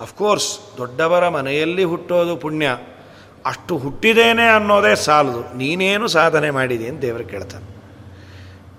ಅಫ್ಕೋರ್ಸ್ 0.00 0.58
ದೊಡ್ಡವರ 0.78 1.28
ಮನೆಯಲ್ಲಿ 1.28 1.84
ಹುಟ್ಟೋದು 1.84 2.36
ಪುಣ್ಯ. 2.36 2.76
ಅಷ್ಟು 3.46 3.78
ಹುಟ್ಟಿದೇನೆ 3.78 4.48
ಅನ್ನೋದೇ 4.48 4.94
ಸಾಲದು. 4.94 5.56
ನೀನೇನು 5.56 6.08
ಸಾಧನೆ 6.08 6.50
ಮಾಡಿದೆ 6.50 6.86
ಅಂತ 6.86 7.00
ದೇವರು 7.00 7.24
ಕೇಳ್ತಾನೆ. 7.24 7.82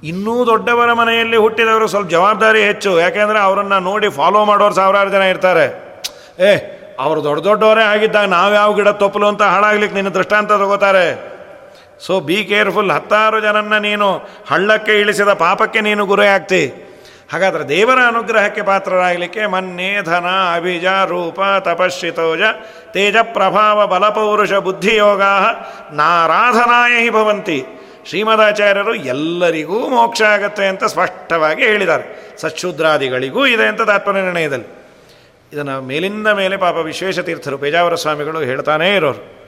ಇನ್ನೂ 0.04 0.46
ದೊಡ್ಡವರ 0.46 0.94
ಮನೆಯಲ್ಲಿ 0.94 1.38
ಹುಟ್ಟಿದವರು 1.38 1.88
ಸ್ವಲ್ಪ 1.88 2.10
ಜವಾಬ್ದಾರಿ 2.10 2.64
ಹೆಚ್ಚು. 2.64 3.00
ಯಾಕೆಂದರೆ 3.00 3.40
ಅವರನ್ನು 3.40 3.80
ನೋಡಿ 3.80 4.10
ಫಾಲೋ 4.10 4.46
ಮಾಡೋರು 4.46 4.76
ಸಾವಿರಾರು 4.76 5.10
ಜನ 5.10 5.22
ಇರ್ತಾರೆ. 5.22 5.94
ಏ, 6.40 6.56
ಅವರು 7.00 7.24
ದೊಡ್ಡ 7.24 7.44
ದೊಡ್ಡವರೇ 7.44 7.84
ಆಗಿದ್ದಾಗ 7.84 8.26
ನಾವು 8.26 8.54
ಯಾವ 8.54 8.74
ಗಿಡ 8.74 8.88
ತಪ್ಪಲು 8.88 9.28
ಅಂತ 9.28 9.42
ಹಾಳಾಗ್ಲಿಕ್ಕೆ 9.42 9.96
ನಿನ್ನ 9.96 10.10
ದೃಷ್ಟಾಂತ 10.10 10.52
ತಗೋತಾರೆ? 10.52 11.34
ಸೊ 12.00 12.20
ಬಿ 12.20 12.46
ಕೇರ್ಫುಲ್ 12.46 12.92
ಹತ್ತಾರು 12.92 13.42
ಜನನ್ನ 13.42 13.78
ನೀನು 13.78 14.22
ಹಳ್ಳಕ್ಕೆ 14.48 15.00
ಇಳಿಸಿದ 15.00 15.34
ಪಾಪಕ್ಕೆ 15.34 15.82
ನೀನು 15.82 16.06
ಗುರಿ 16.06 16.28
ಆಗ್ತಿ 16.28 16.93
ಹಾಗಾದ್ರೆ 17.32 17.64
ದೇವರ 17.64 18.00
ಅನುಗ್ರಹಕ್ಕೆ 18.08 18.62
ಪಾತ್ರರಾಗಲಿಕ್ಕೆ 18.62 19.46
ಮನ್ನೇ 19.46 20.02
ಧನ, 20.02 20.26
ಅಭಿಜ, 20.56 20.86
ರೂಪ, 20.86 21.40
ತಪಶ್ಚಿತೋಜ, 21.60 22.42
ತೇಜ 22.92 23.16
ಪ್ರಭಾವ, 23.24 23.88
ಬಲಪೌರುಷ 23.88 24.54
ಬುದ್ಧಿಯೋಗ 24.54 25.22
ನಾರಾಧನಾಯ 25.92 27.04
ಹಿ 27.04 27.10
ಭವಂತಿ. 27.10 27.66
ಶ್ರೀಮದಾಚಾರ್ಯರು 28.06 28.96
ಎಲ್ಲರಿಗೂ 28.96 29.90
ಮೋಕ್ಷ 29.90 30.22
ಆಗತ್ತೆ 30.22 30.68
ಅಂತ 30.68 30.84
ಸ್ಪಷ್ಟವಾಗಿ 30.84 31.64
ಹೇಳಿದ್ದಾರೆ. 31.64 32.34
ಸಚ್ಛುದ್ರಾದಿಗಳಿಗೂ 32.38 33.46
ಇದೆ 33.46 33.68
ಅಂತ 33.68 33.82
ತಾತ್ಪರ್ಯ 33.82 34.22
ನಿರ್ಣಯದಲ್ಲಿ. 34.22 34.84
ಇದನ್ನು 35.54 35.82
ಮೇಲಿಂದ 35.82 36.28
ಮೇಲೆ 36.28 36.58
ಪಾಪ 36.58 36.76
ವಿಶ್ವೇಶತೀರ್ಥರು 36.76 37.58
ಪೇಜಾವರ 37.58 37.96
ಸ್ವಾಮಿಗಳು 37.96 38.40
ಹೇಳ್ತಾನೇ 38.40 38.96
ಇರೋರು. 38.96 39.44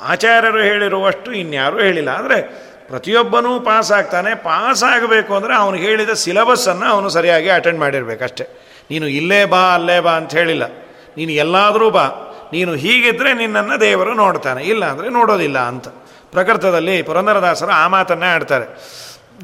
ಆಚಾರ್ಯರು 0.00 0.60
ಹೇಳಿರುವಷ್ಟು 0.60 1.32
ಇನ್ಯಾರೂ 1.32 1.80
ಹೇಳಿಲ್ಲ. 1.80 2.08
ಆದರೆ 2.08 2.69
ಪ್ರತಿಯೊಬ್ಬನೂ 2.90 3.60
ಪಾಸ್ 3.60 3.92
ಆಗ್ತಾನೆ 3.92 4.34
ಪಾಸ್ 4.34 4.84
ಆಗಬೇಕು 4.84 5.34
ಅಂದರೆ 5.34 5.54
ಅವನು 5.54 5.76
ಹೇಳಿದ 5.76 6.10
ಸಿಲೆಬಸ್ಸನ್ನು 6.10 6.86
ಅವನು 6.86 7.08
ಸರಿಯಾಗಿ 7.08 7.48
ಅಟೆಂಡ್ 7.48 7.80
ಮಾಡಿರಬೇಕಷ್ಟೆ. 7.80 8.44
ನೀನು 8.90 9.08
ಇಲ್ಲೇ 9.08 9.44
ಬಾ, 9.44 9.74
ಅಲ್ಲೇ 9.74 10.00
ಬಾ 10.00 10.10
ಅಂತ 10.10 10.34
ಹೇಳಿಲ್ಲ. 10.34 10.64
ನೀನು 11.16 11.32
ಎಲ್ಲಾದರೂ 11.32 11.90
ಬಾ. 11.90 12.06
ನೀನು 12.52 12.72
ಹೀಗಿದ್ದರೆ 12.74 13.34
ನಿನ್ನನ್ನು 13.34 13.80
ದೇವರು 13.80 14.14
ನೋಡ್ತಾನೆ. 14.14 14.62
ಇಲ್ಲ 14.62 14.84
ಅಂದರೆ 14.84 15.08
ನೋಡೋದಿಲ್ಲ 15.08 15.58
ಅಂತ. 15.58 15.88
ಪ್ರಕೃತದಲ್ಲಿ 16.32 17.02
ಪುರಂದರದಾಸರು 17.02 17.70
ಆ 17.70 17.88
ಮಾತನ್ನೇ 17.88 18.26
ಆಡ್ತಾರೆ. 18.26 18.66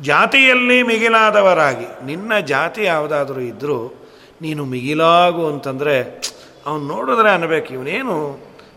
ಜಾತಿಯಲ್ಲಿ 0.02 0.82
ಮಿಗಿಲಾದವರಾಗಿ, 0.82 2.06
ನಿನ್ನ 2.06 2.38
ಜಾತಿ 2.38 2.84
ಯಾವುದಾದ್ರೂ 2.84 3.40
ಇದ್ದರೂ 3.40 4.08
ನೀನು 4.42 4.64
ಮಿಗಿಲಾಗು 4.64 5.46
ಅಂತಂದರೆ, 5.46 6.22
ಅವನು 6.66 6.84
ನೋಡಿದ್ರೆ 6.86 7.30
ಅನ್ನಬೇಕು 7.30 7.74
ಇವನೇನು 7.74 8.16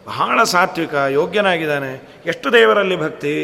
ಬಹಳ 0.06 0.44
ಸಾತ್ವಿಕ, 0.44 0.94
ಯೋಗ್ಯನಾಗಿದ್ದಾನೆ. 0.94 2.22
ಎಷ್ಟು 2.26 2.54
ದೇವರಲ್ಲಿ 2.54 2.96
ಭಕ್ತಿ? 2.96 3.36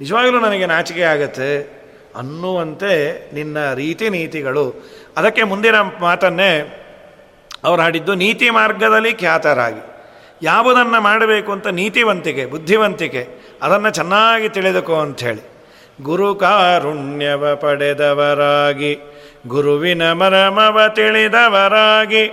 ನಿಜವಾಗಲೂ 0.00 0.40
ನನಗೆ 0.40 0.66
ನಾಚಿಕೆ 0.66 1.02
ಆಗತ್ತೆ 1.02 1.76
ಅನ್ನುವಂತೆ 2.16 2.92
ನಿನ್ನ 3.34 3.74
ರೀತಿ 3.74 4.08
ನೀತಿಗಳು. 4.08 4.86
ಅದಕ್ಕೆ 5.16 5.42
ಮುಂದಿನ 5.42 5.74
ಮಾತನ್ನೇ, 6.00 6.82
ಅವರು 7.64 7.82
ಹಾಡಿದ್ದು 7.82 8.14
ನೀತಿ 8.14 8.50
ಮಾರ್ಗದಲ್ಲಿ 8.50 9.12
ಖ್ಯಾತರಾಗಿ. 9.14 9.80
ಯಾವುದನ್ನು 10.42 11.00
ಮಾಡಬೇಕು 11.00 11.52
ಅಂತ 11.52 11.66
ನೀತಿವಂತಿಕೆ, 11.66 12.46
ಬುದ್ಧಿವಂತಿಕೆ, 12.46 13.28
ಅದನ್ನು 13.62 13.90
ಚೆನ್ನಾಗಿ 13.90 14.48
ತಿಳಿದುಕೋ 14.48 14.94
ಅಂಥೇಳಿ 14.94 15.56
ಗುರು 16.02 16.34
ಕಾರುಣ್ಯವ 16.34 17.54
ಪಡೆದವರಾಗಿ, 17.54 18.98
ಗುರುವಿನ 19.46 20.12
ಮರಮವ 20.12 20.80
ತಿಳಿದವರಾಗಿ, 20.88 22.26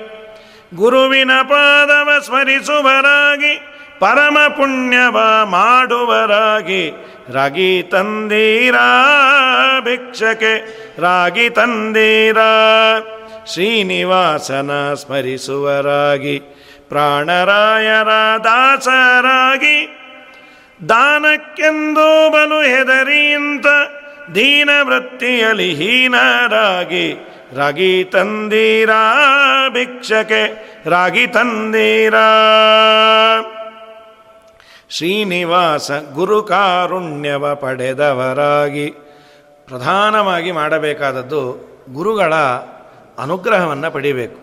ಗುರುವಿನ 0.76 1.32
ಪಾದವ 1.43 2.09
ಸ್ಮರಿಸುವರಾಗಿ 2.26 3.72
ಪರಮ 3.99 4.37
ಪುಣ್ಯವ 4.57 5.45
ಮಾಡುವರಾಗಿ. 5.45 6.91
ರಾಗಿ 7.33 7.83
ತಂದೀರಾ 7.83 9.05
ಭಿಕ್ಷಕೆ 9.79 10.83
ರಾಗಿ 11.01 11.49
ತಂದೀರಾ 11.49 12.51
ಶ್ರೀನಿವಾಸನ 13.53 14.93
ಸ್ಮರಿಸುವರಾಗಿ. 14.93 16.39
ಪ್ರಾಣರಾಯರ 16.89 18.07
ದಾಸರಾಗಿ. 18.43 19.99
ದಾನಕ್ಕೆಂದು 20.89 22.31
ಬಲು 22.31 22.61
ಹೆದರಿಯಿಂದ 22.61 23.65
ದೀನ 24.35 24.69
ವೃತ್ತಿಯಲ್ಲಿ 24.83 25.75
ಹೀನರಾಗಿ. 25.75 27.29
ರಾಗಿ 27.55 28.03
ತಂದೀರಾ 28.03 29.15
ಭಿಕ್ಷಕೆ 29.69 30.73
ರಾಗಿ 30.89 31.27
ತಂದೀರಾ 31.27 32.29
ಶ್ರೀನಿವಾಸ 34.93 35.91
ಗುರು 35.91 36.43
ಕಾರುಣ್ಯವ 36.43 37.55
ಪಡೆದವರಾಗಿ. 37.55 38.89
ಪ್ರಧಾನವಾಗಿ 39.65 40.51
ಮಾಡಬೇಕಾದದ್ದು 40.51 41.67
ಗುರುಗಳ 41.93 42.35
ಅನುಗ್ರಹವನ್ನು 43.17 43.91
ಪಡಿಬೇಕು. 43.91 44.39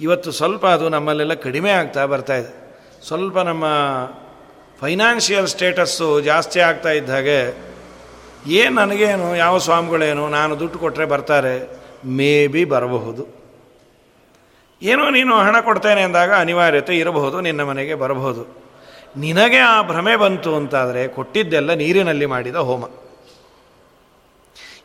ಇವತ್ತು 0.00 0.32
ಸ್ವಲ್ಪ 0.32 0.66
ಅದು 0.66 0.88
ನಮ್ಮಲ್ಲೆಲ್ಲ 0.88 1.34
ಕಡಿಮೆ 1.34 1.70
ಆಗ್ತಾ 1.70 2.06
ಬರ್ತಾ 2.06 2.36
ಇದೆ. 2.36 2.78
ಸ್ವಲ್ಪ 3.06 3.38
ನಮ್ಮ 3.38 3.64
ಫೈನಾನ್ಷಿಯಲ್ 4.80 5.46
ಸ್ಟೇಟಸ್ಸು 5.46 6.20
ಜಾಸ್ತಿ 6.20 6.60
ಆಗ್ತಾ 6.60 6.90
ಇದ್ದ 6.90 7.10
ಹಾಗೆ 7.10 7.64
ಏನು 8.46 8.74
ನನಗೇನು, 8.74 9.36
ಯಾವ 9.36 9.58
ಸ್ವಾಮಿಗಳೇನು, 9.58 10.28
ನಾನು 10.28 10.58
ದುಡ್ಡು 10.58 10.78
ಕೊಟ್ಟರೆ 10.78 11.04
ಬರ್ತಾರೆ, 11.04 11.70
ಮೇ 12.04 12.46
ಬಿ 12.46 12.64
ಬರಬಹುದು. 12.64 13.26
ಏನೋ 14.82 15.10
ನೀನು 15.10 15.38
ಹಣ 15.38 15.60
ಕೊಡ್ತೇನೆ 15.60 16.02
ಅಂದಾಗ 16.02 16.32
ಅನಿವಾರ್ಯತೆ 16.34 16.98
ಇರಬಹುದು, 16.98 17.40
ನಿನ್ನ 17.40 17.62
ಮನೆಗೆ 17.62 17.94
ಬರಬಹುದು. 17.94 18.71
ನಿನಗೆ 19.16 19.58
ಆ 19.58 19.82
ಭ್ರಮೆ 19.82 20.16
ಬಂತು 20.16 20.56
ಅಂತಾದರೆ 20.56 21.08
ಕೊಟ್ಟಿದ್ದೆಲ್ಲ 21.08 21.72
ನೀರಿನಲ್ಲಿ 21.72 22.26
ಮಾಡಿದ 22.26 22.56
ಹೋಮ. 22.56 22.84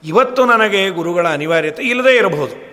ಇವತ್ತು 0.04 0.46
ನನಗೆ 0.46 0.90
ಗುರುಗಳ 0.90 1.28
ಅನಿವಾರ್ಯತೆ 1.28 1.84
ಇಲ್ಲದೇ 1.84 2.18
ಇರಬಹುದು. 2.18 2.68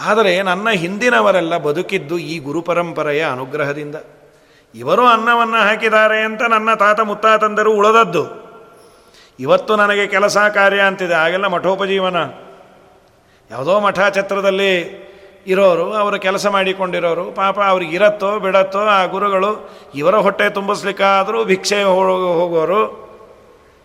ಆದರೆ 0.00 0.42
ನನ್ನ 0.42 0.70
ಹಿಂದಿನವರೆಲ್ಲ 0.70 1.56
ಬದುಕಿದ್ದು 1.56 2.18
ಈ 2.18 2.38
ಗುರು 2.38 2.62
ಪರಂಪರೆಯ 2.62 3.24
ಅನುಗ್ರಹದಿಂದ. 3.24 3.96
ಇವರು 4.74 5.06
ಅನ್ನವನ್ನು 5.06 5.56
ಹಾಕಿದ್ದಾರೆ 5.56 6.22
ಅಂತ 6.22 6.42
ನನ್ನ 6.42 6.74
ತಾತ 6.74 7.00
ಮುತ್ತಾತಂದರು 7.00 7.72
ಉಳದದ್ದು. 7.72 8.48
ಇವತ್ತು 9.40 9.76
ನನಗೆ 9.76 10.06
ಕೆಲಸ 10.06 10.38
ಕಾರ್ಯ 10.38 10.80
ಅಂತಿದೆ 10.80 11.14
ಆಗೆಲ್ಲ 11.14 11.46
ಮಠೋಪಜೀವನ. 11.46 12.16
ಯಾವುದೋ 13.50 13.80
ಮಠ 13.80 14.00
ಛತ್ರದಲ್ಲಿ 14.14 15.07
ಇರೋರು, 15.48 15.92
ಅವರು 15.92 16.18
ಕೆಲಸ 16.18 16.46
ಮಾಡಿಕೊಂಡಿರೋರು, 16.46 17.24
ಪಾಪ 17.24 17.60
ಅವ್ರಿಗೆ 17.60 17.96
ಇರತ್ತೋ, 17.96 18.38
ಬಿಡತ್ತೋ, 18.38 18.78
ಆ 18.78 19.04
ಗುರುಗಳು 19.04 19.70
ಇವರ 19.94 20.16
ಹೊಟ್ಟೆ 20.16 20.50
ತುಂಬಿಸ್ಲಿಕ್ಕಾದರೂ 20.50 21.44
ಭಿಕ್ಷೆ 21.44 21.82
ಹೋಗೋರು. 21.82 23.08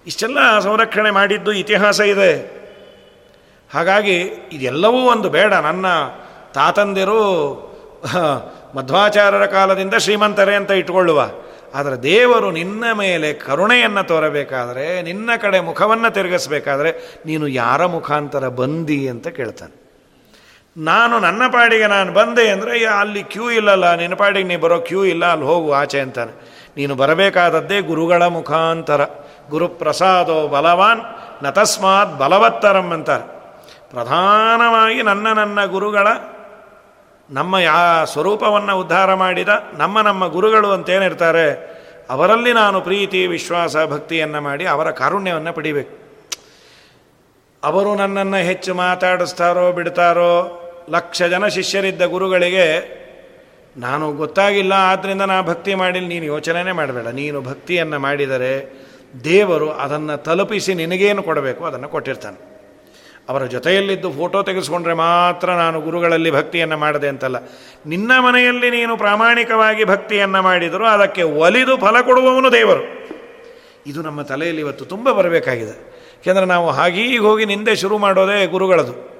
ಇಷ್ಟೆಲ್ಲ 0.07 0.59
ಸಂರಕ್ಷಣೆ 0.59 1.11
ಮಾಡಿದ್ದು 1.11 1.51
ಇತಿಹಾಸ 1.51 1.99
ಇದೆ. 1.99 2.63
ಹಾಗಾಗಿ 3.73 4.21
ಇದೆಲ್ಲವೂ 4.51 4.97
ಒಂದು 4.97 5.29
ಬೇಡ. 5.29 5.53
ನನ್ನ 5.53 5.85
ತಾತಂದಿರು 6.53 7.19
ಮಧ್ವಾಚಾರ್ಯರ 8.75 9.45
ಕಾಲದಿಂದ 9.45 9.93
ಶ್ರೀಮಂತರೇ 9.93 10.55
ಅಂತ 10.55 10.71
ಇಟ್ಕೊಳ್ಳುವ 10.71 11.29
ಆದರೆ 11.75 11.95
ದೇವರು 11.95 12.51
ನಿನ್ನ 12.51 12.83
ಮೇಲೆ 12.93 13.33
ಕರುಣೆಯನ್ನು 13.33 14.07
ತೋರಬೇಕಾದರೆ, 14.07 15.01
ನಿನ್ನ 15.01 15.29
ಕಡೆ 15.41 15.59
ಮುಖವನ್ನು 15.59 16.13
ತಿರುಗಿಸ್ಬೇಕಾದ್ರೆ 16.13 17.19
ನೀನು 17.25 17.47
ಯಾರ 17.47 17.85
ಮುಖಾಂತರ 17.85 18.47
ಬಂದಿ 18.47 19.07
ಅಂತ 19.07 19.27
ಕೇಳ್ತಾನೆ. 19.27 19.82
ನಾನು 20.75 21.15
ನನ್ನ 21.19 21.43
ಪಾಡಿಗೆ 21.47 21.87
ನಾನು 21.87 22.11
ಬಂದೆ 22.13 22.43
ಅಂದರೆ 22.49 22.73
ಅಲ್ಲಿ 22.85 23.21
ಕ್ಯೂ 23.23 23.45
ಇಲ್ಲಲ್ಲ, 23.49 23.85
ನಿನ್ನ 23.95 24.15
ಪಾಡಿಗೆ 24.15 24.47
ನೀ 24.47 24.55
ಬರೋ 24.55 24.77
ಕ್ಯೂ 24.79 25.01
ಇಲ್ಲ, 25.05 25.23
ಅಲ್ಲಿ 25.25 25.45
ಹೋಗು, 25.45 25.69
ಆಚೆ 25.71 25.99
ಅಂತಾನೆ. 25.99 26.33
ನೀನು 26.77 26.93
ಬರಬೇಕಾದದ್ದೇ 26.95 27.77
ಗುರುಗಳ 27.81 28.23
ಮುಖಾಂತರ. 28.27 29.01
ಗುರುಪ್ರಸಾದೋ 29.49 30.37
ಬಲವಾನ್ 30.47 31.01
ನತಸ್ಮಾತ್ 31.43 32.13
ಬಲವತ್ತರಂ 32.19 32.89
ಅಂತಾರೆ. 32.91 33.25
ಪ್ರಧಾನವಾಗಿ 33.91 35.01
ನನ್ನ 35.01 35.27
ನನ್ನ 35.33 35.59
ಗುರುಗಳ, 35.65 36.07
ನಮ್ಮ 37.29 37.57
ಯಾ 37.57 37.77
ಸ್ವರೂಪವನ್ನು 38.03 38.73
ಉದ್ಧಾರ 38.79 39.09
ಮಾಡಿದ 39.13 39.51
ನಮ್ಮ 39.77 40.01
ನಮ್ಮ 40.01 40.23
ಗುರುಗಳು 40.27 40.71
ಅಂತೇನಿರ್ತಾರೆ, 40.71 41.47
ಅವರಲ್ಲಿ 42.09 42.53
ನಾನು 42.53 42.77
ಪ್ರೀತಿ, 42.81 43.21
ವಿಶ್ವಾಸ, 43.27 43.75
ಭಕ್ತಿಯನ್ನು 43.93 44.41
ಮಾಡಿ 44.41 44.65
ಅವರ 44.65 44.87
ಕಾರುಣ್ಯವನ್ನು 44.91 45.53
ಪಡಿಬೇಕು. 45.53 45.93
ಅವರು 47.63 47.95
ನನ್ನನ್ನು 47.95 48.39
ಹೆಚ್ಚು 48.49 48.71
ಮಾತಾಡಿಸ್ತಾರೋ, 48.75 49.65
ಬಿಡ್ತಾರೋ 49.71 50.33
ಲಕ್ಷ 50.89 51.23
ಜನ 51.23 51.47
ಶಿಷ್ಯರಿದ್ದ 51.47 52.01
ಗುರುಗಳಿಗೆ, 52.01 52.65
ನಾನು 53.77 54.13
ಗೊತ್ತಾಗಿಲ್ಲ 54.13 54.73
ಆದ್ದರಿಂದ 54.73 55.21
ನಾ 55.21 55.41
ಭಕ್ತಿ 55.41 55.75
ಮಾಡಿಲ್ಲ 55.75 56.07
ನೀನು 56.07 56.25
ಯೋಚನೆನೇ 56.25 56.71
ಮಾಡಬೇಡ. 56.71 57.07
ನೀನು 57.07 57.41
ಭಕ್ತಿಯನ್ನು 57.41 57.99
ಮಾಡಿದರೆ 57.99 58.83
ದೇವರು 59.23 59.71
ಅದನ್ನು 59.71 60.23
ತಲುಪಿಸಿ 60.23 60.73
ನಿನಗೇನು 60.73 61.23
ಕೊಡಬೇಕು, 61.23 61.65
ಅದನ್ನು 61.65 61.89
ಕೊಟ್ಟಿರ್ತಾನೆ. 61.89 62.53
ಅವರ 63.29 63.45
ಜೊತೆಯಲ್ಲಿದ್ದು 63.45 64.11
ಫೋಟೋ 64.11 64.43
ತೆಗೆಸ್ಕೊಂಡ್ರೆ 64.43 64.93
ಮಾತ್ರ 64.93 65.51
ನಾನು 65.51 65.81
ಗುರುಗಳಲ್ಲಿ 65.81 66.31
ಭಕ್ತಿಯನ್ನು 66.31 66.77
ಮಾಡಿದೆ 66.77 67.07
ಅಂತಲ್ಲ. 67.07 67.37
ನಿನ್ನ 67.85 68.11
ಮನೆಯಲ್ಲಿ 68.19 68.69
ನೀನು 68.71 68.97
ಪ್ರಾಮಾಣಿಕವಾಗಿ 68.97 69.83
ಭಕ್ತಿಯನ್ನು 69.83 70.41
ಮಾಡಿದರೂ 70.41 70.85
ಅದಕ್ಕೆ 70.85 71.21
ಒಲಿದು 71.21 71.77
ಫಲ 71.77 72.01
ಕೊಡುವವನು 72.01 72.51
ದೇವರು. 72.51 72.83
ಇದು 73.87 74.01
ನಮ್ಮ 74.01 74.21
ತಲೆಯಲ್ಲಿ 74.21 74.61
ಇವತ್ತು 74.61 74.85
ತುಂಬ 74.85 75.11
ಬರಬೇಕಾಗಿದೆ. 75.11 75.93
ಯಾಕೆಂದರೆ 76.15 76.45
ನಾವು 76.45 76.69
ಹಾಗೀಗೆ 76.69 77.17
ಹೋಗಿ 77.17 77.45
ನಿಂದೆ 77.45 77.75
ಶುರು 77.75 77.97
ಮಾಡೋದೇ 77.97 78.45
ಗುರುಗಳದು. 78.45 79.12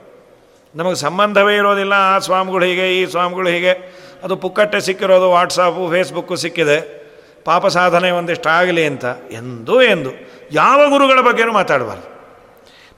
ನಮಗೆ 0.76 0.96
ಸಂಬಂಧವೇ 0.96 1.56
ಇರೋದಿಲ್ಲ. 1.56 1.94
ಆ 1.94 2.20
ಸ್ವಾಮಿಗಳು 2.20 2.66
ಹೀಗೆ, 2.66 3.02
ಈ 3.02 3.06
ಸ್ವಾಮಿಗಳು 3.06 3.50
ಹೀಗೆ. 3.50 4.04
ಅದು 4.24 4.36
ಪುಕ್ಕಟ್ಟೆ 4.36 4.82
ಸಿಕ್ಕಿರೋದು 4.82 5.30
ವಾಟ್ಸಾಪು 5.30 5.92
ಫೇಸ್ಬುಕ್ಕು 5.92 6.36
ಸಿಕ್ಕಿದೆ. 6.36 7.04
ಪಾಪ 7.46 7.68
ಸಾಧನೆ 7.68 8.12
ಒಂದಿಷ್ಟು 8.12 8.50
ಆಗಲಿ 8.50 8.86
ಅಂತ. 8.86 9.06
ಎಂದೂ 9.32 9.82
ಎಂದು. 9.82 10.10
ಯಾವ 10.52 10.90
ಗುರುಗಳ 10.90 11.22
ಬಗ್ಗೆನೂ 11.22 11.52
ಮಾತಾಡಬಾರ್ದು. 11.52 12.14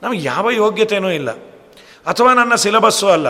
ನಮಗೆ 0.04 0.24
ಯಾವ 0.24 0.50
ಯೋಗ್ಯತೆಯೂ 0.50 1.10
ಇಲ್ಲ. 1.10 1.32
ಅಥವಾ 2.08 2.34
ನನ್ನ 2.34 2.56
ಸಿಲೆಬಸ್ಸು 2.56 3.08
ಅಲ್ಲ. 3.08 3.28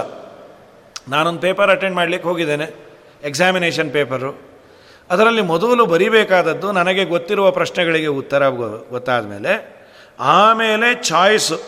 ನಾನೊಂದು 1.10 1.39
ಪೇಪರ್ 1.39 1.70
ಅಟೆಂಡ್ 1.70 1.96
ಮಾಡಲಿಕ್ಕೆ 1.96 2.30
ಹೋಗಿದ್ದೇನೆ. 2.30 2.76
Examination 3.24 3.91
paper. 3.91 4.56
ಅದರಲ್ಲಿ 5.10 5.41
ಮೊದಲು 5.41 5.86
ಬರಿಬೇಕಾದದ್ದು 5.86 6.72
ನನಗೆ 6.72 7.06
ಗೊತ್ತಿರುವ 7.06 7.52
ಪ್ರಶ್ನೆಗಳಿಗೆ 7.52 8.08
ಉತ್ತರ 8.08 8.48
ಗೊತ್ತಾದ 8.48 9.26
ಮೇಲೆ 9.26 9.76
ಆಮೇಲೆ 10.20 11.04
ಚಾಯ್ಸು. 11.04 11.60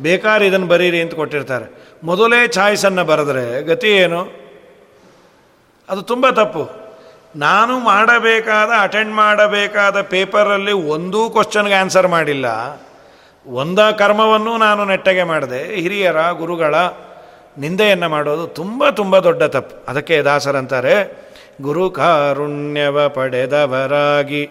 ಬೇಕಾದ್ರೆ 0.00 0.46
ಇದನ್ನು 0.46 0.66
ಬರೀರಿ 0.66 1.02
ಅಂತ 1.02 1.14
ಕೊಟ್ಟಿರ್ತಾರೆ. 1.14 1.85
ಮೊದಲೇ 2.06 2.46
ಚಾಯ್ಸನ್ನು 2.46 3.04
ಬರೆದ್ರೆ 3.04 3.62
ಗತಿ 3.62 3.88
ಏನು? 3.88 4.46
ಅದು 5.88 6.02
ತುಂಬ 6.02 6.30
ತಪ್ಪು. 6.30 6.86
ನಾನು 7.36 7.78
ಮಾಡಬೇಕಾದ 7.78 8.70
ಅಟೆಂಡ್ 8.80 9.12
ಮಾಡಬೇಕಾದ 9.12 10.00
ಪೇಪರಲ್ಲಿ 10.00 10.72
ಒಂದೂ 10.72 11.30
ಕ್ವಶನ್ಗೆ 11.30 11.74
ಆನ್ಸರ್ 11.74 12.08
ಮಾಡಿಲ್ಲ. 12.08 12.46
ಒಂದ 13.46 13.78
ಕರ್ಮವನ್ನು 13.78 14.56
ನಾನು 14.56 14.84
ನೆಟ್ಟಗೆ 14.84 15.22
ಮಾಡಿದೆ. 15.22 15.74
ಹಿರಿಯರ, 15.74 16.30
ಗುರುಗಳ 16.30 16.74
ನಿಂದೆಯನ್ನು 17.58 18.08
ಮಾಡೋದು 18.08 18.46
ತುಂಬ 18.46 18.90
ತುಂಬ 18.90 19.18
ದೊಡ್ಡ 19.18 19.42
ತಪ್ಪು. 19.42 19.90
ಅದಕ್ಕೆ 19.90 20.22
ದಾಸರಂತಾರೆ, 20.22 21.26
ಗುರು 21.62 21.90
ಕಾರುಣ್ಯವ 21.90 23.08
ಪಡೆದವರಾಗಿ, 23.08 24.50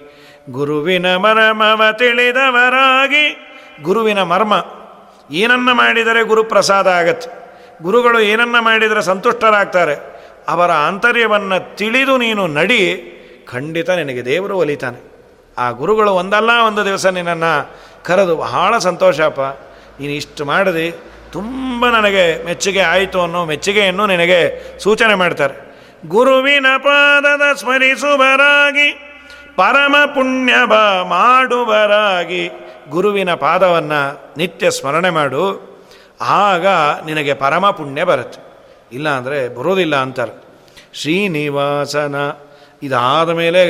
ಗುರುವಿನ 0.50 1.16
ಮರಮವ 1.16 1.82
ತಿಳಿದವರಾಗಿ, 1.98 3.56
ಗುರುವಿನ 3.84 4.22
ಮರ್ಮ 4.22 4.66
ಏನನ್ನ 5.32 5.72
ಮಾಡಿದರೆ 5.72 6.24
ಗುರು 6.24 6.44
ಪ್ರಸಾದ 6.44 6.88
ಆಗತ್ತೆ. 6.88 7.45
ಗುರುಗಳು 7.82 8.20
ಏನನ್ನ 8.20 8.56
ಮಾಡಿದರೆ 8.60 9.02
ಸಂತುಷ್ಟರಾಗ್ತಾರೆ, 9.02 10.16
ಅವರ 10.48 10.72
ಆಂತರ್ಯವನ್ನು 10.72 11.76
ತಿಳಿದು 11.76 12.18
ನೀನು 12.18 12.48
ನಡಿ, 12.48 13.12
ಖಂಡಿತ 13.52 13.90
ನಿನಗೆ 13.90 14.26
ದೇವರು 14.26 14.58
ಒಲಿತಾನೆ. 14.58 15.16
ಆ 15.58 15.72
ಗುರುಗಳು 15.72 16.12
ಒಂದಲ್ಲ, 16.12 16.50
ಒಂದು 16.50 16.86
ದಿವಸ 16.86 17.06
ನಿನ್ನನ್ನು 17.06 17.76
ಕರೆದು, 18.04 18.36
ಬಹಳ 18.36 18.78
ಸಂತೋಷಪ್ಪ, 18.78 19.40
ನೀನು 20.00 20.14
ಇಷ್ಟು 20.14 20.46
ಮಾಡಿದೆ, 20.46 20.92
ತುಂಬ 21.32 21.90
ನನಗೆ 21.90 22.46
ಮೆಚ್ಚುಗೆ 22.46 22.80
ಆಯಿತು 22.80 23.22
ಅನ್ನೋ 23.22 23.46
ಮೆಚ್ಚುಗೆಯನ್ನು 23.46 24.06
ನಿನಗೆ 24.06 24.40
ಸೂಚನೆ 24.80 25.16
ಮಾಡ್ತಾರೆ. 25.16 25.66
ಗುರುವಿನ 26.08 26.66
ಪಾದದ 26.78 27.56
ಸ್ಮರಿಸುವರಾಗಿ, 27.56 28.92
ಪರಮ 29.56 29.96
ಪುಣ್ಯವ 30.06 31.04
ಮಾಡುವರಾಗಿ 31.04 32.50
ಗುರುವಿನ 32.90 33.34
ಪಾದವನ್ನು 33.34 34.34
ನಿತ್ಯ 34.38 34.72
ಸ್ಮರಣೆ 34.72 35.10
ಮಾಡು. 35.10 35.75
ಆಗ 36.22 36.66
ನಿನಗೆ 37.06 37.34
ಪರಮ 37.34 37.70
ಪುಣ್ಯ 37.70 38.04
ಬರುತ್ತೆ. 38.04 38.40
ಇಲ್ಲ 38.92 39.10
ಅಂದರೆ 39.10 39.56
ಬರೋದಿಲ್ಲ 39.56 39.96
ಅಂತಾರೆ. 39.96 40.44
ಶ್ರೀನಿವಾಸನ 40.94 42.16
ಇದಾದ 42.84 43.30
ಮೇಲೆ 43.30 43.62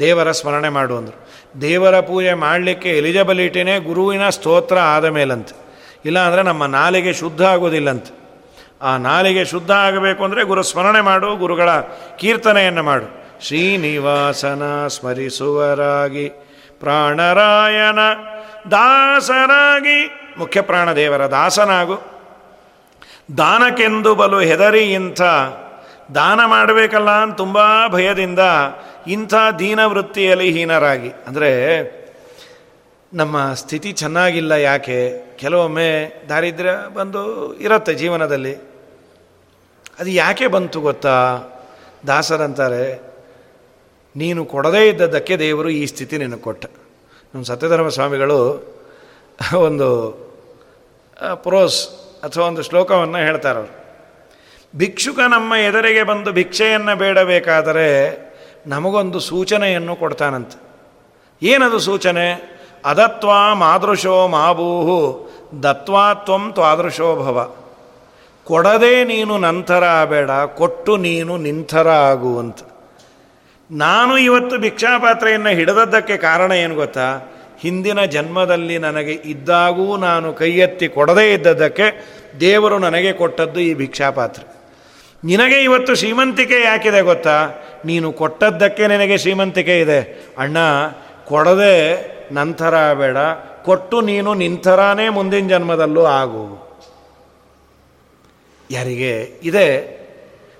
ದೇವರ 0.00 0.30
ಸ್ಮರಣೆ 0.30 0.68
ಮಾಡು 0.68 0.96
ಅಂದರು. 0.96 1.28
ದೇವರ 1.60 2.00
ಪೂಜೆ 2.00 2.34
ಮಾಡಲಿಕ್ಕೆ 2.34 2.88
ಎಲಿಜಿಬಿಲಿಟಿನೇ 2.88 3.78
ಗುರುವಿನ 3.78 4.28
ಸ್ತೋತ್ರ 4.28 4.78
ಆದ 4.78 5.04
ಮೇಲಂತ. 5.04 5.48
ಇಲ್ಲ 6.04 6.18
ಅಂದರೆ 6.18 6.42
ನಮ್ಮ 6.42 6.66
ನಾಲಿಗೆ 6.66 7.12
ಶುದ್ಧ 7.12 7.42
ಆಗೋದಿಲ್ಲಂತೆ. 7.42 8.12
ಆ 8.82 8.96
ನಾಲಿಗೆ 8.96 9.44
ಶುದ್ಧ 9.44 9.70
ಆಗಬೇಕು 9.70 10.24
ಅಂದರೆ 10.24 10.42
ಗುರು 10.42 10.62
ಸ್ಮರಣೆ 10.62 11.00
ಮಾಡು, 11.00 11.36
ಗುರುಗಳ 11.36 11.68
ಕೀರ್ತನೆಯನ್ನು 12.18 12.82
ಮಾಡು. 12.82 13.06
ಶ್ರೀನಿವಾಸನ 13.46 14.86
ಸ್ಮರಿಸುವರಾಗಿ, 14.86 16.28
ಪ್ರಾಣರಾಯನ 16.80 17.98
ದಾಸರಾಗಿ 18.70 20.23
ಮುಖ್ಯ 20.38 20.60
ಪ್ರಾಣದೇವರ 20.60 21.22
ದಾಸನಾಗು. 21.30 21.96
ದಾನಕ್ಕೆಂದು 23.38 24.10
ಬಲು 24.14 24.38
ಹೆದರಿ 24.50 24.84
ಇಂಥ, 24.92 25.22
ದಾನ 26.14 26.40
ಮಾಡಬೇಕಲ್ಲ 26.46 27.10
ಅಂತ 27.24 27.36
ತುಂಬ 27.36 27.58
ಭಯದಿಂದ 27.88 28.42
ಇಂಥ 29.06 29.34
ದೀನವೃತ್ತಿಯಲ್ಲಿ 29.58 30.48
ಹೀನರಾಗಿ. 30.56 31.10
ಅಂದರೆ 31.26 31.50
ನಮ್ಮ 33.12 33.36
ಸ್ಥಿತಿ 33.52 33.90
ಚೆನ್ನಾಗಿಲ್ಲ 33.92 34.52
ಯಾಕೆ? 34.68 34.98
ಕೆಲವೊಮ್ಮೆ 35.36 35.88
ದಾರಿದ್ರ್ಯ 36.28 36.74
ಬಂದು 36.94 37.22
ಇರುತ್ತೆ 37.64 37.92
ಜೀವನದಲ್ಲಿ. 37.94 38.54
ಅದು 39.98 40.10
ಯಾಕೆ 40.22 40.46
ಬಂತು 40.46 40.78
ಗೊತ್ತಾ? 40.80 41.16
ದಾಸರಂತಾರೆ, 42.06 42.84
ನೀನು 44.16 44.40
ಕೊಡದೇ 44.44 44.82
ಇದ್ದದ್ದಕ್ಕೆ 44.88 45.34
ದೇವರು 45.36 45.68
ಈ 45.70 45.82
ಸ್ಥಿತಿ 45.86 46.18
ನಿನಗೆ 46.18 46.44
ಕೊಟ್ಟ. 46.48 46.64
ನಮ್ಮ 47.34 47.44
ಸತ್ಯಧರ್ಮ 47.44 47.88
ಸ್ವಾಮಿಗಳು 47.88 48.40
ಒಂದು 49.68 49.88
ಪ್ರೋಸ್ 51.34 51.88
ಅಥವಾ 52.24 52.46
ಒಂದು 52.46 52.62
ಶ್ಲೋಕವನ್ನು 52.62 53.18
ಹೇಳ್ತಾರವರು 53.18 53.84
ಭಿಕ್ಷುಕ 54.76 55.18
ನಮ್ಮ 55.18 55.54
ಎದುರಿಗೆ 55.54 56.02
ಬಂದು 56.02 56.32
ಭಿಕ್ಷೆಯನ್ನು 56.32 56.96
ಬೇಡಬೇಕಾದರೆ 56.96 57.88
ನಮಗೊಂದು 58.66 59.20
ಸೂಚನೆಯನ್ನು 59.20 59.96
ಕೊಡ್ತಾನಂತೆ. 59.96 60.56
ಏನದು 61.42 61.78
ಸೂಚನೆ? 61.78 62.54
ಅದತ್ವಾ 62.84 63.54
ಮಾದೃಶೋ 63.54 64.28
ಮಾಬೂಹು 64.28 64.98
ದತ್ವಾತ್ವಂ 65.62 66.52
ತ್ವಾದೃಶೋ 66.52 67.16
ಭವ. 67.16 67.56
ಕೊಡದೆ 68.44 69.04
ನೀನು 69.04 69.38
ನಂತರ 69.38 70.04
ಬೇಡ, 70.04 70.30
ಕೊಟ್ಟು 70.30 70.96
ನೀನು 70.96 71.36
ನಿಂತರ 71.36 71.88
ಆಗುವಂತ 71.88 72.58
ನಾನು 73.70 74.18
ಇವತ್ತು 74.18 74.58
ಭಿಕ್ಷಾಪಾತ್ರೆಯನ್ನು 74.58 75.48
ಹಿಡಿದದ್ದಕ್ಕೆ 75.48 76.16
ಕಾರಣ 76.16 76.52
ಏನು 76.52 76.74
ಗೊತ್ತಾ? 76.74 77.33
ಹಿಂದಿನ 77.60 78.04
ಜನ್ಮದಲ್ಲಿ 78.04 78.78
ನನಗೆ 78.78 79.12
ಇದ್ದಾಗೂ 79.12 79.96
ನಾನು 79.96 80.32
ಕೈ 80.32 80.52
ಎತ್ತಿ 80.52 80.88
ಕೊಡದೇ 80.88 81.32
ಇದ್ದದ್ದಕ್ಕೆ 81.34 82.04
ದೇವರು 82.40 82.78
ನನಗೆ 82.78 83.12
ಕೊಟ್ಟದ್ದು 83.12 83.60
ಈ 83.60 83.74
ಭಿಕ್ಷಾಪಾತ್ರೆ. 83.74 84.54
ನಿನಗೆ 85.24 85.62
ಇವತ್ತು 85.62 85.94
ಶ್ರೀಮಂತಿಕೆ 85.94 86.60
ಯಾಕಿದೆ 86.60 87.00
ಗೊತ್ತಾ? 87.00 87.48
ನೀನು 87.84 88.12
ಕೊಟ್ಟದ್ದಕ್ಕೆ 88.12 88.86
ನಿನಗೆ 88.86 89.18
ಶ್ರೀಮಂತಿಕೆ 89.18 89.80
ಇದೆ. 89.80 90.28
ಅಣ್ಣ, 90.38 90.56
ಕೊಡದೆ 91.24 92.14
ನಂತರ 92.32 92.92
ಬೇಡ. 92.92 93.16
ಕೊಟ್ಟು 93.64 94.00
ನೀನು 94.00 94.34
ನಿಂತರಾನೇ 94.34 95.08
ಮುಂದಿನ 95.08 95.48
ಜನ್ಮದಲ್ಲೂ 95.48 96.04
ಆಗು. 96.04 96.64
ಯಾರಿಗೆ? 98.70 99.40
ಇದೆ. 99.42 99.76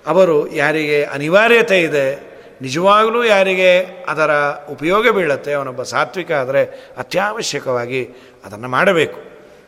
ಅವರು 0.07 0.53
ಯಾರಿಗೆ? 0.53 1.05
ಅನಿವಾರ್ಯತೆ 1.05 1.81
ಇದೆ. 1.81 2.34
ನಿಜವಾಗಲೂ 2.63 3.25
ಯಾರಿಗೆ 3.25 3.81
ಅದರ 4.09 4.31
ಉಪಯೋಗ 4.69 5.09
ಬೀಳುತ್ತೆ, 5.09 5.53
ಅವನೊಬ್ಬ 5.53 5.83
ಸಾತ್ವಿಕ 5.83 6.33
ಆದರೆ 6.33 6.93
ಅತ್ಯವಶ್ಯಕವಾಗಿ 6.99 8.33
ಅದನ್ನು 8.45 8.69
ಮಾಡಬೇಕು. 8.69 9.21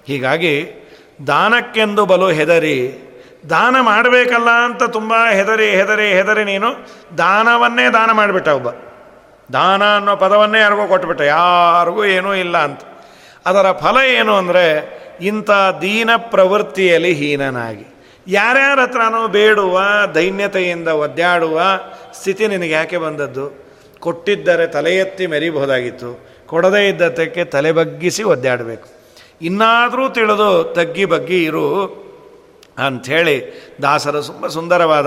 ಹೀಗಾಗಿ 0.08 0.54
ದಾನಕ್ಕೆಂದು 1.26 2.06
ಬಲು 2.06 2.28
ಹೆದರಿ, 2.28 3.02
ದಾನ 3.50 3.76
ಮಾಡಬೇಕಲ್ಲ 3.80 4.50
ಅಂತ 4.50 4.82
ತುಂಬ 4.82 5.14
ಹೆದರಿ 5.32 5.70
ಹೆದರಿ 5.70 6.08
ಹೆದರಿ 6.08 6.44
ನೀನು, 6.44 6.70
ದಾನವನ್ನೇ 7.18 7.90
ದಾನ 7.90 8.12
ಮಾಡಿಬಿಟ್ಟ 8.12 8.48
ಒಬ್ಬ. 8.48 8.68
ದಾನ 9.52 9.96
ಅನ್ನೋ 9.96 10.16
ಪದವನ್ನೇ 10.16 10.60
ಯಾರಿಗೂ 10.60 10.86
ಕೊಟ್ಬಿಟ್ಟ, 10.86 11.20
ಯಾರಿಗೂ 11.20 12.04
ಏನೂ 12.04 12.34
ಇಲ್ಲ 12.34 12.58
ಅಂತ. 12.58 12.80
ಅದರ 13.46 13.72
ಫಲ 13.72 13.96
ಏನು 13.96 14.34
ಅಂದರೆ 14.34 14.64
ಇಂಥ 15.20 15.50
ದೀನ 15.80 16.10
ಪ್ರವೃತ್ತಿಯಲ್ಲಿ 16.16 17.12
ಹೀನನಾಗಿ. 17.12 17.95
ಯಾರ್ಯಾರ 18.28 18.80
ಹತ್ರನೋ 18.80 19.28
ಬೇಡುವ 19.28 19.82
ದೈನ್ಯತೆಯಿಂದ 20.14 20.88
ಒದ್ದಾಡುವ 20.88 21.62
ಸ್ಥಿತಿ 22.12 22.46
ನಿನಗೆ 22.46 22.70
ಯಾಕೆ 22.70 22.96
ಬಂದದ್ದು? 22.96 23.66
ಕೊಟ್ಟಿದ್ದರೆ 24.00 24.66
ತಲೆ 24.66 24.96
ಎತ್ತಿ 24.96 25.26
ಮೆರಿಬಹುದಾಗಿತ್ತು. 25.26 26.28
ಕೊಡದೇ 26.46 26.88
ಇದ್ದದ್ದಕ್ಕೆ 26.88 27.44
ತಲೆ 27.44 27.72
ಬಗ್ಗಿಸಿ 27.72 28.22
ಒದ್ದಾಡಬೇಕು. 28.22 28.88
ಇನ್ನಾದರೂ 29.42 30.08
ತಿಳಿದು 30.08 30.72
ತಗ್ಗಿ 30.74 31.04
ಬಗ್ಗಿ 31.04 31.44
ಇರು 31.44 31.66
ಅಂಥೇಳಿ 32.78 33.66
ದಾಸರು 33.82 34.22
ತುಂಬ 34.22 34.46
ಸುಂದರವಾದ 34.46 35.06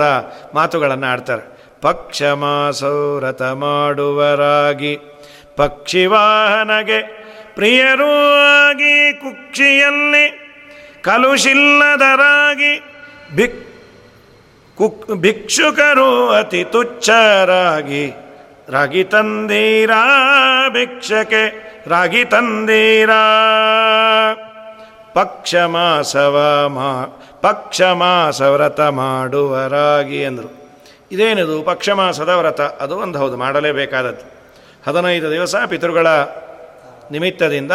ಮಾತುಗಳನ್ನು 0.54 1.06
ಆಡ್ತಾರೆ. 1.06 1.60
ಪಕ್ಷ 1.80 2.22
ಮಾಸೌರಥ 2.22 3.42
ಮಾಡುವರಾಗಿ 3.42 4.98
ಪಕ್ಷಿವಾಹನಗೆ 5.56 7.02
ಪ್ರಿಯರೂ 7.54 8.12
ಆಗಿ 8.68 9.12
ಕುಕ್ಷಿಯಲ್ಲಿ 9.12 10.50
ಕಲುಷಿಲ್ಲದರಾಗಿ 11.02 12.89
ಭಿಕ್ 13.34 13.66
ಕುಕ್ 14.76 15.10
ಭಿಕ್ಷುಕರು 15.14 16.30
ಅತಿ 16.30 16.64
ತುಚ್ಛರಾಗಿ, 16.64 18.12
ರಾಗಿ 18.68 19.04
ತಂದೀರಾ 19.04 20.04
ಭಿಕ್ಷಕೆ 20.68 21.70
ರಾಗಿ 21.86 22.24
ತಂದೀರಾ? 22.24 23.22
ಪಕ್ಷಮಾಸವ 25.14 26.64
ಮಾ 26.68 27.06
ಪಕ್ಷಮಾಸ 27.40 28.40
ವ್ರತ 28.40 28.80
ಮಾಡುವರಾಗಿ 28.80 30.22
ಎಂದರು 30.22 30.60
ಇದೇನಿದು? 31.12 31.62
ಪಕ್ಷಮಾಸದ 31.62 32.28
ವ್ರತ. 32.28 32.60
ಅದು 32.60 32.96
ಒಂದು 32.98 33.18
ಹೌದು, 33.18 33.36
ಮಾಡಲೇಬೇಕಾದದ್ದು. 33.36 34.40
ಹದಿನೈದು 34.86 35.30
ದಿವಸ 35.30 35.56
ಪಿತೃಗಳ 35.66 36.06
ನಿಮಿತ್ತದಿಂದ 37.10 37.72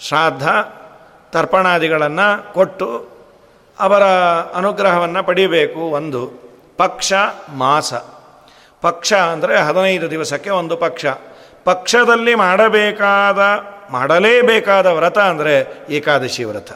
ಶ್ರಾದ್ದ, 0.00 0.42
ತರ್ಪಣಾದಿಗಳನ್ನು 1.32 2.52
ಕೊಟ್ಟು 2.52 3.11
ಅವರ 3.80 4.02
ಅನುಗ್ರಹವನ್ನು 4.54 5.24
ಪಡಿಬೇಕು 5.24 5.80
ಒಂದು. 5.80 6.42
ಪಕ್ಷ, 6.76 7.12
ಮಾಸ. 7.56 7.94
ಪಕ್ಷ 8.80 9.12
ಅಂದರೆ 9.12 9.58
ಹದಿನೈದು 9.58 10.10
ದಿವಸಕ್ಕೆ 10.10 10.50
ಒಂದು 10.50 10.76
ಪಕ್ಷ. 10.76 11.06
ಪಕ್ಷದಲ್ಲಿ 11.64 12.34
ಮಾಡಬೇಕಾದ, 12.34 13.38
ಮಾಡಲೇಬೇಕಾದ 13.90 14.86
ವ್ರತ 14.86 15.18
ಅಂದರೆ 15.18 15.86
ಏಕಾದಶಿ 15.90 16.44
ವ್ರತ. 16.44 16.72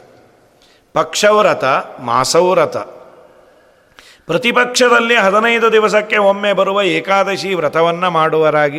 ಪಕ್ಷವ್ರತ 0.93 1.63
ಮಾಸವ್ರತ 1.99 2.77
ಪ್ರತಿಪಕ್ಷದಲ್ಲಿ 4.27 5.15
ಹದಿನೈದು 5.15 5.71
ದಿವಸಕ್ಕೆ 5.71 6.17
ಒಮ್ಮೆ 6.17 6.53
ಬರುವ 6.53 6.81
ಏಕಾದಶಿ 6.81 7.53
ವ್ರತವನ್ನು 7.53 8.11
ಮಾಡುವರಾಗಿ. 8.11 8.77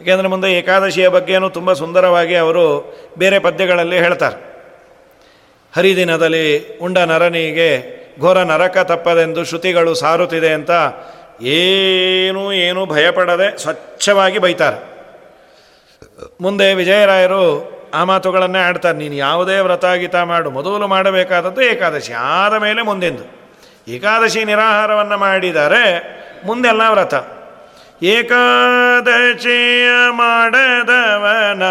ಏಕೆಂದರೆ 0.00 0.28
ಮುಂದೆ 0.28 0.52
ಏಕಾದಶಿಯ 0.52 1.08
ಬಗ್ಗೆಯೂ 1.08 1.48
ತುಂಬ 1.48 1.72
ಸುಂದರವಾಗಿ 1.72 2.36
ಅವರು 2.36 2.94
ಬೇರೆ 3.18 3.38
ಪದ್ಯಗಳಲ್ಲಿ 3.38 3.98
ಹೇಳ್ತಾರೆ. 3.98 4.57
ಹರಿದಿನದಲ್ಲಿ 5.76 6.78
ಉಂಡ 6.78 6.98
ನರನಿಗೆ, 6.98 7.70
ಘೋರ 8.20 8.42
ನರಕ 8.42 8.78
ತಪ್ಪದೆಂದು 8.78 9.44
ಶ್ರುತಿಗಳು 9.44 9.94
ಸಾರುತ್ತಿದೆ 9.94 10.52
ಅಂತ 10.52 10.70
ಏನೂ 11.42 12.52
ಏನೂ 12.52 12.86
ಭಯಪಡದೆ 12.86 13.58
ಸ್ವಚ್ಛವಾಗಿ 13.58 14.38
ಬೈತಾರೆ. 14.38 14.78
ಮುಂದೆ 16.40 16.74
ವಿಜಯರಾಯರು 16.74 17.42
ಆ 17.94 18.04
ಮಾತುಗಳನ್ನೇ 18.04 18.58
ಆಡ್ತಾರೆ, 18.58 18.98
ನೀನು 18.98 19.14
ಯಾವುದೇ 19.14 19.58
ವ್ರತ 19.58 19.84
ಗೀತ 19.84 20.16
ಮಾಡು, 20.16 20.50
ಮೊದಲು 20.50 20.86
ಮಾಡಬೇಕಾದದ್ದು 20.86 21.60
ಏಕಾದಶಿ, 21.62 22.12
ಆದ 22.12 22.54
ಮೇಲೆ 22.54 22.82
ಮುಂದೆಂದು. 22.82 23.24
ಏಕಾದಶಿ 23.88 24.44
ನಿರಾಹಾರವನ್ನು 24.44 25.16
ಮಾಡಿದರೆ 25.16 25.84
ಮುಂದೆಲ್ಲ 26.46 26.82
ವ್ರತ. 26.90 27.14
ಏಕಾದಶಿಯ 28.02 29.88
ಮಾಡದವನ 30.10 31.62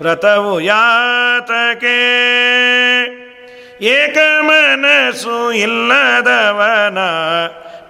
ವ್ರತವು 0.00 0.60
ಯಾತಕೆ? 0.60 2.00
ಏಕಮನಸು 3.80 5.52
ಇಲ್ಲದವನ 5.52 6.98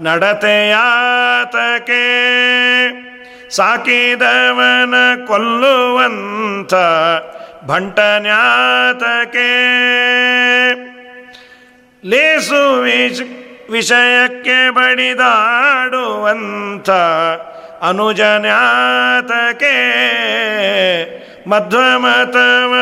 ನಡತೆಯಾತಕೆ 0.00 2.04
ಸಾಕಿದವನ 3.50 4.94
ಕೊಲ್ಲುವಂಥ 5.26 6.74
ಭಂಟನ್ಯಾತಕೆ 7.64 9.54
ಲೇಸು 12.04 12.80
ವಿಷ 12.80 13.22
ವಿಷಯಕ್ಕೆ 13.70 14.70
ಬಡಿದಾಡುವಂಥ 14.70 16.90
ಅನುಜನ್ಯಾತಕೆ 17.82 19.74
ಮಧ್ವಮತವ 21.46 22.74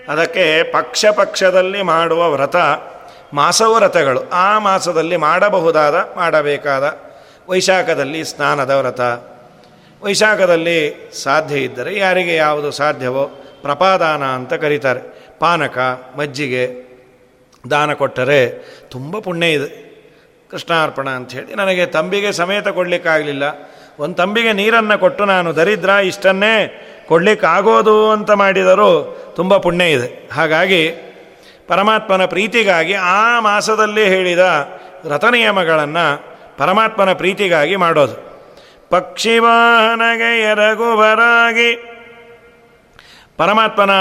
ಅದಕ್ಕೆ 0.08 0.72
ಪಕ್ಷ 0.72 1.06
ಪಕ್ಷದಲ್ಲಿ 1.06 1.82
ಮಾಡುವ 1.82 2.32
ವ್ರತ 2.32 2.56
ಮಾಸವ್ರತಗಳು 3.34 4.30
ಆ 4.30 4.60
ಮಾಸದಲ್ಲಿ 4.60 5.18
ಮಾಡಬಹುದಾದ, 5.18 5.96
ಮಾಡಬೇಕಾದ 6.16 7.00
ವೈಶಾಖದಲ್ಲಿ 7.50 8.26
ಸ್ನಾನದ 8.26 8.70
ವ್ರತ. 8.70 9.02
ವೈಶಾಖದಲ್ಲಿ 10.02 11.10
ಸಾಧ್ಯ 11.24 11.56
ಇದ್ದರೆ 11.56 11.98
ಯಾರಿಗೆ 11.98 12.36
ಯಾವುದು 12.36 12.72
ಸಾಧ್ಯವೋ 12.72 13.26
ಪ್ರಪಾದಾನ 13.62 14.24
ಅಂತ 14.24 14.54
ಕರೀತಾರೆ. 14.54 15.32
ಪಾನಕ, 15.40 15.78
ಮಜ್ಜಿಗೆ 16.18 16.88
ದಾನ 17.72 17.94
ಕೊಟ್ಟರೆ 17.94 18.50
ತುಂಬ 18.90 19.20
ಪುಣ್ಯ 19.20 19.48
ಇದೆ. 19.48 19.87
ಕೃಷ್ಣಾರ್ಪಣ 20.52 21.10
ಅಂಥೇಳಿ 21.10 21.56
ನನಗೆ 21.56 21.86
ತಂಬಿಗೆ 21.86 22.32
ಸಮೇತ 22.32 22.68
ಕೊಡಲಿಕ್ಕಾಗಲಿಲ್ಲ. 22.68 23.44
ಒಂದು 24.00 24.16
ತಂಬಿಗೆ 24.16 24.54
ನೀರನ್ನು 24.54 25.00
ಕೊಟ್ಟು 25.00 25.26
ನಾನು 25.26 25.56
ದರಿದ್ರ 25.56 25.90
ಇಷ್ಟನ್ನೇ 25.90 26.56
ಕೊಡಲಿಕ್ಕಾಗೋದು 27.08 28.12
ಅಂತ 28.12 28.32
ಮಾಡಿದರೂ 28.32 28.90
ತುಂಬ 29.36 29.58
ಪುಣ್ಯ 29.58 29.86
ಇದೆ. 29.92 30.30
ಹಾಗಾಗಿ 30.34 30.82
ಪರಮಾತ್ಮನ 31.68 32.26
ಪ್ರೀತಿಗಾಗಿ 32.26 32.94
ಆ 32.94 33.40
ಮಾಸದಲ್ಲಿ 33.40 34.06
ಹೇಳಿದ 34.10 34.44
ರಥನಿಯಮಗಳನ್ನು 35.06 36.06
ಪರಮಾತ್ಮನ 36.58 37.14
ಪ್ರೀತಿಗಾಗಿ 37.14 37.76
ಮಾಡೋದು. 37.76 38.16
ಪಕ್ಷಿವಾಹನಗೆ 38.90 40.42
ಎರಗುವರಾಗಿ 40.42 41.70
ಪರಮಾತ್ಮನ 43.38 43.92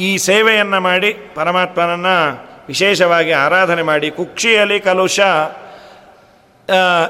ಈ 0.00 0.16
ಸೇವೆಯನ್ನು 0.18 0.80
ಮಾಡಿ 0.80 1.12
ಪರಮಾತ್ಮನನ್ನು 1.34 2.48
ವಿಶೇಷವಾಗಿ 2.68 3.32
ಆರಾಧನೆ 3.32 3.82
ಮಾಡಿ 3.82 4.10
ಕುಕ್ಷಿಯಲ್ಲಿ 4.10 4.80
ಕಲುಷ 4.80 5.20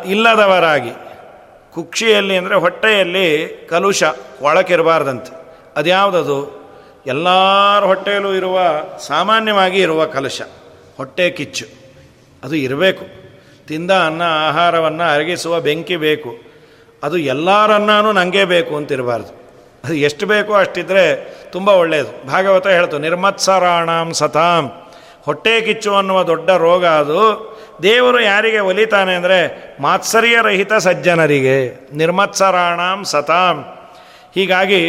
ಇಲ್ಲದವರಾಗಿ. 0.06 0.90
ಕುಕ್ಷಿಯಲ್ಲಿ 1.74 2.36
ಅಂದರೆ 2.36 2.54
ಹೊಟ್ಟೆಯಲ್ಲಿ 2.54 3.48
ಕಲುಷ, 3.70 4.02
ಒಳಕಿರಬಾರ್ದಂತೆ. 4.42 5.56
ಅದ್ಯಾವುದದು? 5.76 6.58
ಎಲ್ಲರ 7.06 7.84
ಹೊಟ್ಟೆಯಲ್ಲೂ 7.84 8.34
ಇರುವ, 8.34 8.58
ಸಾಮಾನ್ಯವಾಗಿ 9.06 9.80
ಇರುವ 9.80 10.06
ಕಲುಷ. 10.06 10.42
ಹೊಟ್ಟೆ 10.96 11.30
ಕಿಚ್ಚು. 11.30 11.66
ಅದು 12.44 12.54
ಇರಬೇಕು. 12.54 13.06
ತಿಂದ 13.66 13.90
ಅನ್ನ, 13.90 14.22
ಆಹಾರವನ್ನು 14.48 15.14
ಅರಗಿಸುವ 15.14 15.60
ಬೆಂಕಿ 15.60 15.96
ಬೇಕು. 15.96 16.36
ಅದು 17.02 17.18
ಎಲ್ಲರನ್ನೂ 17.18 18.12
ನನಗೆ 18.12 18.44
ಬೇಕು 18.44 18.76
ಅಂತಿರಬಾರ್ದು. 18.76 19.38
ಅದು 19.84 19.94
ಎಷ್ಟು 19.94 20.26
ಬೇಕೋ 20.26 20.54
ಅಷ್ಟಿದ್ರೆ 20.54 21.34
ತುಂಬ 21.52 21.68
ಒಳ್ಳೆಯದು 21.68 22.26
ಭಾಗವತ 22.26 22.66
ಹೇಳ್ತು, 22.66 22.98
ನಿರ್ಮತ್ಸರಾಣಾಂ 22.98 24.12
ಸತಾಂ. 24.12 24.72
ಹೊಟ್ಟೆ 25.22 25.60
ಕಿಚ್ಚು 25.60 25.96
ಅನ್ನುವ 25.96 26.22
ದೊಡ್ಡ 26.22 26.50
ರೋಗ 26.50 26.86
ಅದು. 26.86 27.57
ದೇವರು 27.82 28.20
ಯಾರಿಗೆ 28.20 28.58
ಒಲಿತಾನೆ 28.58 29.14
ಅಂದರೆ 29.14 29.38
ಮಾತ್ಸರ್ಯರಹಿತ 29.80 30.72
ಸಜ್ಜನರಿಗೆ, 30.72 31.58
ನಿರ್ಮತ್ಸರಾಣಾಂ 31.92 33.04
ಸತಾಂ. 33.04 33.58
ಹೀಗಾಗಿ 34.34 34.80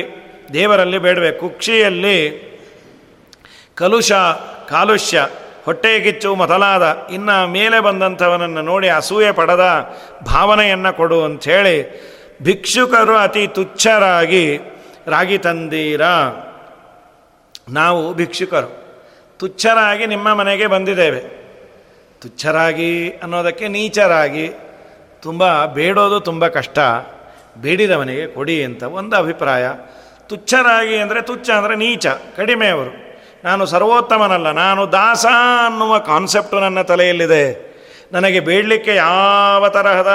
ದೇವರಲ್ಲಿ 0.54 0.98
ಬೇಡಬೇಕು 0.98 1.40
ಕುಕ್ಷಿಯಲ್ಲಿ 1.40 2.18
ಕಲುಷ, 3.76 4.12
ಕಾಲುಷ್ಯ, 4.70 5.28
ಹೊಟ್ಟೆ 5.66 6.00
ಕಿಚ್ಚು 6.00 6.36
ಮೊದಲಾದ, 6.36 6.84
ಇನ್ನು 7.12 7.48
ಮೇಲೆ 7.48 7.80
ಬಂದಂಥವನನ್ನು 7.80 8.62
ನೋಡಿ 8.62 8.90
ಅಸೂಯೆ 8.90 9.32
ಪಡೆದ 9.32 9.66
ಭಾವನೆಯನ್ನು 10.26 10.94
ಕೊಡು 10.98 11.24
ಅಂಥೇಳಿ 11.24 11.78
ಭಿಕ್ಷುಕರು 12.44 13.16
ಅತಿ 13.16 13.48
ತುಚ್ಛರಾಗಿ 13.48 14.46
ರಾಗಿ 15.08 15.38
ತಂದೀರ. 15.38 16.02
ನಾವು 17.70 18.14
ಭಿಕ್ಷುಕರು, 18.14 18.72
ತುಚ್ಛರಾಗಿ 19.40 20.06
ನಿಮ್ಮ 20.06 20.34
ಮನೆಗೆ 20.34 20.68
ಬಂದಿದ್ದೇವೆ. 20.68 21.39
ತುಚ್ಛರಾಗಿ 22.22 23.10
ಅನ್ನೋದಕ್ಕೆ 23.10 23.68
ನೀಚರಾಗಿ 23.68 24.52
ತುಂಬ 25.22 25.66
ಬೇಡೋದು 25.66 26.20
ತುಂಬ 26.20 26.48
ಕಷ್ಟ. 26.48 26.80
ಬೇಡಿದವನಿಗೆ 27.58 28.28
ಕೊಡಿ 28.28 28.64
ಅಂತ 28.64 28.84
ಒಂದು 28.84 29.16
ಅಭಿಪ್ರಾಯ. 29.16 29.68
ತುಚ್ಛರಾಗಿ 30.28 30.98
ಅಂದರೆ 30.98 31.22
ತುಚ್ಛ 31.22 31.50
ಅಂದರೆ 31.50 31.76
ನೀಚ 31.76 32.08
ಕಡಿಮೆಯವರು 32.08 33.10
ನಾನು 33.44 33.66
ಸರ್ವೋತ್ತಮನಲ್ಲ, 33.66 34.52
ನಾನು 34.52 34.92
ದಾಸ 34.92 35.26
ಅನ್ನುವ 35.66 36.00
ಕಾನ್ಸೆಪ್ಟು 36.00 36.60
ನನ್ನ 36.60 36.82
ತಲೆಯಲ್ಲಿದೆ. 36.82 37.70
ನನಗೆ 38.12 38.40
ಬೇಡಲಿಕ್ಕೆ 38.40 38.96
ಯಾವ 38.96 39.70
ತರಹದ 39.70 40.14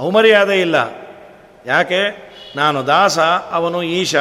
ಔಮರ್ಯಾದೆ 0.00 0.60
ಇಲ್ಲ. 0.60 0.76
ಯಾಕೆ? 1.66 2.32
ನಾನು 2.56 2.86
ದಾಸ, 2.86 3.18
ಅವನು 3.52 3.82
ಈಶ. 3.82 4.16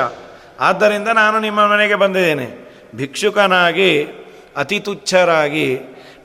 ಆದ್ದರಿಂದ 0.60 1.08
ನಾನು 1.08 1.40
ನಿಮ್ಮ 1.40 1.68
ಮನೆಗೆ 1.68 1.96
ಬಂದಿದ್ದೇನೆ. 1.96 2.48
ಭಿಕ್ಷುಕನಾಗಿ 2.96 4.08
ಅತಿ 4.58 4.80
ತುಚ್ಛರಾಗಿ 4.80 5.68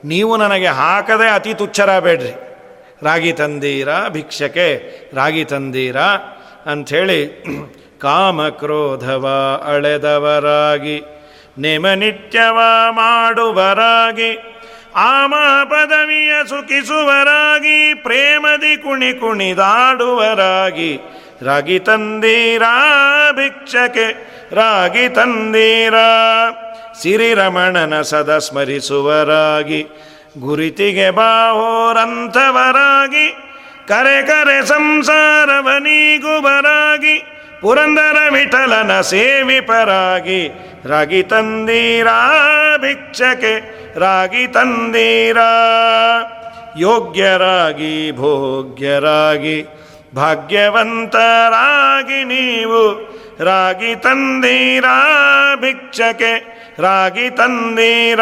ನೀವು 0.05 0.37
ನನಗೆ 0.37 0.67
ಹಾಕದೆ 0.67 1.29
ಅತಿ 1.29 1.53
ತುಚ್ಛರ 1.53 1.99
ಬೇಡ್ರಿ. 1.99 2.33
ರಾಗಿ 3.03 3.33
ತಂದೀರ 3.33 3.89
ಭಿಕ್ಷಕೆ 4.09 4.67
ರಾಗಿ 5.13 5.45
ತಂದೀರ? 5.45 5.97
ಅಂಥೇಳಿ 6.65 7.43
ಕಾಮಕ್ರೋಧವ 8.01 9.27
ಅಳೆದವರಾಗಿ 9.67 11.01
ನಿತ್ಯವ 11.57 12.59
ಮಾಡುವರಾಗಿ, 12.89 14.37
ಆಮ 14.95 15.35
ಪದವಿಯ 15.63 16.33
ಸುಖಿಸುವರಾಗಿ, 16.49 17.93
ಪ್ರೇಮದಿ 17.93 18.77
ಕುಣಿ 18.77 19.13
ಕುಣಿದಾಡುವರಾಗಿ, 19.13 20.99
ರಾಗಿ 21.41 21.79
ತಂದೀರಾ 21.79 23.31
ಭಿಕ್ಷಕೆ 23.31 24.37
ರಾಗಿ 24.51 25.09
ತಂದೀರಾ? 25.09 26.07
ಸಿರಿರಮಣನ 27.01 28.01
ಸದ 28.01 28.37
ಸ್ಮರಿಸುವರಾಗಿ. 28.37 29.87
ಗುರಿತಿಗೆ 30.39 31.09
ಬಾಹೋರಂಥವರಾಗಿ. 31.09 33.35
ಕರೆ 33.87 34.27
ಕರೆ 34.27 34.65
ಸಂಸಾರವನೀಗುವರಾಗಿ. 34.65 37.23
ಪುರಂದರ 37.61 38.29
ವಿಠಲನ 38.29 39.01
ಸೇವಿಪರಾಗಿ. 39.01 40.49
ರಾಗಿ 40.85 41.23
ತಂದೀರಾ 41.23 42.77
ಭಿಕ್ಷಕೆ, 42.77 43.87
ರಾಗಿ 43.99 44.47
ತಂದೀರಾ. 44.47 45.51
ಯೋಗ್ಯರಾಗಿ, 46.77 48.11
ಭೋಗ್ಯರಾಗಿ. 48.11 49.65
ಭಾಗ್ಯವಂತರಾಗಿ 50.15 52.23
ನೀವು. 52.23 53.17
ರಾಗಿ 53.39 53.95
ತಂದೀರಾ 53.95 55.03
ಭಿಕ್ಷಕೆ 55.55 56.57
ರಾಗಿ 56.79 57.29
ತಂದೀರ. 57.29 58.19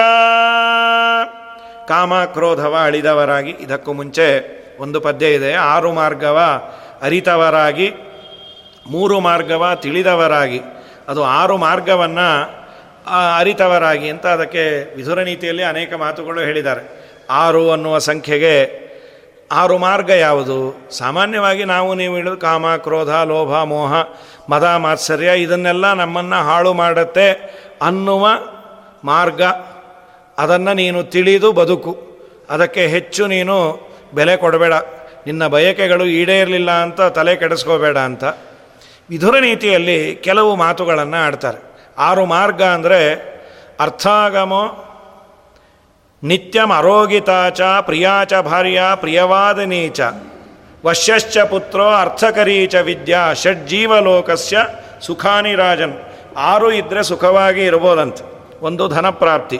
ಕಾಮ 1.87 2.23
ಕ್ರೋಧವ 2.25 2.77
ಅಳಿದವರಾಗಿ, 2.83 3.49
ಇದಕ್ಕೂ 3.49 3.93
ಮುಂಚೆ 3.93 4.27
ಒಂದು 4.79 5.01
ಪದ್ಯ 5.01 5.33
ಇದೆ, 5.33 5.53
ಆರು 5.53 5.93
ಮಾರ್ಗವ 5.93 6.61
ಅರಿತವರಾಗಿ, 7.01 7.91
ಮೂರು 8.89 9.19
ಮಾರ್ಗವ 9.19 9.71
ತಿಳಿದವರಾಗಿ. 9.75 10.61
ಅದು 11.07 11.23
ಆರು 11.23 11.57
ಮಾರ್ಗವನ್ನು 11.57 12.27
ಅರಿತವರಾಗಿ 13.37 14.09
ಅಂತ 14.09 14.27
ಅದಕ್ಕೆ 14.27 14.95
ವಿಧುರ 14.95 15.23
ನೀತಿಯಲ್ಲಿ 15.23 15.63
ಅನೇಕ 15.63 15.93
ಮಾತುಗಳು 15.93 16.39
ಹೇಳಿದ್ದಾರೆ. 16.39 16.83
ಆರು 17.29 17.71
ಅನ್ನುವ 17.71 17.97
ಸಂಖ್ಯೆಗೆ 17.97 18.85
ಆರು 19.51 19.77
ಮಾರ್ಗ 19.77 20.09
ಯಾವುದು? 20.09 20.89
ಸಾಮಾನ್ಯವಾಗಿ 20.97 21.63
ನಾವು 21.63 21.93
ನೀವು 21.93 22.15
ಹೇಳೋದು 22.15 22.37
ಕಾಮ, 22.37 22.75
ಕ್ರೋಧ, 22.75 23.09
ಲೋಭ, 23.09 23.63
ಮೋಹ, 23.63 23.93
ಮದ, 24.49 24.63
ಮಾತ್ಸರ್ಯ, 24.63 25.41
ಇದನ್ನೆಲ್ಲ 25.41 25.93
ನಮ್ಮನ್ನು 25.93 26.35
ಹಾಳು 26.35 26.73
ಮಾಡುತ್ತೆ. 26.73 27.55
ಅನ್ನುವ 27.81 28.27
ಮಾರ್ಗ. 29.03 29.41
ಅದನ್ನು 30.37 30.73
ನೀನು 30.73 31.03
ತಿಳಿದು 31.03 31.51
ಬದುಕು. 31.51 32.05
ಅದಕ್ಕೆ 32.49 32.87
ಹೆಚ್ಚು 32.87 33.27
ನೀನು 33.27 33.87
ಬೆಲೆ 34.13 34.37
ಕೊಡಬೇಡ. 34.37 34.73
ನಿನ್ನ 35.25 35.47
ಬಯಕೆಗಳು 35.47 36.05
ಈಡೇರಲಿಲ್ಲ 36.05 36.71
ಅಂತ 36.71 37.01
ತಲೆ 37.01 37.35
ಕೆಡಿಸ್ಕೋಬೇಡ 37.35 37.97
ಅಂತ. 37.97 38.23
ವಿಧುರ 39.09 39.39
ನೀತಿಯಲ್ಲಿ 39.39 40.15
ಕೆಲವು 40.15 40.55
ಮಾತುಗಳನ್ನು 40.55 41.25
ಆಡ್ತಾರೆ. 41.25 41.91
ಆರು 41.97 42.25
ಮಾರ್ಗ 42.25 42.63
ಅಂದರೆ 42.63 43.35
ಅರ್ಥಾಗಮೋ, 43.79 44.91
ನಿತ್ಯಂ 46.23 46.71
ಅರೋಗಿತಾಚ 46.71 47.61
ಪ್ರಿಯಾಚ 47.61 48.33
ಭಾರ್ಯ, 48.33 48.81
ಪ್ರಿಯವಾದ 48.95 49.59
ನೀಚ. 49.59 50.01
ವಶ್ಯಶ್ಚ 50.85 51.37
ಪುತ್ರೋ 51.37 51.87
ಅರ್ಥಕರೀಚ 51.89 52.75
ವಿದ್ಯಾ, 52.75 53.33
ಷಡ್ಜೀವಲೋಕಸ್ಯ 53.33 54.67
ಸುಖಾನಿ 55.01 55.55
ರಾಜನ್. 55.55 55.93
ಆರು 56.37 56.71
ಇದ್ದರೆ 56.71 57.03
ಸುಖವಾಗಿ 57.03 57.65
ಇರ್ಬೋದಂತ. 57.65 58.17
ಒಂದು 58.61 58.87
ಧನಪ್ರಾಪ್ತಿ. 58.87 59.59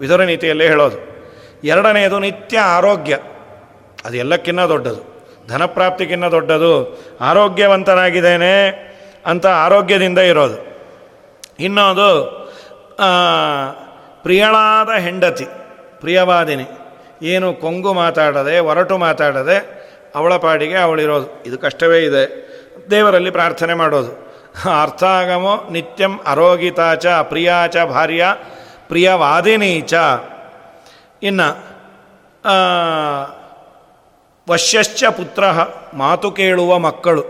ವಿದುರ 0.00 0.24
ನೀತಿಯಲ್ಲೇ 0.24 0.68
ಹೇಳೋದು. 0.68 0.96
ಎರಡನೆಯದು 1.64 2.18
ನಿತ್ಯ 2.18 2.58
ಆರೋಗ್ಯ. 2.58 3.18
ಅದು 4.04 4.16
ಎಲ್ಲಕ್ಕಿನ್ನ 4.16 4.66
ದೊಡ್ಡದು. 4.66 5.26
ಧನಪ್ರಾಪ್ತಿಗಿನ್ನ 5.48 6.28
ದೊಡ್ಡದು. 6.28 7.02
ಆರೋಗ್ಯವಂತನಾಗಿದ್ದೇನೆ 7.20 8.68
ಅಂತ 9.26 9.46
ಆರೋಗ್ಯದಿಂದ 9.46 10.18
ಇರೋದು. 10.18 10.68
ಇನ್ನೊಂದು 11.60 12.24
ಪ್ರಿಯಳಾದ 14.22 14.88
ಹೆಂಡತಿ. 14.98 15.44
ಪ್ರಿಯವಾದಿನಿ. 16.00 16.64
ಏನು 17.22 17.54
ಕೊಂಗು 17.54 17.92
ಮಾತಾಡದೆ, 17.92 18.58
ಒರಟು 18.58 18.98
ಮಾತಾಡದೆ 18.98 19.88
ಅವಳ 20.14 20.36
ಪಾಡಿಗೆ 20.36 20.76
ಅವಳಿರೋದು. 20.76 21.42
ಇದು 21.46 21.58
ಕಷ್ಟವೇ 21.58 22.04
ಇದೆ. 22.04 22.48
ದೇವರಲ್ಲಿ 22.90 23.30
ಪ್ರಾರ್ಥನೆ 23.30 23.74
ಮಾಡೋದು. 23.74 24.27
ಅರ್ಥಾಗಮೋ 24.64 25.68
ನಿತ್ಯಂ 25.70 26.20
ಅರೋಗಿತಾಚ 26.26 27.06
ಚ 27.68 27.76
ಭಾರ್ಯ, 27.76 28.34
ಪ್ರಿಯವಾದಿನಿ 28.88 29.80
ಚ. 29.80 29.94
ಇನ್ನು 31.22 31.48
ವಶ್ಯಶ್ಚ 34.50 35.04
ಪುತ್ರ, 35.04 35.44
ಮಾತು 35.94 36.30
ಕೇಳುವ 36.30 36.78
ಮಕ್ಕಳು. 36.78 37.22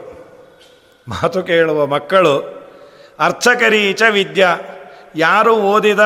ಮಾತು 1.09 1.43
ಕೇಳುವ 1.43 1.87
ಮಕ್ಕಳು 1.87 2.59
ಅರ್ಥಕರೀಚ 3.19 4.03
ವಿದ್ಯ. 4.11 4.49
ಯಾರು 5.17 5.57
ಓದಿದ 5.57 6.01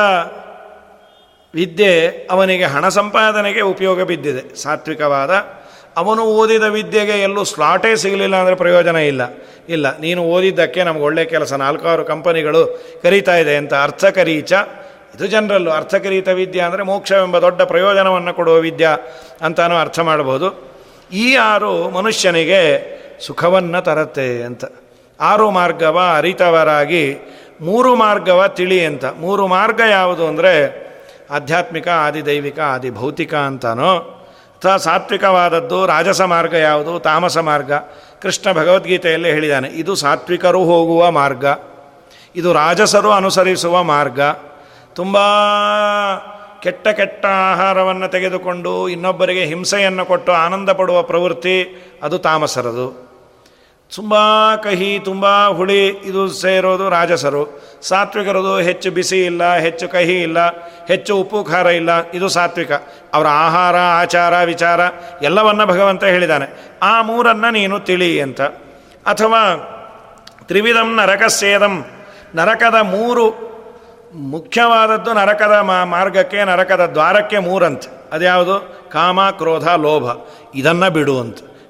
ವಿದ್ಯೆ 1.53 2.07
ಅವನಿಗೆ 2.31 2.63
ಹಣ 2.63 2.89
ಸಂಪಾದನೆಗೆ 2.89 3.61
ಉಪಯೋಗ 3.61 4.01
ಬಿದ್ದಿದೆ. 4.01 4.55
ಸಾತ್ವಿಕವಾದ 4.55 5.29
ಅವನು 6.01 6.21
ಓದಿದ 6.39 6.65
ವಿದ್ಯೆಗೆ 6.75 7.15
ಎಲ್ಲೂ 7.27 7.41
ಸ್ಲಾಟೇ 7.51 7.91
ಸಿಗಲಿಲ್ಲ 8.03 8.35
ಅಂದರೆ 8.43 8.57
ಪ್ರಯೋಜನ 8.61 8.97
ಇಲ್ಲ. 9.11 9.23
ಇಲ್ಲ, 9.75 9.85
ನೀನು 10.05 10.21
ಓದಿದ್ದಕ್ಕೆ 10.35 10.81
ನಮ್ಗೆ 10.87 11.05
ಒಳ್ಳೆಯ 11.09 11.25
ಕೆಲಸ. 11.33 11.51
ನಾಲ್ಕಾರು 11.63 12.03
ಕಂಪನಿಗಳು 12.11 12.61
ಕರೀತಾ 13.03 13.35
ಇದೆ 13.43 13.53
ಅಂತ 13.61 13.73
ಅರ್ಥಕರೀಚ 13.87 14.53
ಇದು 15.15 15.25
ಜನರಲ್ಲು. 15.33 15.71
ಅರ್ಥಕರೀತ 15.79 16.29
ವಿದ್ಯೆ 16.39 16.61
ಅಂದರೆ 16.67 16.83
ಮೋಕ್ಷವೆಂಬ 16.91 17.37
ದೊಡ್ಡ 17.45 17.61
ಪ್ರಯೋಜನವನ್ನು 17.71 18.31
ಕೊಡುವ 18.39 18.55
ವಿದ್ಯಾ 18.67 18.93
ಅಂತಾನು 19.47 19.75
ಅರ್ಥ 19.83 19.99
ಮಾಡಬಹುದು 20.09 20.47
ಈ 21.23 21.27
ಆರು 21.51 21.71
ಮನುಷ್ಯನಿಗೆ 21.97 22.61
ಸುಖವನ್ನು 23.25 23.79
ತರತ್ತೆ 23.87 24.27
ಅಂತ. 24.47 24.63
ಆರು 25.19 25.47
ಮಾರ್ಗವ 25.57 25.97
ಅರಿತವರಾಗಿ, 26.19 27.03
ಮೂರು 27.61 27.91
ಮಾರ್ಗವ 27.95 28.41
ತಿಳಿ 28.57 28.79
ಅಂತ. 28.89 29.05
ಮೂರು 29.25 29.43
ಮಾರ್ಗ 29.55 29.81
ಯಾವುದು 29.91 30.23
ಅಂದರೆ 30.31 30.53
ಆಧ್ಯಾತ್ಮಿಕ, 31.37 31.87
ಆದಿದೈವಿಕ, 32.05 32.59
ಆದಿಭೌತಿಕ 32.75 33.33
ಅಂತಾನೋ 33.49 33.93
ಅಥವಾ 34.63 34.77
ಸಾತ್ವಿಕವಾದದ್ದು, 34.77 35.85
ರಾಜಸ 35.85 36.21
ಮಾರ್ಗ 36.21 36.53
ಯಾವುದು? 36.53 36.99
ತಾಮಸ 36.99 37.37
ಮಾರ್ಗ. 37.37 37.71
ಕೃಷ್ಣ 38.21 38.51
ಭಗವದ್ಗೀತೆಯಲ್ಲಿ 38.51 39.29
ಹೇಳಿದ್ದಾನೆ, 39.29 39.67
ಇದು 39.67 39.95
ಸಾತ್ವಿಕರು 39.95 40.63
ಹೋಗುವ 40.63 41.11
ಮಾರ್ಗ, 41.11 41.45
ಇದು 42.35 42.53
ರಾಜಸರು 42.53 43.11
ಅನುಸರಿಸುವ 43.11 43.83
ಮಾರ್ಗ. 43.83 44.21
ತುಂಬ 44.95 45.17
ಕೆಟ್ಟ 46.61 46.87
ಕೆಟ್ಟ 46.87 47.25
ಆಹಾರವನ್ನು 47.25 48.07
ತೆಗೆದುಕೊಂಡು 48.07 48.89
ಇನ್ನೊಬ್ಬರಿಗೆ 48.89 49.45
ಹಿಂಸೆಯನ್ನು 49.45 50.05
ಕೊಟ್ಟು 50.05 50.31
ಆನಂದ 50.31 50.69
ಪಡುವ 50.69 51.03
ಪ್ರವೃತ್ತಿ, 51.03 51.57
ಅದು 52.03 52.19
ತಾಮಸರದು. 52.19 53.02
ತುಂಬ 53.95 54.15
ಕಹಿ, 54.55 54.99
ತುಂಬ 55.05 55.47
ಹುಳಿ, 55.47 55.87
ಇದು 55.87 56.27
ಸೇರೋದು 56.27 56.89
ರಾಜಸರು. 56.89 57.63
ಸಾತ್ವಿಕರದು 57.81 58.57
ಹೆಚ್ಚು 58.57 58.91
ಬಿಸಿ 58.91 59.25
ಇಲ್ಲ, 59.25 59.55
ಹೆಚ್ಚು 59.55 59.89
ಕಹಿ 59.89 60.21
ಇಲ್ಲ, 60.21 60.37
ಹೆಚ್ಚು 60.87 61.17
ಉಪ್ಪು, 61.17 61.43
ಖಾರ 61.43 61.65
ಇಲ್ಲ, 61.65 62.09
ಇದು 62.09 62.29
ಸಾತ್ವಿಕ. 62.29 62.71
ಅವರ 63.13 63.27
ಆಹಾರ, 63.27 63.75
ಆಚಾರ, 63.77 64.43
ವಿಚಾರ, 64.43 64.79
ಎಲ್ಲವನ್ನ 65.21 65.63
ಭಗವಂತ 65.63 66.03
ಹೇಳಿದ್ದಾನೆ 66.03 66.71
ಆ 66.83 67.01
ಮೂರನ್ನು 67.01 67.51
ನೀನು 67.51 67.79
ತಿಳಿ 67.79 68.21
ಅಂತ. 68.21 68.41
ಅಥವಾ 69.05 69.55
ತ್ರಿವಿಧಂ 70.43 70.95
ನರಕಸ್ಯೇದಂ. 70.95 71.85
ನರಕದ 72.35 72.75
ಮೂರು, 72.81 73.53
ಮುಖ್ಯವಾದದ್ದು 74.15 75.13
ನರಕದ 75.13 75.53
ಮಾರ್ಗಕ್ಕೆ, 75.83 76.43
ನರಕದ 76.43 76.85
ದ್ವಾರಕ್ಕೆ 76.85 77.37
ಮೂರಂತೆ. 77.39 78.09
ಅದ್ಯಾವುದು? 78.11 78.89
ಕಾಮ, 78.91 79.29
ಕ್ರೋಧ, 79.29 79.67
ಲೋಭ. 79.67 80.27
ಇದನ್ನು 80.55 80.91
ಬಿಡು 80.91 81.19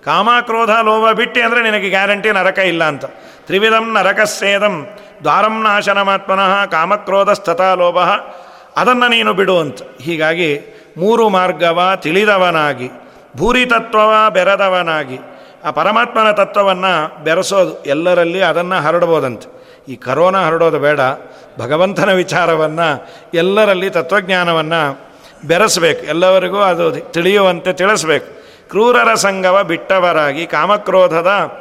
ಕಾಮ 0.06 0.30
ಕ್ರೋಧ 0.42 0.70
ಲೋಭ 0.70 1.12
ಬಿಟ್ಟಿ 1.12 1.42
ಅಂದರೆ 1.42 1.64
ನಿನಗೆ 1.64 1.90
ಗ್ಯಾರಂಟಿ 1.90 2.32
ನರಕ 2.32 2.60
ಇಲ್ಲ 2.60 2.84
ಅಂತ. 2.84 3.06
ತ್ರಿವಿಧಂ 3.46 3.94
ನರಕಸ್ಸೇದಂ 3.94 4.88
ದ್ವಾರಂ 5.24 5.64
ನಾಶನಮಾತ್ಮನಃ 5.64 6.66
ಕಾಮಕ್ರೋಧಸ್ತಥಾ 6.66 7.74
ಲೋಭ. 7.74 8.00
ಅದನ್ನು 8.78 9.08
ನೀನು 9.08 9.34
ಬಿಡು 9.34 9.60
ಅಂತ. 9.60 9.80
ಹೀಗಾಗಿ 10.02 10.60
ಮೂರು 10.98 11.30
ಮಾರ್ಗವ 11.30 11.92
ತಿಳಿದವನಾಗಿ 11.96 12.90
ಭೂರಿ 13.38 13.66
ತತ್ವವ 13.66 14.30
ಬೆರೆದವನಾಗಿ, 14.30 15.20
ಆ 15.64 15.72
ಪರಮಾತ್ಮನ 15.72 16.32
ತತ್ವವನ್ನು 16.32 17.24
ಬೆರೆಸೋದು, 17.24 17.84
ಎಲ್ಲರಲ್ಲಿ 17.84 18.42
ಅದನ್ನು 18.42 18.76
ಹರಡ್ಬೋದಂತೆ. 18.76 19.64
ಈ 19.88 19.96
ಕರೋನಾ 19.96 20.46
ಹರಡೋದು 20.46 20.80
ಬೇಡ. 20.80 21.00
ಭಗವಂತನ 21.60 22.14
ವಿಚಾರವನ್ನು 22.14 23.08
ಎಲ್ಲರಲ್ಲಿ 23.34 23.90
ತತ್ವಜ್ಞಾನವನ್ನು 23.90 25.00
ಬೆರೆಸಬೇಕು. 25.48 26.06
ಎಲ್ಲವರಿಗೂ 26.06 26.58
ಅದು 26.58 26.92
ತಿಳಿಯುವಂತೆ 27.12 27.74
ತಿಳಿಸ್ಬೇಕು. 27.74 28.43
ಕ್ರೂರರ 28.74 29.14
ಸಂಗವ 29.14 29.64
ಬಿಟ್ಟವರಾಗಿ, 29.64 30.48
ಕಾಮಕ್ರೋಧದ 30.48 31.52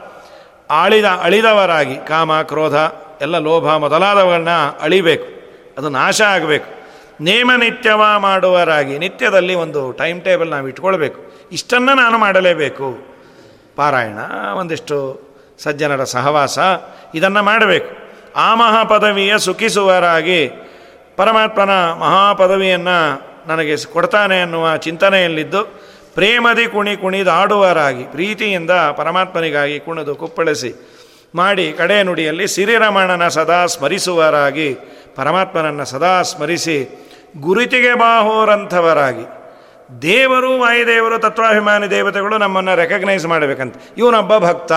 ಆಳಿದ, 0.70 1.04
ಅಳಿದವರಾಗಿ 1.04 1.96
ಕಾಮ 1.96 2.42
ಕ್ರೋಧ 2.42 2.74
ಎಲ್ಲ 3.22 3.38
ಲೋಭ 3.38 3.66
ಮೊದಲಾದವನ್ನ 3.68 4.48
ಅಳಿಬೇಕು. 4.80 5.24
ಅದು 5.78 5.88
ನಾಶ 5.88 6.22
ಆಗಬೇಕು. 6.22 6.64
ನೇಮ 7.20 7.50
ನಿತ್ಯವ 7.56 8.02
ಮಾಡುವರಾಗಿ, 8.18 8.98
ನಿತ್ಯದಲ್ಲಿ 8.98 9.54
ಒಂದು 9.54 9.92
ಟೈಮ್ 9.92 10.22
ಟೇಬಲ್ 10.22 10.50
ನಾವು 10.50 10.68
ಇಟ್ಕೊಳ್ಬೇಕು. 10.68 11.32
ಇಷ್ಟನ್ನು 11.52 11.94
ನಾನು 11.94 12.18
ಮಾಡಲೇಬೇಕು. 12.18 12.98
ಪಾರಾಯಣ, 13.76 14.18
ಒಂದಿಷ್ಟು 14.54 15.20
ಸಜ್ಜನರ 15.58 16.04
ಸಹವಾಸ, 16.04 16.58
ಇದನ್ನು 17.14 17.42
ಮಾಡಬೇಕು. 17.42 17.96
ಆ 18.36 18.54
ಮಹಾಪದವಿಯ 18.54 19.38
ಸುಖಿಸುವರಾಗಿ 19.38 20.50
ಪರಮಾತ್ಮನ 21.16 21.70
ಮಹಾಪದವಿಯನ್ನು 21.92 23.22
ನನಗೆ 23.46 23.76
ಕೊಡ್ತಾನೆ 23.76 24.42
ಅನ್ನುವ 24.42 24.76
ಚಿಂತನೆಯಲ್ಲಿದ್ದು 24.76 25.81
ಪ್ರೇಮದಿ 26.14 26.66
ಕುಣಿ 26.66 26.96
ಕುಣಿದಾಡುವರಾಗಿ 26.96 28.04
ಪ್ರೀತಿಯಿಂದ 28.04 28.70
ಪರಮಾತ್ಮನಿಗಾಗಿ 28.70 29.80
ಕುಣಿದು 29.80 30.14
ಕುಪ್ಪಳಿಸಿ 30.14 30.88
ಮಾಡಿ 31.34 31.72
ಕಡೆ 31.72 32.02
ನುಡಿಯಲ್ಲಿ 32.02 32.48
ಸಿರಿರಮಣನ 32.48 33.28
ಸದಾ 33.28 33.66
ಸ್ಮರಿಸುವರಾಗಿ 33.66 34.76
ಪರಮಾತ್ಮನನ್ನು 35.16 35.84
ಸದಾ 35.84 36.22
ಸ್ಮರಿಸಿ 36.22 37.08
ಗುರುತಿಗೆ 37.40 37.94
ಬಾಹೋರಂಥವರಾಗಿ. 37.94 39.24
ದೇವರು 40.02 40.58
ವಾಯುದೇವರು 40.58 41.18
ತತ್ವಾಭಿಮಾನಿ 41.18 41.90
ದೇವತೆಗಳು 41.90 42.38
ನಮ್ಮನ್ನು 42.38 42.74
ರೆಕಗ್ನೈಸ್ 42.74 43.26
ಮಾಡಬೇಕಂತ. 43.26 43.76
ಇವನೊಬ್ಬ 43.98 44.38
ಭಕ್ತ 44.38 44.72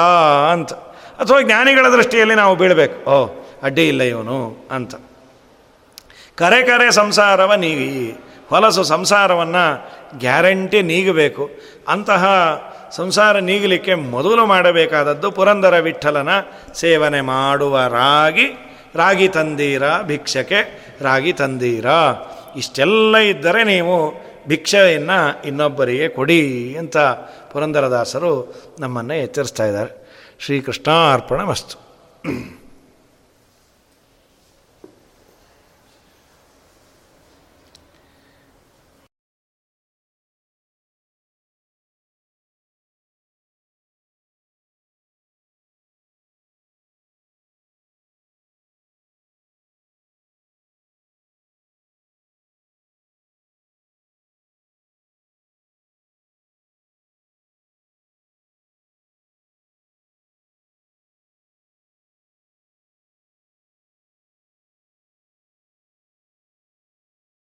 ಅಂತ. 0.51 0.73
ಅಥವಾ 1.19 1.41
ಜ್ಞಾನಿಗಳ 1.41 1.87
ದೃಷ್ಟಿಯಲ್ಲಿ 1.87 2.35
ನಾವು 2.35 2.55
ಬೀಳಬೇಕು. 2.55 3.11
ಓ, 3.11 3.27
ಅಡ್ಡಿ 3.63 3.87
ಇಲ್ಲ 3.87 4.03
ಇವನು 4.03 4.67
ಅಂತ. 4.71 4.95
ಕರೆ 6.35 6.63
ಕರೆ 6.63 6.91
ಸಂಸಾರವ 6.91 7.53
ನೀ 7.53 8.11
ಹೊಲಸು 8.49 8.83
ಸಂಸಾರವನ್ನು 8.83 9.89
ಗ್ಯಾರಂಟಿ 10.19 10.81
ನೀಗಬೇಕು. 10.81 11.49
ಅಂತಹ 11.87 12.25
ಸಂಸಾರ 12.91 13.39
ನೀಗಲಿಕ್ಕೆ 13.39 13.95
ಮೊದಲು 13.95 14.45
ಮಾಡಬೇಕಾದದ್ದು 14.45 15.31
ಪುರಂದರ 15.31 15.79
ವಿಠಲನ 15.79 16.29
ಸೇವನೆ 16.73 17.21
ಮಾಡುವ 17.21 17.79
ರಾಗಿ 17.87 18.45
ರಾಗಿ 18.95 19.27
ತಂದೀರ 19.27 19.83
ಭಿಕ್ಷಕ್ಕೆ, 20.01 20.87
ರಾಗಿ 21.01 21.33
ತಂದೀರ. 21.33 21.85
ಇಷ್ಟೆಲ್ಲ 22.55 23.17
ಇದ್ದರೆ 23.17 23.63
ನೀವು 23.63 24.13
ಭಿಕ್ಷೆಯನ್ನು 24.47 25.47
ಇನ್ನೊಬ್ಬರಿಗೆ 25.47 26.07
ಕೊಡಿ 26.09 26.75
ಅಂತ 26.79 26.97
ಪುರಂದರದಾಸರು 27.51 28.55
ನಮ್ಮನ್ನು 28.79 29.13
ಎಚ್ಚರಿಸ್ತಾ 29.13 29.65
ಇದ್ದಾರೆ. 29.65 30.05
ಶ್ರೀಕೃಷ್ಣ 30.39 31.13
ಅರ್ಪಣ 31.13 31.41
ವಸ್ತು. 31.41 31.85